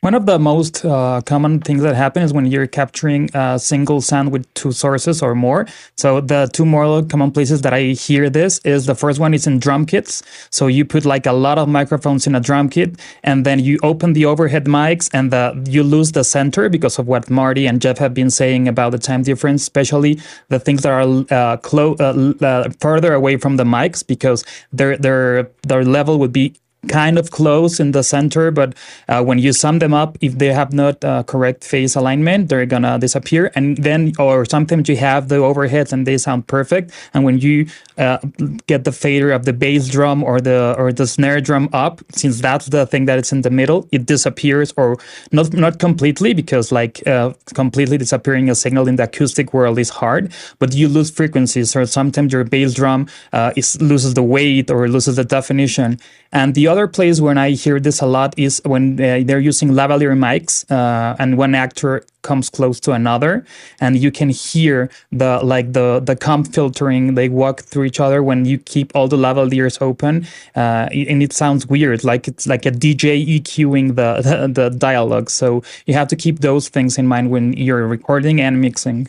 [0.04, 4.02] One of the most uh, common things that happen is when you're capturing a single
[4.02, 5.68] sound with two sources or more.
[5.96, 9.46] So the two more common places that I hear this is the first one is
[9.46, 10.24] in drum kits.
[10.50, 13.78] So you put like a lot of microphones in a drum kit, and then you
[13.84, 17.80] open the overhead mics, and the, you lose the center because of what Marty and
[17.80, 20.20] Jeff have been saying about the time difference, especially
[20.50, 25.52] the things that are uh, uh, uh further away from the mics because their their
[25.62, 26.56] their level would be
[26.88, 28.74] kind of close in the center, but
[29.08, 32.66] uh, when you sum them up, if they have not uh, correct phase alignment, they're
[32.66, 33.52] gonna disappear.
[33.56, 36.92] And then, or sometimes you have the overheads and they sound perfect.
[37.14, 37.68] And when you
[37.98, 38.18] uh,
[38.66, 42.42] get the fader of the bass drum or the or the snare drum up, since
[42.42, 44.98] that's the thing that is in the middle, it disappears or
[45.32, 49.90] not not completely because like uh, completely disappearing a signal in the acoustic world is
[49.90, 50.34] hard.
[50.58, 54.88] But you lose frequencies, or sometimes your bass drum uh, is loses the weight or
[54.88, 56.00] loses the definition.
[56.34, 59.70] And the other place when I hear this a lot is when uh, they're using
[59.72, 63.46] lavalier mics, uh, and one actor comes close to another,
[63.82, 67.16] and you can hear the like the the comb filtering.
[67.16, 70.26] They walk through each other when you keep all the lavaliers open,
[70.56, 75.30] uh, and it sounds weird, like it's like a DJ EQing the, the the dialogue.
[75.30, 79.06] So you have to keep those things in mind when you're recording and mixing.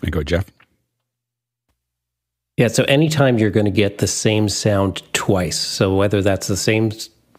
[0.00, 0.44] There you go, Jeff.
[2.58, 6.56] Yeah, so anytime you're going to get the same sound twice, so whether that's the
[6.56, 6.90] same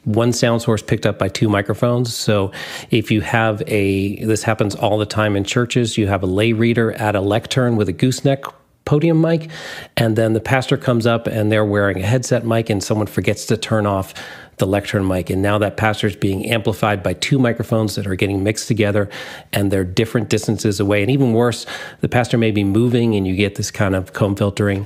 [0.06, 2.16] one sound source picked up by two microphones.
[2.16, 2.54] So
[2.92, 6.54] if you have a, this happens all the time in churches, you have a lay
[6.54, 8.46] reader at a lectern with a gooseneck
[8.86, 9.50] podium mic,
[9.98, 13.46] and then the pastor comes up and they're wearing a headset mic, and someone forgets
[13.48, 14.14] to turn off
[14.58, 15.30] the lectern mic.
[15.30, 19.10] And now that pastor is being amplified by two microphones that are getting mixed together
[19.52, 21.02] and they're different distances away.
[21.02, 21.66] And even worse,
[22.02, 24.86] the pastor may be moving and you get this kind of comb filtering.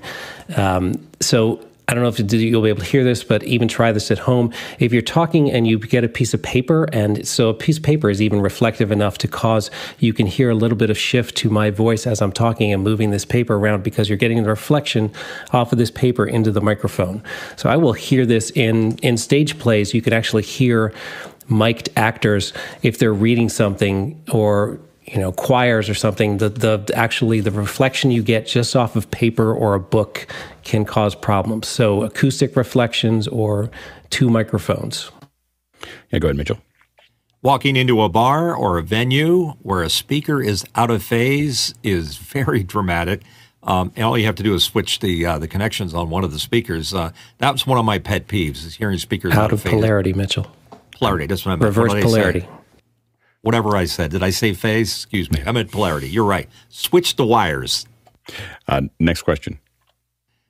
[0.55, 3.93] Um, so I don't know if you'll be able to hear this, but even try
[3.93, 4.51] this at home.
[4.77, 7.83] If you're talking and you get a piece of paper, and so a piece of
[7.83, 11.37] paper is even reflective enough to cause you can hear a little bit of shift
[11.37, 14.49] to my voice as I'm talking and moving this paper around because you're getting the
[14.49, 15.13] reflection
[15.53, 17.23] off of this paper into the microphone.
[17.55, 19.93] So I will hear this in in stage plays.
[19.93, 20.93] You can actually hear
[21.47, 22.51] mic'd actors
[22.83, 24.77] if they're reading something or
[25.07, 29.09] you know choirs or something the the actually the reflection you get just off of
[29.11, 30.27] paper or a book
[30.63, 33.69] can cause problems so acoustic reflections or
[34.09, 35.11] two microphones
[36.11, 36.59] yeah go ahead mitchell
[37.41, 42.17] walking into a bar or a venue where a speaker is out of phase is
[42.17, 43.21] very dramatic
[43.63, 46.23] um, and all you have to do is switch the uh, the connections on one
[46.23, 46.93] of the speakers.
[46.93, 50.13] Uh, that was one of my pet peeves: is hearing speakers out, out of, polarity,
[50.13, 50.49] Mitchell.
[50.91, 51.25] Polarity.
[51.25, 51.63] That's what I meant.
[51.75, 52.47] Reverse polarity
[53.47, 54.11] whatever I said.
[54.11, 54.91] Did I say phase?
[54.91, 55.41] Excuse me.
[55.45, 56.09] I meant polarity.
[56.09, 56.49] You're right.
[56.67, 57.87] Switch the wires.
[58.67, 59.57] Uh, next question.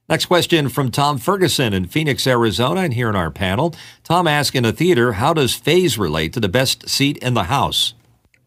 [0.09, 3.75] Next question from Tom Ferguson in Phoenix, Arizona, and here in our panel.
[4.03, 7.43] Tom asks in a theater, how does phase relate to the best seat in the
[7.43, 7.93] house?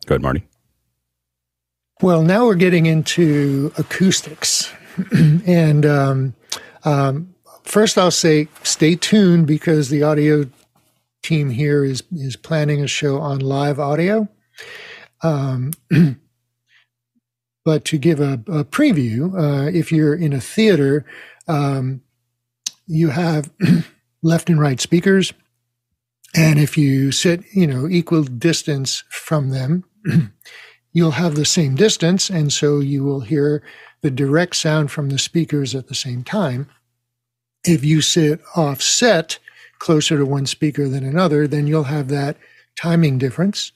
[0.06, 0.42] Go ahead, Marty.
[2.02, 4.72] Well, now we're getting into acoustics.
[5.46, 6.34] and um,
[6.82, 10.46] um, first, I'll say stay tuned because the audio
[11.22, 14.28] team here is, is planning a show on live audio.
[15.22, 15.72] Um,
[17.64, 21.04] but to give a, a preview, uh, if you're in a theater,
[21.48, 22.02] um,
[22.86, 23.50] you have
[24.22, 25.32] left and right speakers.
[26.34, 29.84] And if you sit, you know, equal distance from them,
[30.92, 32.30] you'll have the same distance.
[32.30, 33.62] And so you will hear
[34.02, 36.68] the direct sound from the speakers at the same time.
[37.64, 39.38] If you sit offset,
[39.78, 42.36] closer to one speaker than another, then you'll have that
[42.76, 43.72] timing difference.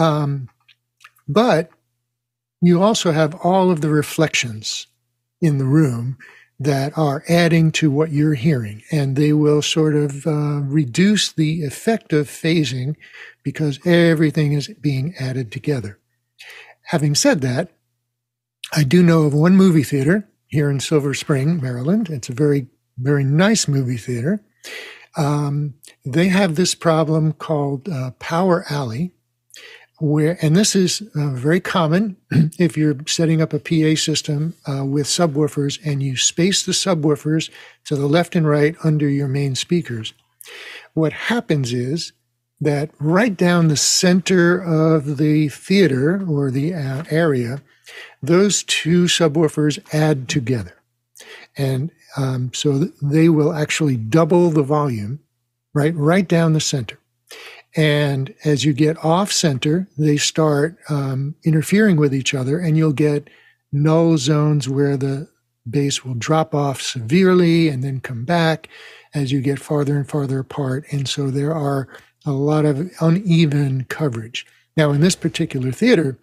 [0.00, 0.48] Um,
[1.28, 1.70] but
[2.60, 4.86] you also have all of the reflections
[5.40, 6.18] in the room
[6.58, 11.64] that are adding to what you're hearing, and they will sort of uh, reduce the
[11.64, 12.96] effect of phasing
[13.42, 15.98] because everything is being added together.
[16.82, 17.70] Having said that,
[18.74, 22.10] I do know of one movie theater here in Silver Spring, Maryland.
[22.10, 22.66] It's a very,
[22.98, 24.44] very nice movie theater.
[25.16, 25.74] Um,
[26.04, 29.12] they have this problem called uh, Power Alley,
[30.00, 32.16] where, and this is uh, very common
[32.58, 37.50] if you're setting up a PA system uh, with subwoofers and you space the subwoofers
[37.84, 40.14] to the left and right under your main speakers.
[40.94, 42.12] What happens is
[42.60, 47.62] that right down the center of the theater or the uh, area,
[48.22, 50.76] those two subwoofers add together.
[51.56, 55.20] And um, so they will actually double the volume,
[55.74, 56.99] right, right down the center.
[57.76, 62.92] And as you get off center, they start um, interfering with each other, and you'll
[62.92, 63.28] get
[63.72, 65.28] null zones where the
[65.68, 68.68] bass will drop off severely and then come back
[69.14, 70.84] as you get farther and farther apart.
[70.90, 71.88] And so there are
[72.26, 74.46] a lot of uneven coverage.
[74.76, 76.18] Now, in this particular theater,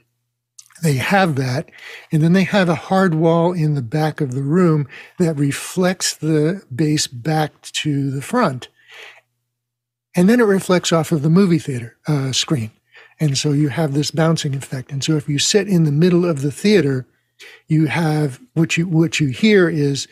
[0.84, 1.70] they have that.
[2.12, 4.88] And then they have a hard wall in the back of the room
[5.20, 8.68] that reflects the bass back to the front.
[10.18, 12.72] And then it reflects off of the movie theater uh, screen.
[13.20, 14.92] And so you have this bouncing effect.
[14.92, 17.06] And so if you sit in the middle of the theater,
[17.68, 20.08] you have what you what you hear is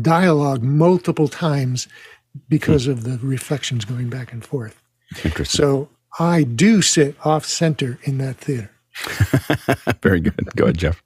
[0.00, 1.88] dialogue multiple times
[2.48, 4.80] because of the reflections going back and forth.
[5.24, 5.58] Interesting.
[5.58, 5.88] So
[6.18, 8.70] I do sit off center in that theater.
[10.02, 10.34] Very good.
[10.56, 11.02] Go ahead, Jeff.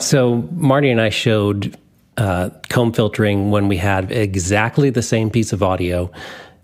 [0.00, 1.76] So Marty and I showed
[2.16, 6.10] uh, comb filtering when we had exactly the same piece of audio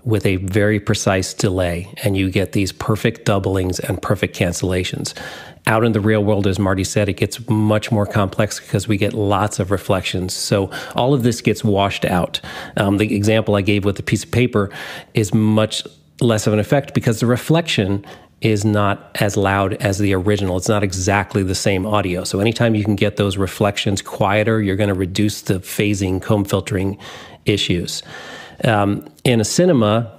[0.04, 5.14] with a very precise delay, and you get these perfect doublings and perfect cancellations.
[5.66, 8.96] Out in the real world, as Marty said, it gets much more complex because we
[8.96, 10.34] get lots of reflections.
[10.34, 12.40] So all of this gets washed out.
[12.76, 14.70] Um, the example I gave with the piece of paper
[15.14, 15.84] is much
[16.20, 18.04] less of an effect because the reflection
[18.40, 20.56] is not as loud as the original.
[20.56, 22.24] It's not exactly the same audio.
[22.24, 26.44] So anytime you can get those reflections quieter, you're going to reduce the phasing, comb
[26.44, 26.98] filtering
[27.44, 28.02] issues.
[28.64, 30.10] Um, in a cinema,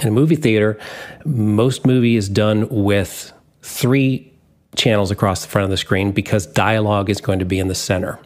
[0.00, 0.78] in a movie theater,
[1.24, 4.32] most movie is done with three
[4.76, 7.74] channels across the front of the screen because dialogue is going to be in the
[7.74, 8.18] center.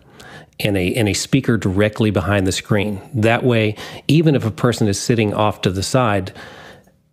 [0.59, 3.01] in a in a speaker directly behind the screen.
[3.15, 3.77] That way,
[4.09, 6.32] even if a person is sitting off to the side,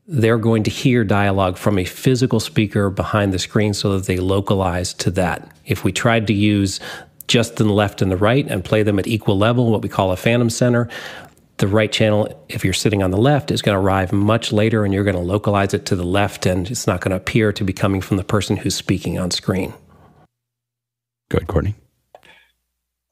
[0.07, 4.17] they're going to hear dialogue from a physical speaker behind the screen so that they
[4.17, 5.51] localize to that.
[5.65, 6.79] If we tried to use
[7.27, 10.11] just the left and the right and play them at equal level, what we call
[10.11, 10.89] a phantom center,
[11.59, 14.83] the right channel, if you're sitting on the left, is going to arrive much later
[14.83, 17.53] and you're going to localize it to the left and it's not going to appear
[17.53, 19.73] to be coming from the person who's speaking on screen.
[21.29, 21.75] Good, Courtney.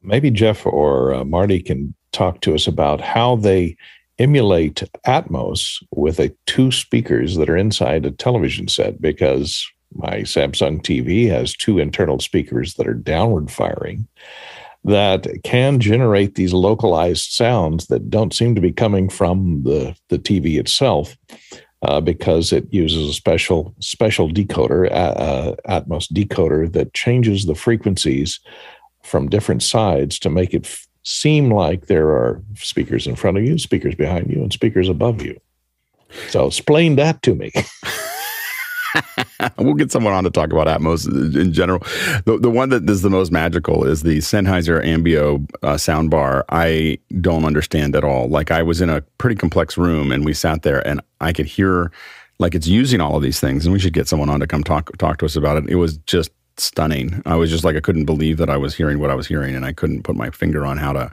[0.02, 3.76] Maybe Jeff or uh, Marty can talk to us about how they
[4.18, 10.82] emulate Atmos with a two speakers that are inside a television set because my Samsung
[10.82, 14.08] TV has two internal speakers that are downward firing
[14.84, 20.18] that can generate these localized sounds that don't seem to be coming from the, the
[20.18, 21.18] TV itself
[21.84, 28.40] uh, because it uses a special special decoder, uh, Atmos decoder, that changes the frequencies
[29.04, 33.44] from different sides to make it f- seem like there are speakers in front of
[33.44, 35.40] you, speakers behind you, and speakers above you.
[36.30, 37.52] So explain that to me.
[39.58, 41.80] we'll get someone on to talk about Atmos in general.
[42.26, 46.44] The, the one that is the most magical is the Sennheiser Ambeo uh, soundbar.
[46.50, 48.28] I don't understand at all.
[48.28, 51.46] Like I was in a pretty complex room and we sat there and I could
[51.46, 51.92] hear
[52.40, 54.64] like it's using all of these things and we should get someone on to come
[54.64, 55.70] talk talk to us about it.
[55.70, 57.22] It was just stunning.
[57.26, 59.56] I was just like I couldn't believe that I was hearing what I was hearing
[59.56, 61.12] and I couldn't put my finger on how to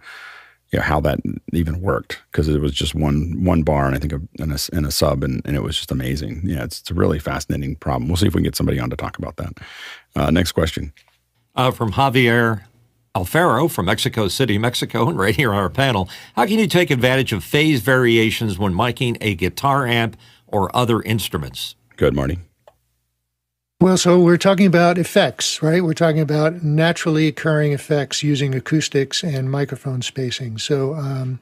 [0.74, 1.20] you know, how that
[1.52, 4.58] even worked because it was just one one bar and I think a, and a,
[4.72, 6.42] and a sub and, and it was just amazing.
[6.42, 8.08] Yeah, it's, it's, a really fascinating problem.
[8.08, 9.52] We'll see if we can get somebody on to talk about that.
[10.16, 10.92] Uh, next question.
[11.54, 12.62] Uh, from Javier
[13.14, 16.08] Alfaro from Mexico City, Mexico, and right here on our panel.
[16.34, 20.16] How can you take advantage of phase variations when miking a guitar amp
[20.48, 21.76] or other instruments?
[21.96, 22.38] Good, Marty.
[23.84, 25.84] Well, so we're talking about effects, right?
[25.84, 30.56] We're talking about naturally occurring effects using acoustics and microphone spacing.
[30.56, 31.38] So um,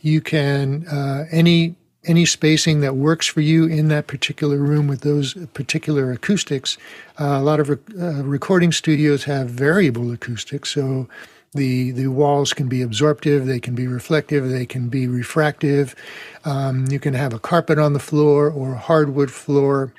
[0.00, 5.00] you can uh, any any spacing that works for you in that particular room with
[5.00, 6.78] those particular acoustics.
[7.18, 11.08] Uh, a lot of uh, recording studios have variable acoustics, so
[11.54, 15.96] the the walls can be absorptive, they can be reflective, they can be refractive.
[16.44, 19.92] Um, you can have a carpet on the floor or a hardwood floor.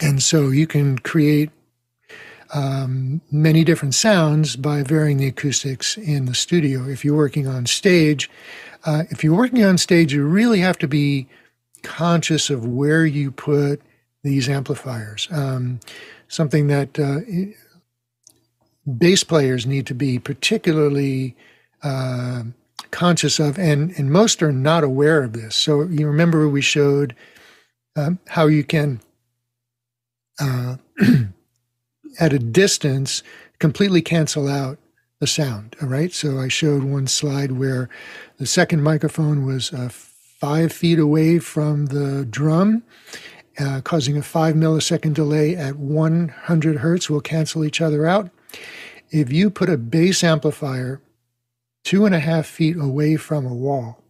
[0.00, 1.50] And so you can create
[2.54, 6.88] um, many different sounds by varying the acoustics in the studio.
[6.88, 8.30] If you're working on stage,
[8.84, 11.26] uh, if you're working on stage, you really have to be
[11.82, 13.82] conscious of where you put
[14.22, 15.28] these amplifiers.
[15.30, 15.80] Um,
[16.28, 17.20] something that uh,
[18.98, 21.36] bass players need to be particularly
[21.82, 22.44] uh,
[22.90, 25.54] conscious of, and, and most are not aware of this.
[25.54, 27.14] So you remember we showed
[27.96, 29.00] um, how you can
[30.40, 30.76] uh,
[32.20, 33.22] at a distance
[33.58, 34.78] completely cancel out
[35.20, 35.76] the sound.
[35.82, 36.12] All right.
[36.12, 37.88] So I showed one slide where
[38.38, 42.84] the second microphone was uh, five feet away from the drum,
[43.58, 47.10] uh, causing a five millisecond delay at 100 hertz.
[47.10, 48.30] will cancel each other out.
[49.10, 51.00] If you put a bass amplifier
[51.82, 54.02] two and a half feet away from a wall,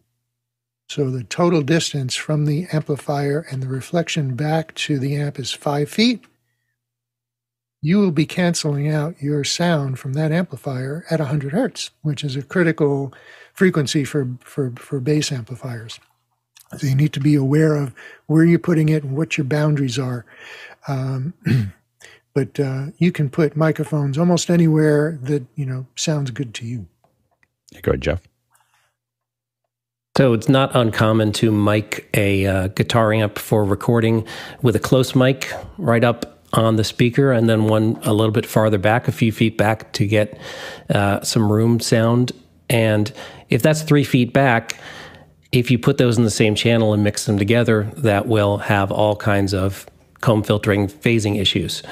[0.88, 5.52] so the total distance from the amplifier and the reflection back to the amp is
[5.52, 6.24] five feet.
[7.82, 12.36] You will be canceling out your sound from that amplifier at 100 hertz, which is
[12.36, 13.12] a critical
[13.52, 16.00] frequency for, for, for bass amplifiers.
[16.78, 17.94] So you need to be aware of
[18.26, 20.24] where you're putting it and what your boundaries are.
[20.86, 21.34] Um,
[22.34, 26.86] but uh, you can put microphones almost anywhere that you know sounds good to you.
[27.82, 28.27] Go ahead, Jeff.
[30.18, 34.26] So it's not uncommon to mic a uh, guitar amp for recording
[34.62, 38.44] with a close mic right up on the speaker, and then one a little bit
[38.44, 40.36] farther back, a few feet back, to get
[40.90, 42.32] uh, some room sound.
[42.68, 43.12] And
[43.48, 44.80] if that's three feet back,
[45.52, 48.90] if you put those in the same channel and mix them together, that will have
[48.90, 49.86] all kinds of
[50.20, 51.84] comb filtering phasing issues.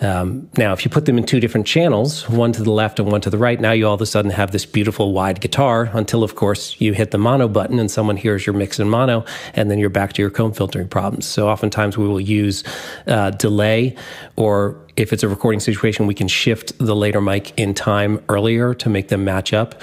[0.00, 3.10] Um, now, if you put them in two different channels, one to the left and
[3.12, 5.90] one to the right, now you all of a sudden have this beautiful wide guitar
[5.92, 9.24] until, of course, you hit the mono button and someone hears your mix in mono,
[9.54, 11.26] and then you're back to your comb filtering problems.
[11.26, 12.64] So, oftentimes we will use
[13.06, 13.94] uh, delay,
[14.36, 18.72] or if it's a recording situation, we can shift the later mic in time earlier
[18.74, 19.82] to make them match up.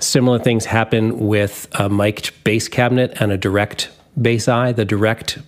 [0.00, 3.90] Similar things happen with a mic'd bass cabinet and a direct
[4.20, 4.72] bass eye.
[4.72, 5.38] The direct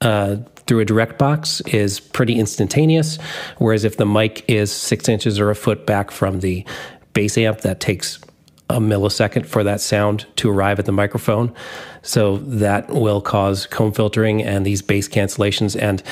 [0.00, 0.36] uh,
[0.66, 3.18] through a direct box is pretty instantaneous.
[3.58, 6.64] Whereas if the mic is six inches or a foot back from the
[7.12, 8.18] bass amp, that takes
[8.68, 11.54] a millisecond for that sound to arrive at the microphone.
[12.02, 15.80] So that will cause comb filtering and these bass cancellations.
[15.80, 16.02] And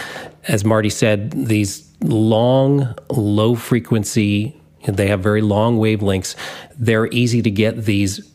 [0.46, 6.34] as Marty said, these long, low frequency They have very long wavelengths.
[6.78, 8.30] They're easy to get these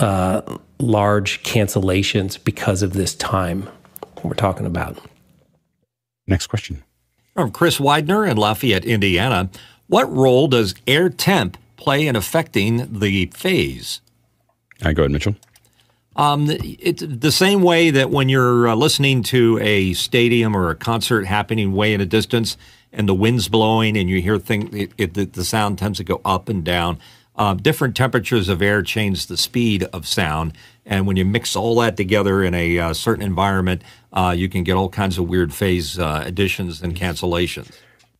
[0.00, 0.42] uh,
[0.78, 3.68] large cancellations because of this time
[4.22, 4.98] we're talking about.
[6.28, 6.84] Next question.
[7.34, 9.50] From Chris Widener in Lafayette, Indiana.
[9.88, 14.00] What role does air temp play in affecting the phase?
[14.82, 15.34] I go ahead, Mitchell.
[16.14, 20.74] Um, it's the same way that when you're uh, listening to a stadium or a
[20.74, 22.56] concert happening way in a distance,
[22.92, 26.20] and the wind's blowing, and you hear things, it, it, the sound tends to go
[26.24, 26.98] up and down.
[27.36, 30.52] Uh, different temperatures of air change the speed of sound,
[30.88, 33.82] and when you mix all that together in a uh, certain environment,
[34.12, 37.70] uh, you can get all kinds of weird phase uh, additions and cancellations.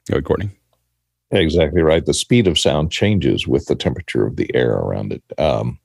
[0.09, 0.51] Go ahead, Courtney.
[1.31, 2.05] Exactly right.
[2.05, 5.23] The speed of sound changes with the temperature of the air around it.
[5.39, 5.79] Um,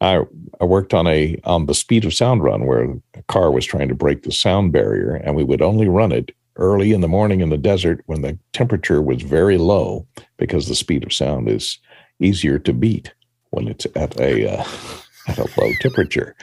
[0.00, 0.22] I,
[0.60, 3.88] I worked on a on the speed of sound run where a car was trying
[3.88, 7.40] to break the sound barrier, and we would only run it early in the morning
[7.40, 10.06] in the desert when the temperature was very low
[10.38, 11.78] because the speed of sound is
[12.20, 13.12] easier to beat
[13.50, 14.64] when it's at a uh,
[15.28, 16.34] at a low temperature.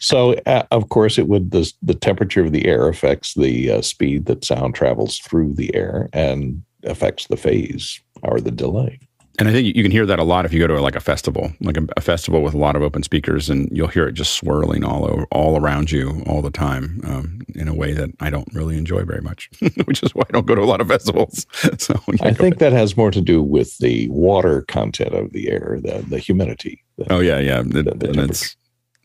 [0.00, 3.82] So uh, of course it would the the temperature of the air affects the uh,
[3.82, 8.98] speed that sound travels through the air and affects the phase or the delay.
[9.38, 11.00] And I think you can hear that a lot if you go to like a
[11.00, 14.12] festival, like a, a, festival with a lot of open speakers, and you'll hear it
[14.12, 18.10] just swirling all over, all around you all the time um, in a way that
[18.20, 19.50] I don't really enjoy very much,
[19.86, 21.46] which is why I don't go to a lot of festivals.
[21.78, 25.78] so I think that has more to do with the water content of the air,
[25.82, 26.84] the the humidity.
[26.96, 28.56] The, oh yeah, yeah, the, the and it's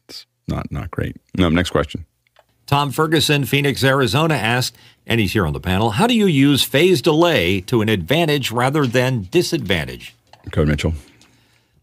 [0.08, 1.18] it's not not great.
[1.38, 2.06] No, next question.
[2.68, 4.78] Tom Ferguson, Phoenix, Arizona asked,
[5.08, 5.90] and he's here on the panel.
[5.90, 10.14] How do you use phase delay to an advantage rather than disadvantage?
[10.52, 10.94] Code Mitchell.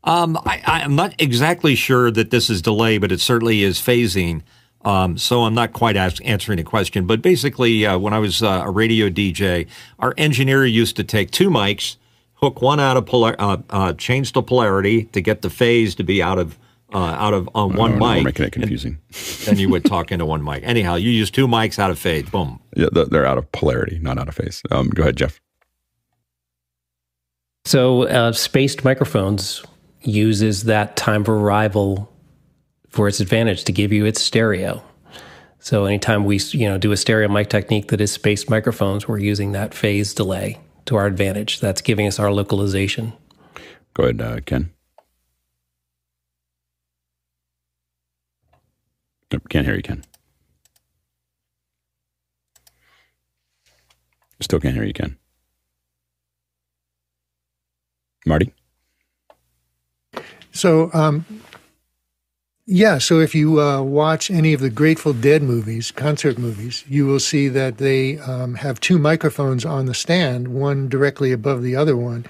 [0.05, 4.43] Um, I, am not exactly sure that this is delay, but it certainly is phasing.
[4.85, 7.09] Um, so I'm not quite ask, answering the question.
[7.09, 9.67] But basically, uh, when I was uh, a radio DJ,
[9.99, 11.97] our engineer used to take two mics,
[12.35, 16.05] hook one out of polar, uh, uh change the polarity to get the phase to
[16.05, 16.57] be out of
[16.95, 18.19] uh, out of on one mic.
[18.19, 18.99] We're making it confusing.
[19.45, 20.63] then you would talk into one mic.
[20.63, 22.31] Anyhow, you use two mics out of phase.
[22.31, 22.61] Boom.
[22.77, 24.63] Yeah, they're out of polarity, not out of phase.
[24.71, 25.41] Um, go ahead, Jeff.
[27.67, 29.65] So, uh, spaced microphones
[30.03, 32.09] uses that time of arrival
[32.91, 34.85] for its advantage to give you its stereo.
[35.59, 39.19] So, anytime we you know do a stereo mic technique that is spaced microphones, we're
[39.19, 41.59] using that phase delay to our advantage.
[41.59, 43.15] That's giving us our localization.
[43.95, 44.71] Go ahead, uh, Ken.
[49.49, 50.05] Can't hear you, Ken.
[54.41, 55.19] Still can't hear you, Ken.
[58.27, 58.53] Marty?
[60.53, 61.25] So, um,
[62.67, 67.07] yeah, so if you uh, watch any of the Grateful Dead movies, concert movies, you
[67.07, 71.77] will see that they um, have two microphones on the stand, one directly above the
[71.77, 72.27] other one.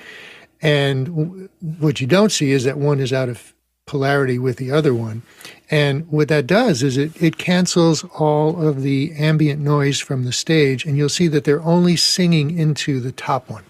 [0.61, 1.49] And w-
[1.79, 3.55] what you don't see is that one is out of
[3.87, 5.23] polarity with the other one.
[5.71, 10.33] And what that does is it, it cancels all of the ambient noise from the
[10.33, 13.65] stage, and you'll see that they're only singing into the top one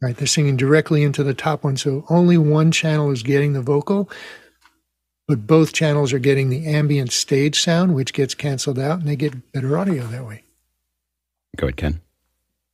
[0.00, 0.16] right?
[0.16, 1.76] They're singing directly into the top one.
[1.76, 4.10] So only one channel is getting the vocal,
[5.28, 9.16] but both channels are getting the ambient stage sound, which gets canceled out, and they
[9.16, 10.44] get better audio that way.
[11.56, 12.00] Go ahead, Ken.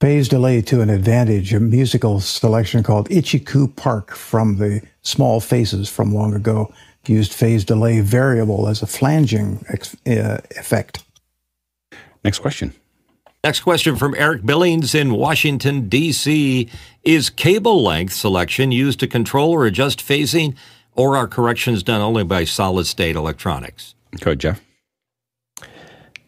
[0.00, 5.88] Phase delay to an advantage, a musical selection called Itchycoo Park from the Small Faces
[5.88, 6.72] from long ago
[7.08, 11.04] used phase delay variable as a flanging ex- uh, effect.
[12.24, 12.74] Next question.
[13.44, 16.68] Next question from Eric Billings in Washington, D.C.
[17.04, 20.56] Is cable length selection used to control or adjust phasing,
[20.94, 23.94] or are corrections done only by solid state electronics?
[24.18, 24.62] Go ahead, Jeff.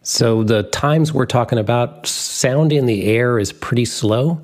[0.03, 4.41] So, the times we're talking about, sound in the air is pretty slow.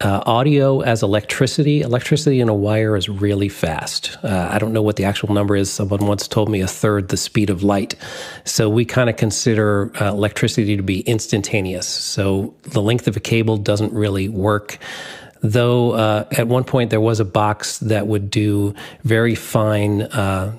[0.00, 4.18] Uh, audio as electricity, electricity in a wire is really fast.
[4.24, 5.70] Uh, I don't know what the actual number is.
[5.70, 7.94] Someone once told me a third the speed of light.
[8.44, 11.86] So we kind of consider uh, electricity to be instantaneous.
[11.86, 14.78] So the length of a cable doesn't really work.
[15.42, 20.58] Though uh, at one point there was a box that would do very fine uh,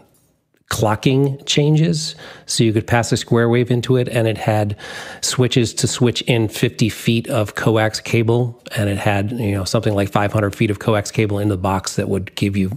[0.71, 2.15] clocking changes.
[2.45, 4.75] So you could pass a square wave into it, and it had
[5.21, 9.93] switches to switch in 50 feet of coax cable, and it had you know something
[9.93, 12.71] like 500 feet of coax cable in the box that would give you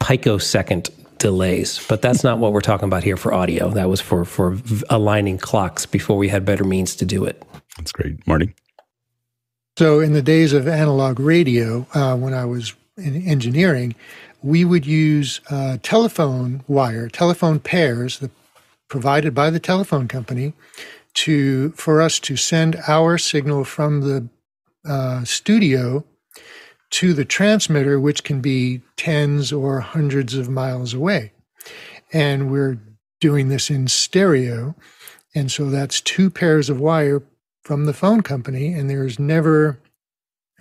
[0.00, 1.84] picosecond delays.
[1.88, 3.70] But that's not what we're talking about here for audio.
[3.70, 4.56] That was for for
[4.88, 7.42] aligning clocks before we had better means to do it.
[7.76, 8.54] That's great, Marty.
[9.78, 13.94] So in the days of analog radio, uh, when I was in engineering,
[14.42, 18.30] we would use uh, telephone wire, telephone pairs the,
[18.88, 20.52] provided by the telephone company
[21.14, 24.28] to for us to send our signal from the
[24.88, 26.04] uh, studio
[26.90, 31.32] to the transmitter, which can be tens or hundreds of miles away.
[32.12, 32.78] And we're
[33.20, 34.74] doing this in stereo.
[35.34, 37.22] And so that's two pairs of wire
[37.62, 38.72] from the phone company.
[38.72, 39.78] And there's never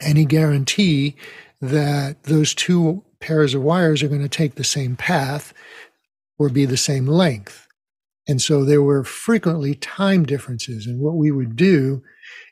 [0.02, 1.16] any guarantee
[1.62, 5.54] that those two pairs of wires are going to take the same path
[6.38, 7.68] or be the same length.
[8.28, 10.86] And so there were frequently time differences.
[10.86, 12.04] And what we would do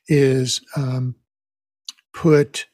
[0.07, 1.15] is um,
[2.13, 2.67] put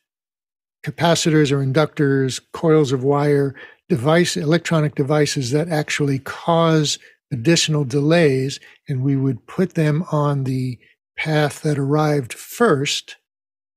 [0.85, 3.55] capacitors or inductors, coils of wire,
[3.89, 6.97] device, electronic devices that actually cause
[7.31, 10.77] additional delays, and we would put them on the
[11.17, 13.17] path that arrived first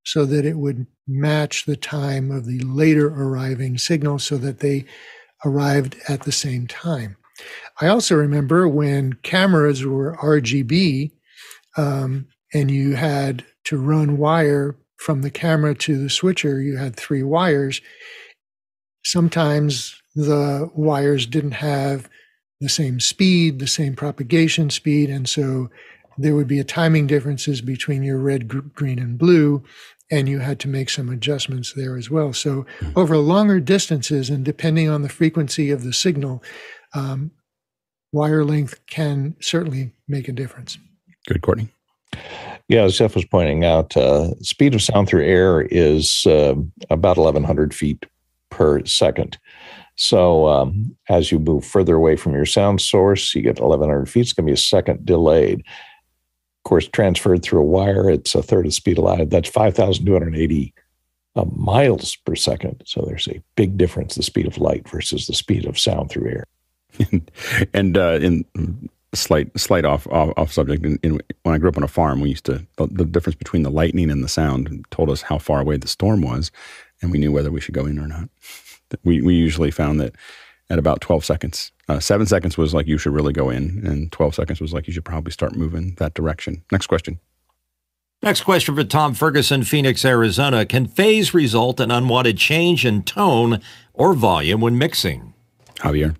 [0.04, 4.84] so that it would match the time of the later arriving signal so that they
[5.44, 7.16] arrived at the same time.
[7.80, 11.10] I also remember when cameras were RGB
[11.76, 16.96] um, and you had to run wire from the camera to the switcher, you had
[16.96, 17.80] three wires.
[19.04, 22.08] Sometimes the wires didn't have
[22.60, 25.68] the same speed, the same propagation speed, and so
[26.16, 29.62] there would be a timing differences between your red, green, and blue,
[30.10, 32.32] and you had to make some adjustments there as well.
[32.32, 32.98] So mm-hmm.
[32.98, 36.42] over longer distances, and depending on the frequency of the signal,
[36.94, 37.30] um,
[38.12, 40.78] wire length can certainly make a difference.
[41.26, 41.68] Good, Courtney.
[42.68, 46.54] Yeah, as Jeff was pointing out, uh, speed of sound through air is uh,
[46.90, 48.06] about 1,100 feet
[48.50, 49.38] per second.
[49.96, 54.22] So um, as you move further away from your sound source, you get 1,100 feet.
[54.22, 55.64] It's going to be a second delayed.
[56.64, 59.28] Of course, transferred through a wire, it's a third of the speed of light.
[59.28, 60.72] That's 5,280
[61.36, 62.82] uh, miles per second.
[62.86, 66.30] So there's a big difference, the speed of light versus the speed of sound through
[66.30, 66.46] air.
[67.74, 68.44] and uh, in
[69.14, 70.84] slight slight off off, off subject.
[70.84, 73.36] In, in, when I grew up on a farm, we used to the, the, difference
[73.36, 76.50] between the lightning and the sound told us how far away the storm was,
[77.02, 78.28] and we knew whether we should go in or not.
[79.02, 80.14] We we usually found that
[80.70, 84.10] at about twelve seconds, uh, seven seconds was like you should really go in, and
[84.12, 86.64] twelve seconds was like you should probably start moving that direction.
[86.72, 87.20] Next question.
[88.22, 90.64] Next question for Tom Ferguson, Phoenix, Arizona.
[90.64, 93.60] Can phase result in unwanted change in tone
[93.92, 95.34] or volume when mixing?
[95.76, 96.16] Javier.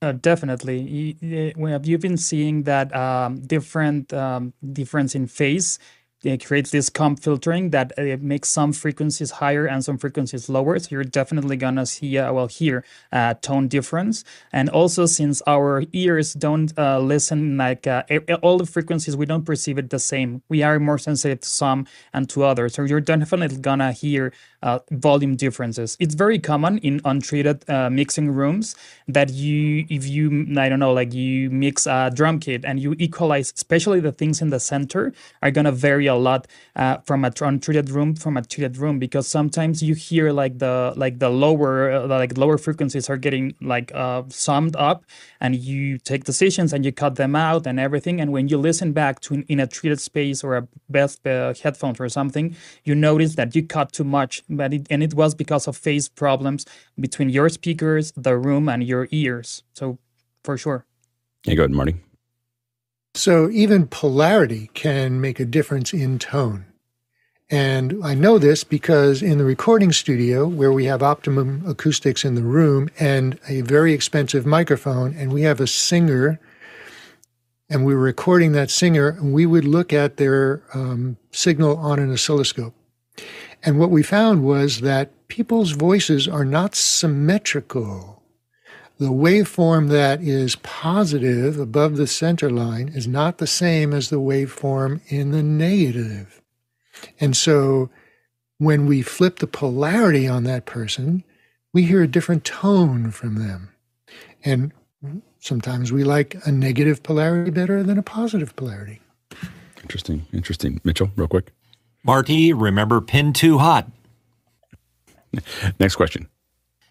[0.00, 1.16] Uh, definitely.
[1.20, 5.78] You, have you been seeing that um, different um, difference in phase
[6.22, 10.78] it creates this comb filtering that uh, makes some frequencies higher and some frequencies lower.
[10.78, 14.24] So you're definitely gonna see, uh, well, hear uh, tone difference.
[14.52, 18.04] And also, since our ears don't uh, listen like uh,
[18.42, 20.42] all the frequencies, we don't perceive it the same.
[20.48, 22.74] We are more sensitive to some and to others.
[22.74, 24.32] So you're definitely gonna hear
[24.62, 25.96] uh, volume differences.
[26.00, 28.74] It's very common in untreated mixing rooms
[29.08, 32.94] that you, if you, I don't know, like you mix a drum kit and you
[32.98, 35.12] equalize, especially the things in the center,
[35.42, 39.26] are gonna vary a lot uh, from a untreated room from a treated room because
[39.28, 43.92] sometimes you hear like the like the lower uh, like lower frequencies are getting like
[43.94, 45.04] uh, summed up
[45.40, 48.92] and you take decisions and you cut them out and everything and when you listen
[48.92, 53.34] back to in a treated space or a best uh, headphones or something you notice
[53.34, 56.66] that you cut too much but it, and it was because of phase problems
[56.98, 59.98] between your speakers the room and your ears so
[60.44, 60.84] for sure
[61.46, 61.96] yeah go ahead marty
[63.14, 66.64] so even polarity can make a difference in tone.
[67.50, 72.34] And I know this because in the recording studio, where we have optimum acoustics in
[72.34, 76.40] the room and a very expensive microphone, and we have a singer,
[77.68, 81.98] and we were recording that singer, and we would look at their um, signal on
[81.98, 82.74] an oscilloscope.
[83.64, 88.22] And what we found was that people's voices are not symmetrical
[89.02, 94.20] the waveform that is positive above the center line is not the same as the
[94.20, 96.40] waveform in the negative.
[97.18, 97.90] And so
[98.58, 101.24] when we flip the polarity on that person,
[101.72, 103.70] we hear a different tone from them.
[104.44, 104.72] And
[105.40, 109.00] sometimes we like a negative polarity better than a positive polarity.
[109.82, 110.26] Interesting.
[110.32, 110.80] Interesting.
[110.84, 111.52] Mitchell, real quick.
[112.04, 113.90] Marty, remember pin two hot.
[115.80, 116.28] Next question.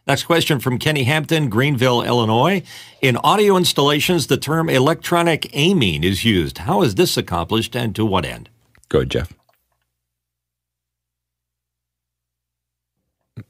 [0.07, 2.63] Next question from Kenny Hampton, Greenville, Illinois.
[3.01, 6.59] In audio installations, the term electronic aiming is used.
[6.59, 8.49] How is this accomplished and to what end?
[8.89, 9.33] Go ahead, Jeff.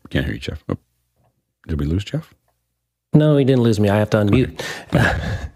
[0.09, 0.63] Can't hear you, Jeff.
[0.67, 0.77] Oh.
[1.67, 2.33] Did we lose Jeff?
[3.13, 3.89] No, he didn't lose me.
[3.89, 4.61] I have to unmute.
[4.93, 5.47] Okay.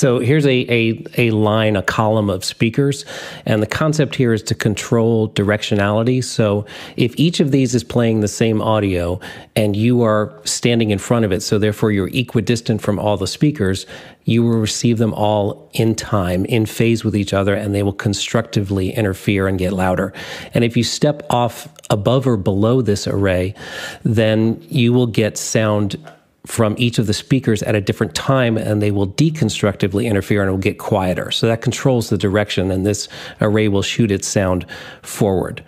[0.00, 3.04] So here's a, a, a line, a column of speakers.
[3.44, 6.24] And the concept here is to control directionality.
[6.24, 6.64] So
[6.96, 9.20] if each of these is playing the same audio
[9.56, 13.26] and you are standing in front of it, so therefore you're equidistant from all the
[13.26, 13.84] speakers,
[14.24, 17.92] you will receive them all in time, in phase with each other, and they will
[17.92, 20.14] constructively interfere and get louder.
[20.54, 23.54] And if you step off above or below this array,
[24.02, 25.98] then you will get sound
[26.46, 30.48] from each of the speakers at a different time and they will deconstructively interfere and
[30.48, 31.30] it will get quieter.
[31.30, 33.08] So that controls the direction and this
[33.40, 34.66] array will shoot its sound
[35.02, 35.62] forward.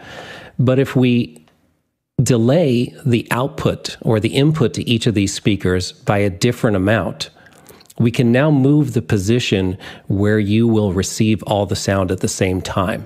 [0.58, 1.44] But if we
[2.22, 7.30] delay the output or the input to each of these speakers by a different amount,
[7.98, 9.76] we can now move the position
[10.08, 13.04] where you will receive all the sound at the same time.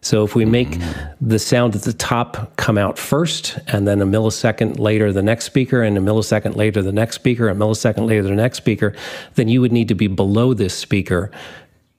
[0.00, 1.14] So if we make mm.
[1.20, 5.44] the sound at the top come out first, and then a millisecond later the next
[5.44, 8.94] speaker, and a millisecond later the next speaker, a millisecond later the next speaker,
[9.34, 11.30] then you would need to be below this speaker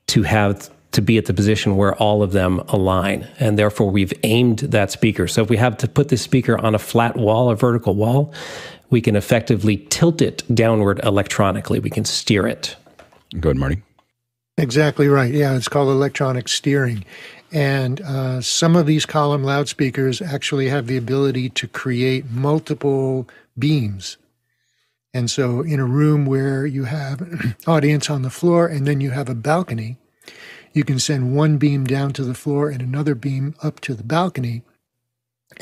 [0.08, 3.28] to have to be at the position where all of them align.
[3.40, 5.28] And therefore we've aimed that speaker.
[5.28, 8.34] So if we have to put this speaker on a flat wall, a vertical wall,
[8.90, 11.80] we can effectively tilt it downward electronically.
[11.80, 12.76] We can steer it.
[13.40, 13.84] Go ahead, Marty.
[14.58, 15.32] Exactly right.
[15.32, 17.06] Yeah, it's called electronic steering.
[17.52, 23.28] And uh, some of these column loudspeakers actually have the ability to create multiple
[23.58, 24.18] beams.
[25.14, 29.10] And so, in a room where you have audience on the floor and then you
[29.12, 29.98] have a balcony,
[30.74, 34.04] you can send one beam down to the floor and another beam up to the
[34.04, 34.62] balcony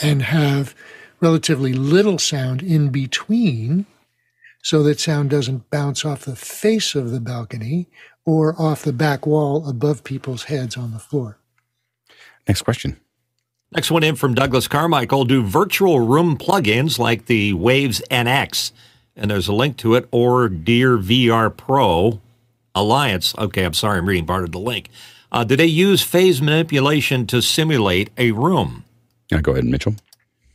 [0.01, 0.75] and have
[1.21, 3.85] relatively little sound in between
[4.61, 7.87] so that sound doesn't bounce off the face of the balcony
[8.25, 11.39] or off the back wall above people's heads on the floor.
[12.47, 12.97] Next question.
[13.71, 15.25] Next one in from Douglas Carmichael.
[15.25, 18.71] Do virtual room plugins like the Waves NX,
[19.15, 22.21] and there's a link to it, or Dear VR Pro
[22.73, 23.35] Alliance.
[23.37, 24.89] Okay, I'm sorry, I'm reading part of the link.
[25.31, 28.85] Uh, do they use phase manipulation to simulate a room?
[29.29, 29.95] Yeah, go ahead, Mitchell.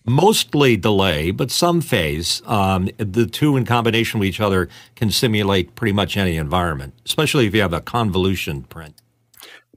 [0.06, 2.42] Mostly delay, but some phase.
[2.46, 7.46] Um, the two in combination with each other can simulate pretty much any environment, especially
[7.46, 8.94] if you have a convolution print.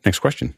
[0.06, 0.56] Next question.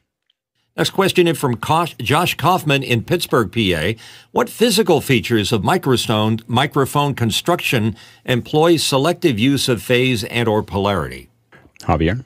[0.77, 1.59] Next question is from
[1.97, 3.99] Josh Kaufman in Pittsburgh, PA.
[4.31, 7.95] What physical features of microphone, microphone construction
[8.25, 11.29] employ selective use of phase and or polarity?
[11.81, 12.23] Javier?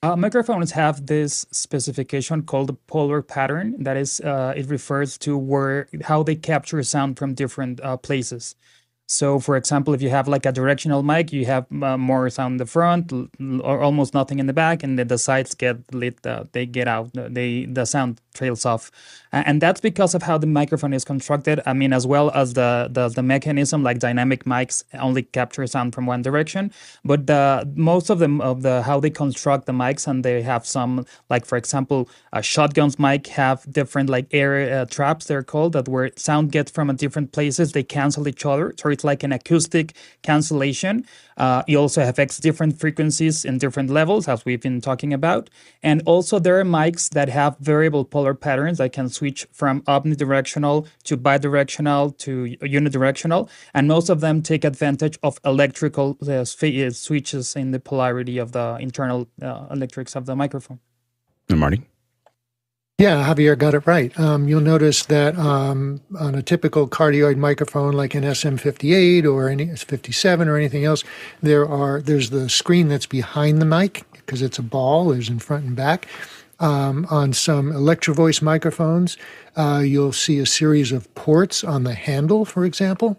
[0.00, 3.74] Uh, microphones have this specification called the polar pattern.
[3.82, 8.54] That is, uh, it refers to where how they capture sound from different uh, places.
[9.12, 12.52] So, for example, if you have like a directional mic, you have uh, more sound
[12.52, 16.26] in the front or almost nothing in the back, and then the sides get lit.
[16.26, 17.10] Uh, they get out.
[17.12, 18.90] They the sound trails off,
[19.32, 21.60] and that's because of how the microphone is constructed.
[21.66, 25.94] I mean, as well as the the, the mechanism, like dynamic mics only capture sound
[25.94, 26.72] from one direction,
[27.04, 30.66] but the most of them of the how they construct the mics, and they have
[30.66, 35.26] some like for example, a shotguns mic have different like air uh, traps.
[35.26, 37.72] They're called that where sound gets from a different places.
[37.72, 38.74] They cancel each other.
[38.78, 41.04] So it's like an acoustic cancellation.
[41.42, 45.50] Uh, it also affects different frequencies in different levels, as we've been talking about.
[45.82, 50.86] And also, there are mics that have variable polar patterns that can switch from omnidirectional
[51.02, 53.48] to bidirectional to unidirectional.
[53.74, 58.76] And most of them take advantage of electrical uh, switches in the polarity of the
[58.78, 60.78] internal uh, electrics of the microphone.
[61.48, 61.82] And Marty?
[63.02, 64.16] Yeah, Javier got it right.
[64.16, 69.74] Um, you'll notice that um, on a typical cardioid microphone, like an SM58 or any
[69.74, 71.02] 57 or anything else,
[71.42, 75.08] there are there's the screen that's behind the mic because it's a ball.
[75.08, 76.06] There's in front and back.
[76.60, 79.16] Um, on some Electro-Voice microphones,
[79.56, 83.18] uh, you'll see a series of ports on the handle, for example.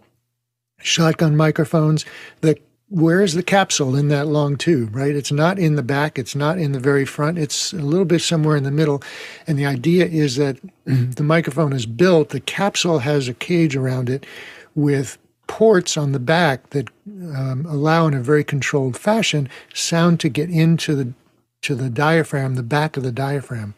[0.79, 2.05] Shotgun microphones,
[2.39, 2.57] the
[2.93, 5.15] where is the capsule in that long tube, right?
[5.15, 8.21] It's not in the back, it's not in the very front, it's a little bit
[8.21, 9.01] somewhere in the middle.
[9.47, 14.11] And the idea is that the microphone is built, the capsule has a cage around
[14.11, 14.27] it
[14.75, 15.17] with
[15.47, 16.87] ports on the back that
[17.35, 21.13] um, allow, in a very controlled fashion, sound to get into the
[21.63, 23.73] to the diaphragm, the back of the diaphragm,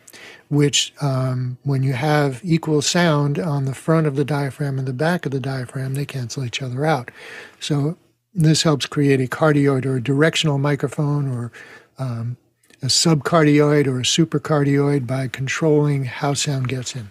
[0.50, 4.94] which um, when you have equal sound on the front of the diaphragm and the
[4.94, 7.12] back of the diaphragm, they cancel each other out.
[7.60, 7.96] So
[8.36, 11.52] this helps create a cardioid or a directional microphone or
[11.98, 12.38] um,
[12.82, 17.10] a subcardioid or a supercardioid by controlling how sound gets in.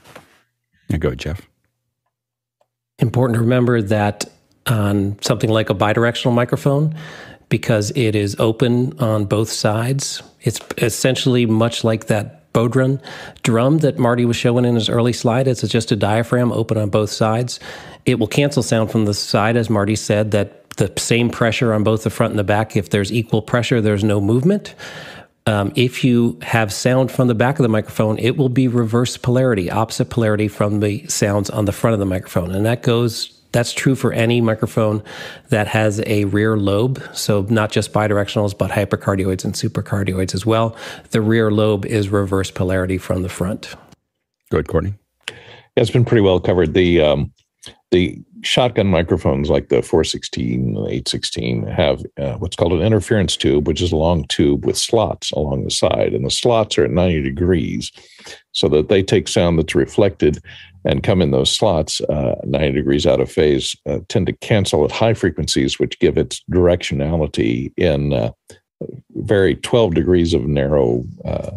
[0.88, 1.42] Yeah, go ahead, Jeff.
[2.98, 4.26] Important to remember that
[4.66, 6.94] on something like a bidirectional microphone,
[7.48, 13.02] because it is open on both sides, it's essentially much like that Bodhrán
[13.42, 15.48] drum that Marty was showing in his early slide.
[15.48, 17.58] It's just a diaphragm open on both sides.
[18.06, 21.84] It will cancel sound from the side, as Marty said, that the same pressure on
[21.84, 22.76] both the front and the back.
[22.76, 24.74] If there's equal pressure, there's no movement.
[25.46, 29.16] Um, if you have sound from the back of the microphone, it will be reverse
[29.16, 32.50] polarity, opposite polarity from the sounds on the front of the microphone.
[32.50, 35.02] And that goes, that's true for any microphone
[35.50, 37.02] that has a rear lobe.
[37.12, 40.76] So not just bidirectionals, but hypercardioids and supercardioids as well.
[41.10, 43.74] The rear lobe is reverse polarity from the front.
[44.50, 44.94] Good, Courtney.
[45.28, 45.36] Yeah,
[45.82, 46.72] it's been pretty well covered.
[46.72, 47.32] The um,
[47.90, 53.36] the shotgun microphones like the 416 and the 816 have uh, what's called an interference
[53.36, 56.84] tube, which is a long tube with slots along the side, and the slots are
[56.84, 57.92] at 90 degrees,
[58.52, 60.38] so that they take sound that's reflected
[60.84, 64.84] and come in those slots uh, 90 degrees out of phase, uh, tend to cancel
[64.84, 68.32] at high frequencies, which give its directionality in uh,
[69.16, 71.52] very 12 degrees of narrow uh,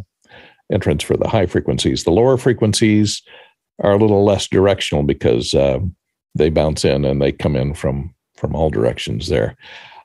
[0.71, 2.03] entrance for the high frequencies.
[2.03, 3.21] The lower frequencies
[3.79, 5.79] are a little less directional because uh,
[6.35, 9.55] they bounce in and they come in from from all directions there.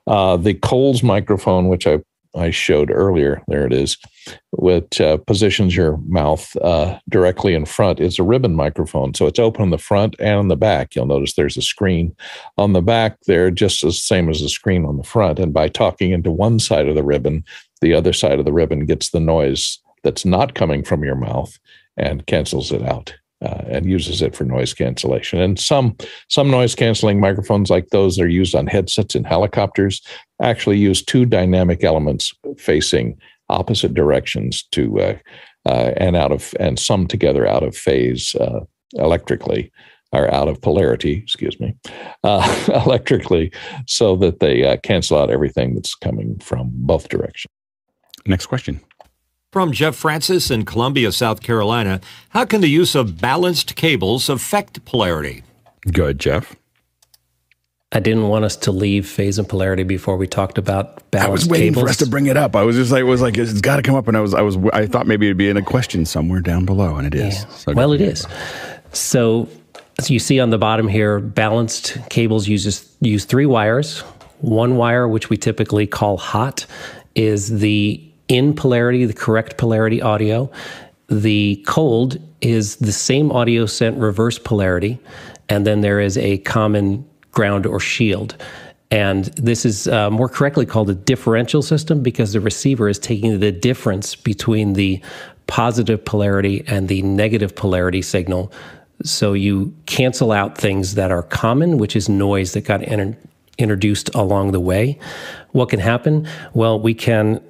[0.07, 1.99] Uh, the Coles microphone, which I
[2.35, 3.95] I showed earlier, there it is,
[4.53, 7.99] which uh, positions your mouth uh, directly in front.
[7.99, 10.95] It's a ribbon microphone, so it's open on the front and on the back.
[10.95, 12.15] You'll notice there's a screen
[12.57, 15.37] on the back there, just the same as the screen on the front.
[15.37, 17.43] And by talking into one side of the ribbon,
[17.81, 21.59] the other side of the ribbon gets the noise that's not coming from your mouth
[21.97, 23.13] and cancels it out
[23.43, 25.39] uh, and uses it for noise cancellation.
[25.39, 25.95] And some
[26.29, 30.01] some noise canceling microphones like those that are used on headsets in helicopters
[30.41, 33.17] actually use two dynamic elements facing
[33.49, 35.17] opposite directions to uh,
[35.65, 38.61] uh, and out of and some together out of phase uh,
[38.93, 39.71] electrically
[40.11, 41.75] or out of polarity, excuse me,
[42.23, 43.51] uh, electrically,
[43.87, 47.51] so that they uh, cancel out everything that's coming from both directions.
[48.27, 48.79] Next question.
[49.53, 54.83] From Jeff Francis in Columbia, South Carolina, how can the use of balanced cables affect
[54.83, 55.43] polarity?
[55.81, 56.55] Good, Jeff.
[57.91, 61.31] I didn't want us to leave phase and polarity before we talked about balanced I
[61.31, 61.83] was waiting cables.
[61.83, 62.55] for us to bring it up.
[62.55, 64.33] I was just like, it was like, it's got to come up, and I was,
[64.33, 67.13] I was, I thought maybe it'd be in a question somewhere down below, and it
[67.13, 67.35] is.
[67.35, 67.49] Yeah.
[67.49, 68.25] So well, it is.
[68.91, 69.47] So,
[69.99, 73.99] as you see on the bottom here, balanced cables uses use three wires.
[74.39, 76.65] One wire, which we typically call hot,
[77.13, 80.51] is the in polarity, the correct polarity audio.
[81.07, 84.99] The cold is the same audio sent reverse polarity.
[85.49, 88.35] And then there is a common ground or shield.
[88.91, 93.39] And this is uh, more correctly called a differential system because the receiver is taking
[93.39, 95.01] the difference between the
[95.47, 98.51] positive polarity and the negative polarity signal.
[99.03, 102.83] So you cancel out things that are common, which is noise that got
[103.57, 104.99] introduced along the way.
[105.51, 106.27] What can happen?
[106.53, 107.41] Well, we can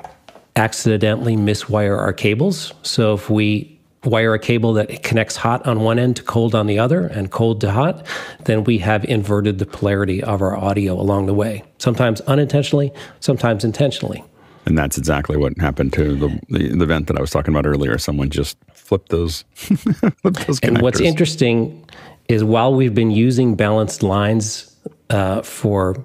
[0.55, 2.73] accidentally miswire our cables.
[2.83, 3.73] So if we
[4.03, 7.31] wire a cable that connects hot on one end to cold on the other and
[7.31, 8.05] cold to hot,
[8.45, 11.63] then we have inverted the polarity of our audio along the way.
[11.77, 14.23] Sometimes unintentionally, sometimes intentionally.
[14.65, 17.65] And that's exactly what happened to the, the, the event that I was talking about
[17.65, 17.97] earlier.
[17.97, 21.85] Someone just flipped those, flipped those And what's interesting
[22.29, 24.73] is while we've been using balanced lines
[25.09, 26.01] uh, for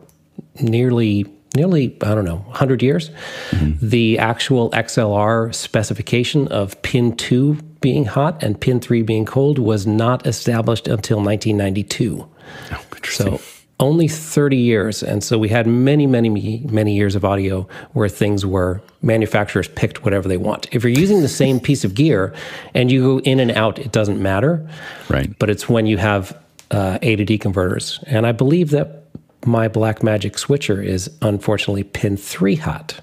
[0.61, 3.11] nearly nearly, I don't know, 100 years.
[3.51, 3.87] Mm-hmm.
[3.87, 9.87] The actual XLR specification of pin 2 being hot and pin 3 being cold was
[9.87, 12.29] not established until 1992.
[12.73, 13.41] Oh, so
[13.81, 15.03] only 30 years.
[15.03, 20.05] And so we had many, many, many years of audio where things were manufacturers picked
[20.05, 20.66] whatever they want.
[20.73, 22.35] If you're using the same piece of gear
[22.75, 24.69] and you go in and out, it doesn't matter.
[25.09, 25.37] Right.
[25.39, 26.37] But it's when you have
[26.70, 28.01] uh, A to D converters.
[28.07, 29.08] And I believe that
[29.47, 33.01] my Blackmagic switcher is unfortunately pin three hot,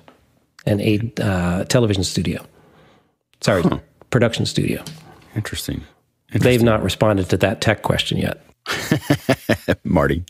[0.66, 2.46] and a uh, television studio.
[3.42, 3.80] Sorry, huh.
[4.10, 4.84] production studio.
[5.36, 5.84] Interesting.
[6.30, 6.42] Interesting.
[6.42, 8.46] They've not responded to that tech question yet.
[9.84, 10.24] Marty.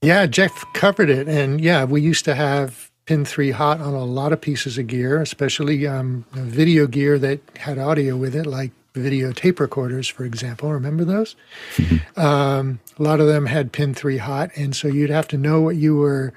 [0.00, 1.28] Yeah, Jeff covered it.
[1.28, 4.86] And yeah, we used to have pin three hot on a lot of pieces of
[4.86, 10.24] gear, especially um, video gear that had audio with it, like video tape recorders, for
[10.24, 10.70] example.
[10.72, 11.34] Remember those?
[11.76, 12.20] Mm-hmm.
[12.20, 15.60] Um, a lot of them had pin three hot, and so you'd have to know
[15.60, 16.32] what you were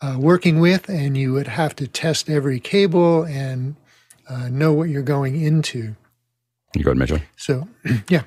[0.00, 3.76] uh, working with, and you would have to test every cable and
[4.28, 5.94] uh, know what you're going into.
[6.74, 7.20] You go ahead, Mitchell.
[7.36, 7.68] So,
[8.08, 8.22] yeah.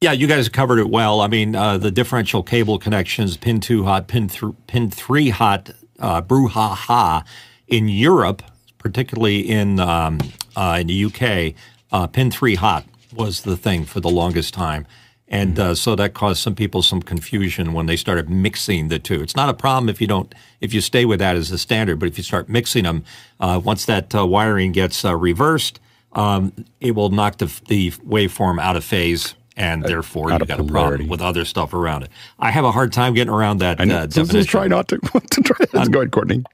[0.00, 1.20] Yeah, you guys covered it well.
[1.20, 5.70] I mean, uh, the differential cable connections, pin two hot, pin, th- pin three hot,
[5.98, 7.24] uh, brouhaha
[7.68, 8.42] in Europe,
[8.78, 10.18] particularly in um,
[10.56, 11.54] uh, in the UK,
[11.92, 12.84] uh, pin three hot
[13.14, 14.86] was the thing for the longest time.
[15.26, 19.22] And uh, so that caused some people some confusion when they started mixing the two.
[19.22, 21.98] It's not a problem if you don't if you stay with that as the standard,
[21.98, 23.04] but if you start mixing them,
[23.40, 25.80] uh, once that uh, wiring gets uh, reversed,
[26.12, 30.60] um, it will knock the, the waveform out of phase, and uh, therefore you've got
[30.60, 32.10] a problem with other stuff around it.
[32.38, 33.80] I have a hard time getting around that.
[33.80, 33.98] I know.
[34.00, 34.44] Uh, definition.
[34.44, 34.98] try not to,
[35.30, 35.56] to try.
[35.72, 36.44] Let's go ahead, Courtney.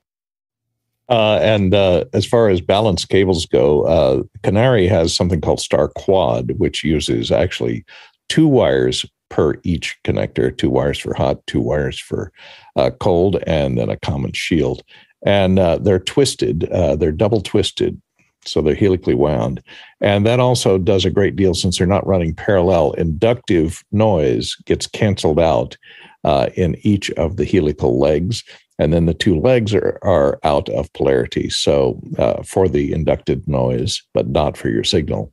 [1.10, 5.88] Uh, and uh, as far as balanced cables go, uh, Canare has something called Star
[5.88, 7.84] Quad, which uses actually
[8.28, 12.32] two wires per each connector two wires for hot, two wires for
[12.76, 14.82] uh, cold, and then a common shield.
[15.24, 18.00] And uh, they're twisted, uh, they're double twisted
[18.44, 19.62] So they're helically wound.
[20.00, 22.92] And that also does a great deal since they're not running parallel.
[22.92, 25.76] Inductive noise gets canceled out
[26.24, 28.42] uh, in each of the helical legs.
[28.80, 31.50] And then the two legs are, are out of polarity.
[31.50, 35.30] So uh, for the inducted noise, but not for your signal.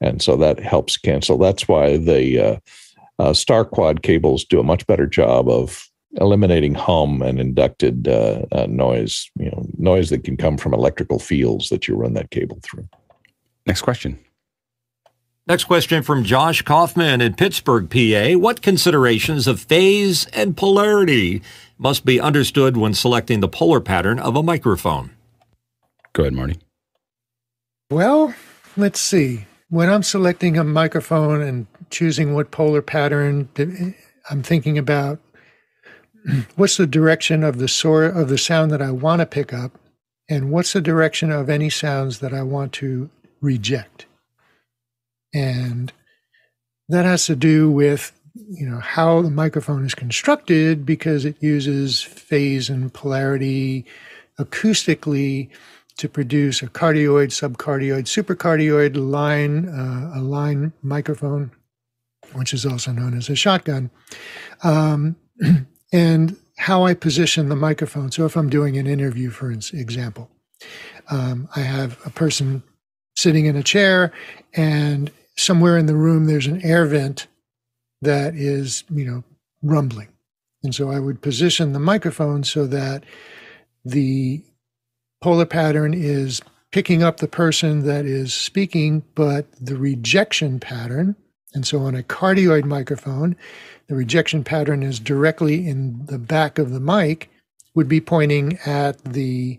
[0.00, 1.36] And so that helps cancel.
[1.36, 2.56] That's why the uh,
[3.18, 8.46] uh, star quad cables do a much better job of eliminating hum and inducted uh,
[8.52, 12.30] uh, noise, you know, noise that can come from electrical fields that you run that
[12.30, 12.88] cable through.
[13.66, 14.18] Next question.
[15.46, 18.38] Next question from Josh Kaufman in Pittsburgh, PA.
[18.38, 21.42] What considerations of phase and polarity
[21.78, 25.12] must be understood when selecting the polar pattern of a microphone?
[26.12, 26.58] Go ahead, Marty.
[27.90, 28.34] Well,
[28.76, 29.46] let's see.
[29.70, 33.48] When I'm selecting a microphone and choosing what polar pattern,
[34.30, 35.20] I'm thinking about
[36.56, 39.78] what's the direction of the sort of the sound that I want to pick up,
[40.28, 43.10] and what's the direction of any sounds that I want to
[43.40, 44.06] reject.
[45.34, 45.92] And
[46.88, 48.17] that has to do with
[48.48, 53.84] you know how the microphone is constructed because it uses phase and polarity
[54.38, 55.50] acoustically
[55.96, 61.50] to produce a cardioid, subcardioid, supercardioid line, uh, a line microphone,
[62.34, 63.90] which is also known as a shotgun.
[64.62, 65.16] Um,
[65.92, 68.10] and how I position the microphone.
[68.12, 70.30] So if I'm doing an interview, for example,
[71.10, 72.62] um, I have a person
[73.16, 74.12] sitting in a chair,
[74.54, 77.26] and somewhere in the room there's an air vent
[78.02, 79.24] that is, you know,
[79.62, 80.08] rumbling.
[80.62, 83.04] And so I would position the microphone so that
[83.84, 84.42] the
[85.20, 91.16] polar pattern is picking up the person that is speaking, but the rejection pattern.
[91.54, 93.36] And so on a cardioid microphone,
[93.88, 97.30] the rejection pattern is directly in the back of the mic,
[97.74, 99.58] would be pointing at the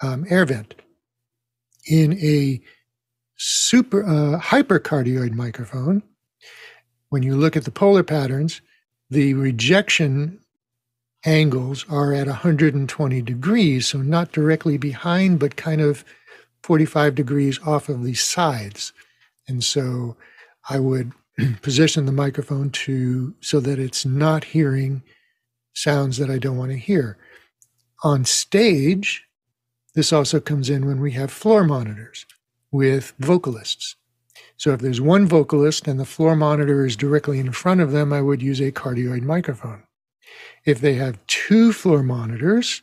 [0.00, 0.74] um, air vent.
[1.86, 2.60] In a
[3.36, 6.02] super uh, hypercardioid microphone,
[7.10, 8.60] when you look at the polar patterns,
[9.10, 10.40] the rejection
[11.24, 16.04] angles are at 120 degrees, so not directly behind, but kind of
[16.62, 18.92] 45 degrees off of the sides.
[19.46, 20.16] And so
[20.68, 21.12] I would
[21.62, 25.02] position the microphone to so that it's not hearing
[25.74, 27.16] sounds that I don't want to hear.
[28.04, 29.24] On stage,
[29.94, 32.26] this also comes in when we have floor monitors
[32.70, 33.96] with vocalists.
[34.58, 38.12] So if there's one vocalist and the floor monitor is directly in front of them,
[38.12, 39.84] I would use a cardioid microphone.
[40.64, 42.82] If they have two floor monitors,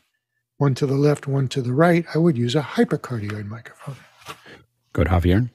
[0.57, 3.97] one to the left, one to the right, I would use a hypercardioid microphone.
[4.93, 5.49] Good, Javier.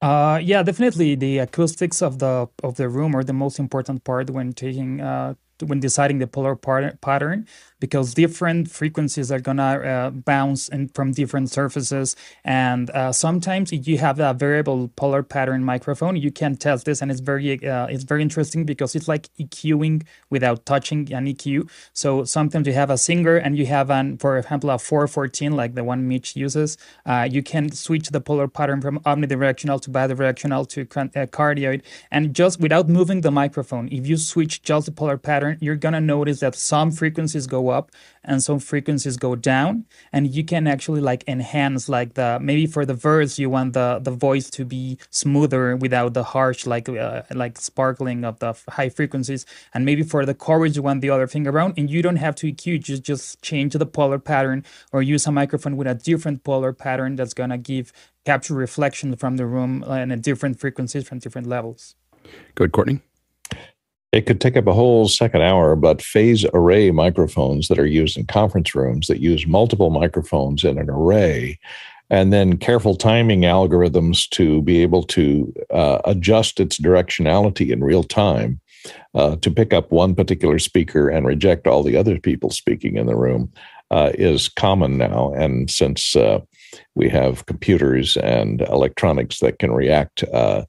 [0.00, 1.16] Uh, yeah, definitely.
[1.16, 5.34] The acoustics of the of the room are the most important part when taking uh,
[5.62, 7.46] when deciding the polar pattern
[7.80, 12.16] because different frequencies are gonna uh, bounce in, from different surfaces.
[12.44, 17.00] And uh, sometimes if you have a variable polar pattern microphone you can test this
[17.02, 21.68] and it's very uh, it's very interesting because it's like EQing without touching an EQ
[21.92, 25.74] so sometimes you have a singer and you have an for example a 414 like
[25.74, 26.76] the one Mitch uses
[27.06, 31.82] uh, you can switch the polar pattern from omnidirectional to bidirectional to uh, cardioid.
[32.10, 36.00] And just without moving the microphone if you switch just the polar pattern you're gonna
[36.00, 37.90] notice that some frequencies go up
[38.24, 42.84] and some frequencies go down and you can actually like enhance like the maybe for
[42.84, 47.22] the verse you want the the voice to be smoother without the harsh like uh,
[47.32, 51.26] like sparkling of the high frequencies and maybe for the chorus you want the other
[51.26, 55.02] thing around and you don't have to EQ just just change the polar pattern or
[55.02, 57.92] use a microphone with a different polar pattern that's gonna give
[58.28, 61.94] capture reflection from the room and different frequencies from different levels.
[62.54, 63.00] Good, Courtney.
[64.12, 68.16] It could take up a whole second hour, but phase array microphones that are used
[68.16, 71.58] in conference rooms that use multiple microphones in an array,
[72.08, 78.02] and then careful timing algorithms to be able to uh, adjust its directionality in real
[78.02, 78.60] time
[79.14, 83.06] uh, to pick up one particular speaker and reject all the other people speaking in
[83.06, 83.52] the room
[83.90, 85.34] uh, is common now.
[85.34, 86.40] And since uh,
[86.94, 90.64] we have computers and electronics that can react uh,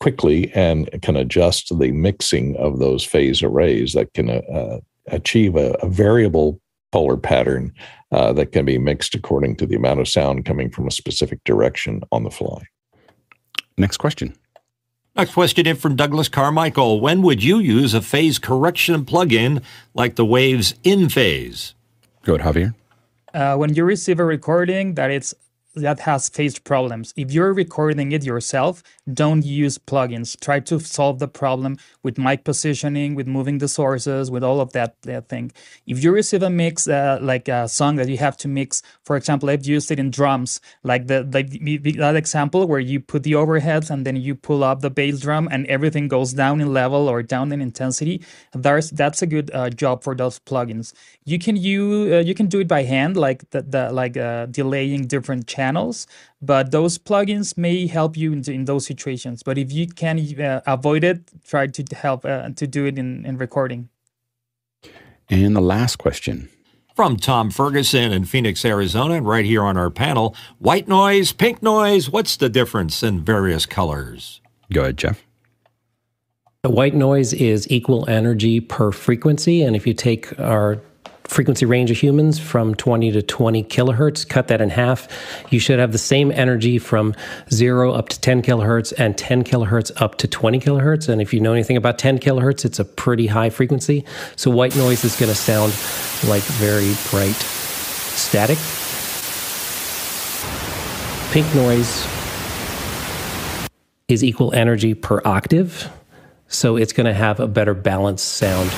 [0.00, 5.72] quickly and can adjust the mixing of those phase arrays that can uh, achieve a,
[5.82, 6.60] a, variable
[6.92, 7.72] polar pattern
[8.12, 11.42] uh, that can be mixed according to the amount of sound coming from a specific
[11.44, 12.62] direction on the fly.
[13.76, 14.34] Next question.
[15.16, 17.00] Next question in from Douglas Carmichael.
[17.00, 19.62] When would you use a phase correction plugin
[19.92, 21.74] like the Waves InPhase?
[22.24, 22.74] Go ahead, Javier.
[23.34, 25.34] Uh, when you receive a recording that it's
[25.80, 27.12] that has faced problems.
[27.16, 28.82] If you're recording it yourself,
[29.12, 30.38] don't use plugins.
[30.40, 34.72] Try to solve the problem with mic positioning, with moving the sources, with all of
[34.72, 34.96] that,
[35.28, 35.52] thing.
[35.86, 39.16] If you receive a mix, uh, like a song that you have to mix, for
[39.16, 41.42] example, I've used it in drums, like the, the
[41.98, 45.48] that example where you put the overheads and then you pull up the bass drum
[45.50, 48.22] and everything goes down in level or down in intensity.
[48.52, 50.92] There's that's a good uh, job for those plugins.
[51.24, 54.46] You can you uh, you can do it by hand, like the, the like uh,
[54.46, 55.67] delaying different channels,
[56.40, 59.42] but those plugins may help you in, in those situations.
[59.42, 63.24] But if you can uh, avoid it, try to help uh, to do it in,
[63.26, 63.88] in recording.
[65.28, 66.48] And the last question
[66.98, 70.34] from Tom Ferguson in Phoenix, Arizona, right here on our panel.
[70.58, 74.40] White noise, pink noise, what's the difference in various colors?
[74.72, 75.24] Go ahead, Jeff.
[76.62, 79.62] The white noise is equal energy per frequency.
[79.62, 80.82] And if you take our
[81.28, 85.06] frequency range of humans from 20 to 20 kilohertz, cut that in half,
[85.50, 87.14] you should have the same energy from
[87.52, 91.08] zero up to 10 kilohertz and 10 kilohertz up to 20 kilohertz.
[91.08, 94.04] And if you know anything about 10 kilohertz, it's a pretty high frequency.
[94.36, 95.72] So white noise is going to sound
[96.28, 98.58] like very bright static.
[101.30, 102.06] Pink noise
[104.08, 105.90] is equal energy per octave.
[106.48, 108.70] So it's going to have a better balanced sound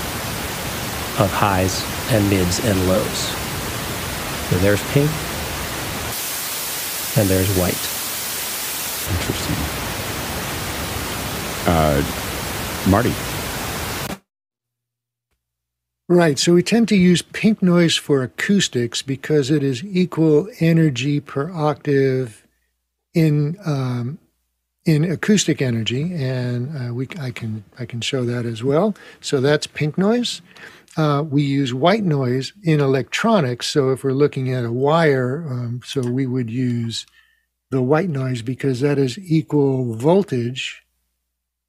[1.21, 3.19] of highs and mids and lows.
[4.51, 5.11] So there's pink
[7.17, 7.79] and there's white.
[9.11, 9.57] Interesting.
[11.67, 12.03] Uh,
[12.91, 13.15] Marty.
[16.09, 16.39] Right.
[16.39, 21.53] So we tend to use pink noise for acoustics because it is equal energy per
[21.53, 22.47] octave
[23.15, 24.19] in um,
[24.85, 28.95] in acoustic energy, and uh, we I can I can show that as well.
[29.21, 30.43] So that's pink noise
[30.97, 33.69] uh, we use white noise in electronics.
[33.69, 37.07] So if we're looking at a wire, um, so we would use
[37.71, 40.83] the white noise because that is equal voltage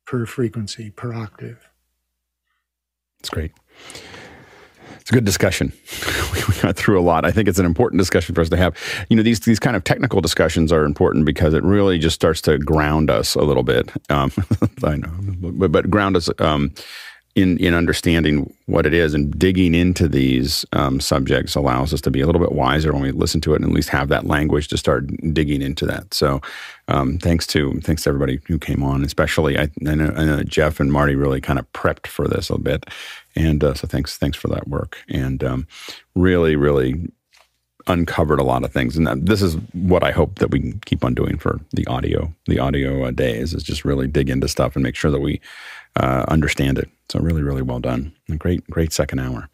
[0.05, 1.69] per frequency per octave.
[3.19, 3.51] It's great.
[4.99, 5.71] It's a good discussion.
[6.33, 7.23] we got through a lot.
[7.23, 8.75] I think it's an important discussion for us to have.
[9.09, 12.41] You know, these these kind of technical discussions are important because it really just starts
[12.41, 13.91] to ground us a little bit.
[14.09, 14.31] Um,
[14.83, 15.11] I know,
[15.53, 16.29] but, but ground us.
[16.39, 16.73] Um,
[17.35, 22.11] in in understanding what it is and digging into these um, subjects allows us to
[22.11, 24.25] be a little bit wiser when we listen to it and at least have that
[24.25, 26.13] language to start digging into that.
[26.13, 26.41] So,
[26.87, 30.43] um, thanks to thanks to everybody who came on, especially I, I, know, I, know,
[30.43, 32.85] Jeff and Marty really kind of prepped for this a bit,
[33.35, 35.67] and uh, so thanks thanks for that work and um,
[36.15, 37.09] really really
[37.87, 41.03] uncovered a lot of things and this is what i hope that we can keep
[41.03, 44.75] on doing for the audio the audio uh, days is just really dig into stuff
[44.75, 45.41] and make sure that we
[45.95, 46.89] uh, understand it.
[47.11, 48.13] So really, really well done.
[48.29, 49.49] A great, great second hour.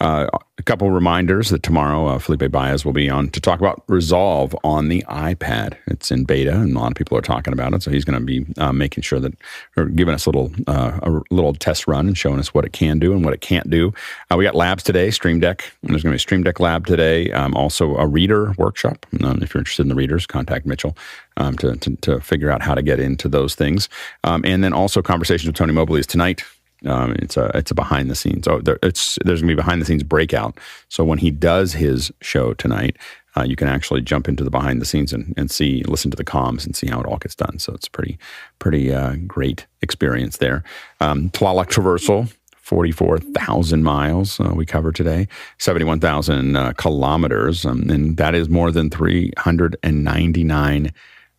[0.00, 3.82] Uh, a couple reminders that tomorrow uh, Felipe Baez will be on to talk about
[3.86, 5.76] Resolve on the iPad.
[5.88, 7.82] It's in beta, and a lot of people are talking about it.
[7.82, 9.34] So he's going to be uh, making sure that,
[9.76, 12.72] or giving us a little uh, a little test run and showing us what it
[12.72, 13.92] can do and what it can't do.
[14.30, 15.70] Uh, we got labs today, Stream Deck.
[15.82, 17.30] There's going to be Stream Deck lab today.
[17.32, 19.04] Um, also a reader workshop.
[19.22, 20.96] Um, if you're interested in the readers, contact Mitchell.
[21.36, 23.88] Um, to, to, to, figure out how to get into those things.
[24.24, 26.42] Um, and then also conversations with Tony Mobley is tonight.
[26.86, 28.44] Um, it's a it's a behind the scenes.
[28.44, 30.58] So there, it's there's gonna be behind the scenes breakout.
[30.88, 32.96] So when he does his show tonight,
[33.36, 36.16] uh, you can actually jump into the behind the scenes and, and see listen to
[36.16, 37.58] the comms and see how it all gets done.
[37.58, 38.18] So it's a pretty
[38.58, 40.62] pretty uh, great experience there.
[41.00, 42.32] Um, Tlaloc Traversal.
[42.62, 45.26] 44,000 miles uh, we covered today,
[45.58, 50.92] 71,000 uh, kilometers, um, and that is more than 399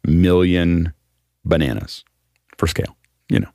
[0.03, 0.93] million
[1.45, 2.03] bananas
[2.57, 2.97] for scale,
[3.29, 3.47] you know.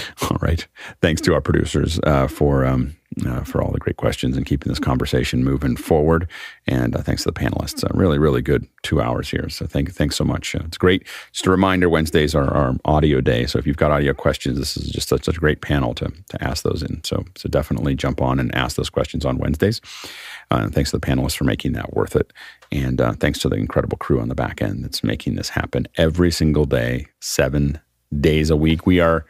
[0.22, 0.66] All right.
[1.00, 2.96] Thanks to our producers uh, for um,
[3.26, 6.26] uh, for all the great questions and keeping this conversation moving forward.
[6.66, 7.84] And uh, thanks to the panelists.
[7.84, 9.48] Uh, really, really good two hours here.
[9.48, 10.54] So thank thanks so much.
[10.54, 11.06] Uh, it's great.
[11.32, 13.46] Just a reminder: Wednesdays are our audio day.
[13.46, 16.10] So if you've got audio questions, this is just such, such a great panel to
[16.28, 17.02] to ask those in.
[17.04, 19.80] So so definitely jump on and ask those questions on Wednesdays.
[20.50, 22.32] Uh, thanks to the panelists for making that worth it.
[22.70, 26.30] And thanks to the incredible crew on the back end that's making this happen every
[26.30, 27.80] single day, seven
[28.20, 28.86] days a week.
[28.86, 29.24] We are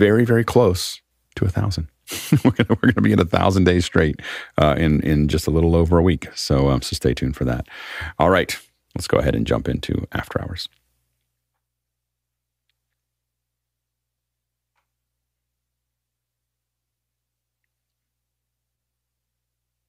[0.00, 1.02] very, very close
[1.36, 1.88] to a thousand.
[2.42, 4.18] we're gonna we're gonna be at a thousand days straight
[4.56, 6.26] uh, in in just a little over a week.
[6.34, 7.66] So um, so stay tuned for that.
[8.18, 8.58] All right,
[8.94, 10.70] let's go ahead and jump into after hours.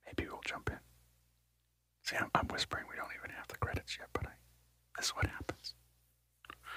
[0.06, 0.78] Maybe we'll jump in.
[2.04, 2.84] See, I'm, I'm whispering.
[2.90, 4.32] We don't even have the credits yet, but I,
[4.98, 5.74] this is what happens.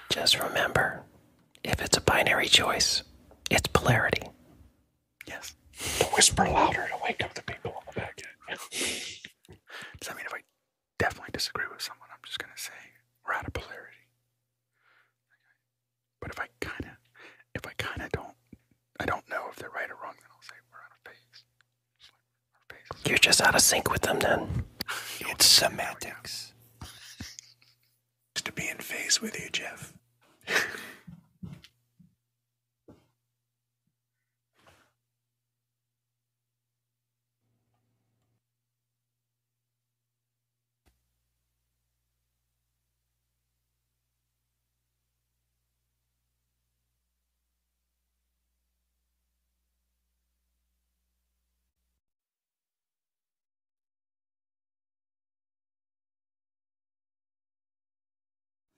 [0.09, 1.03] Just remember,
[1.65, 3.03] if it's a binary choice
[3.49, 4.21] it's polarity.
[5.27, 5.55] Yes.
[5.99, 8.59] To whisper louder to wake up the people on the back end.
[8.71, 10.41] Does that mean if I
[10.99, 12.73] definitely disagree with someone, I'm just going to say
[13.25, 14.07] we're out of polarity.
[16.21, 16.91] But if I kind of,
[17.53, 18.35] if I kind of don't,
[18.99, 21.43] I don't know if they're right or wrong, then I'll say we're out of phase.
[23.09, 24.63] You're just out of sync with them then.
[25.19, 26.53] it's semantics.
[28.35, 29.93] to be in phase with you, Jeff.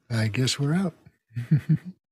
[0.09, 0.93] I guess we're out.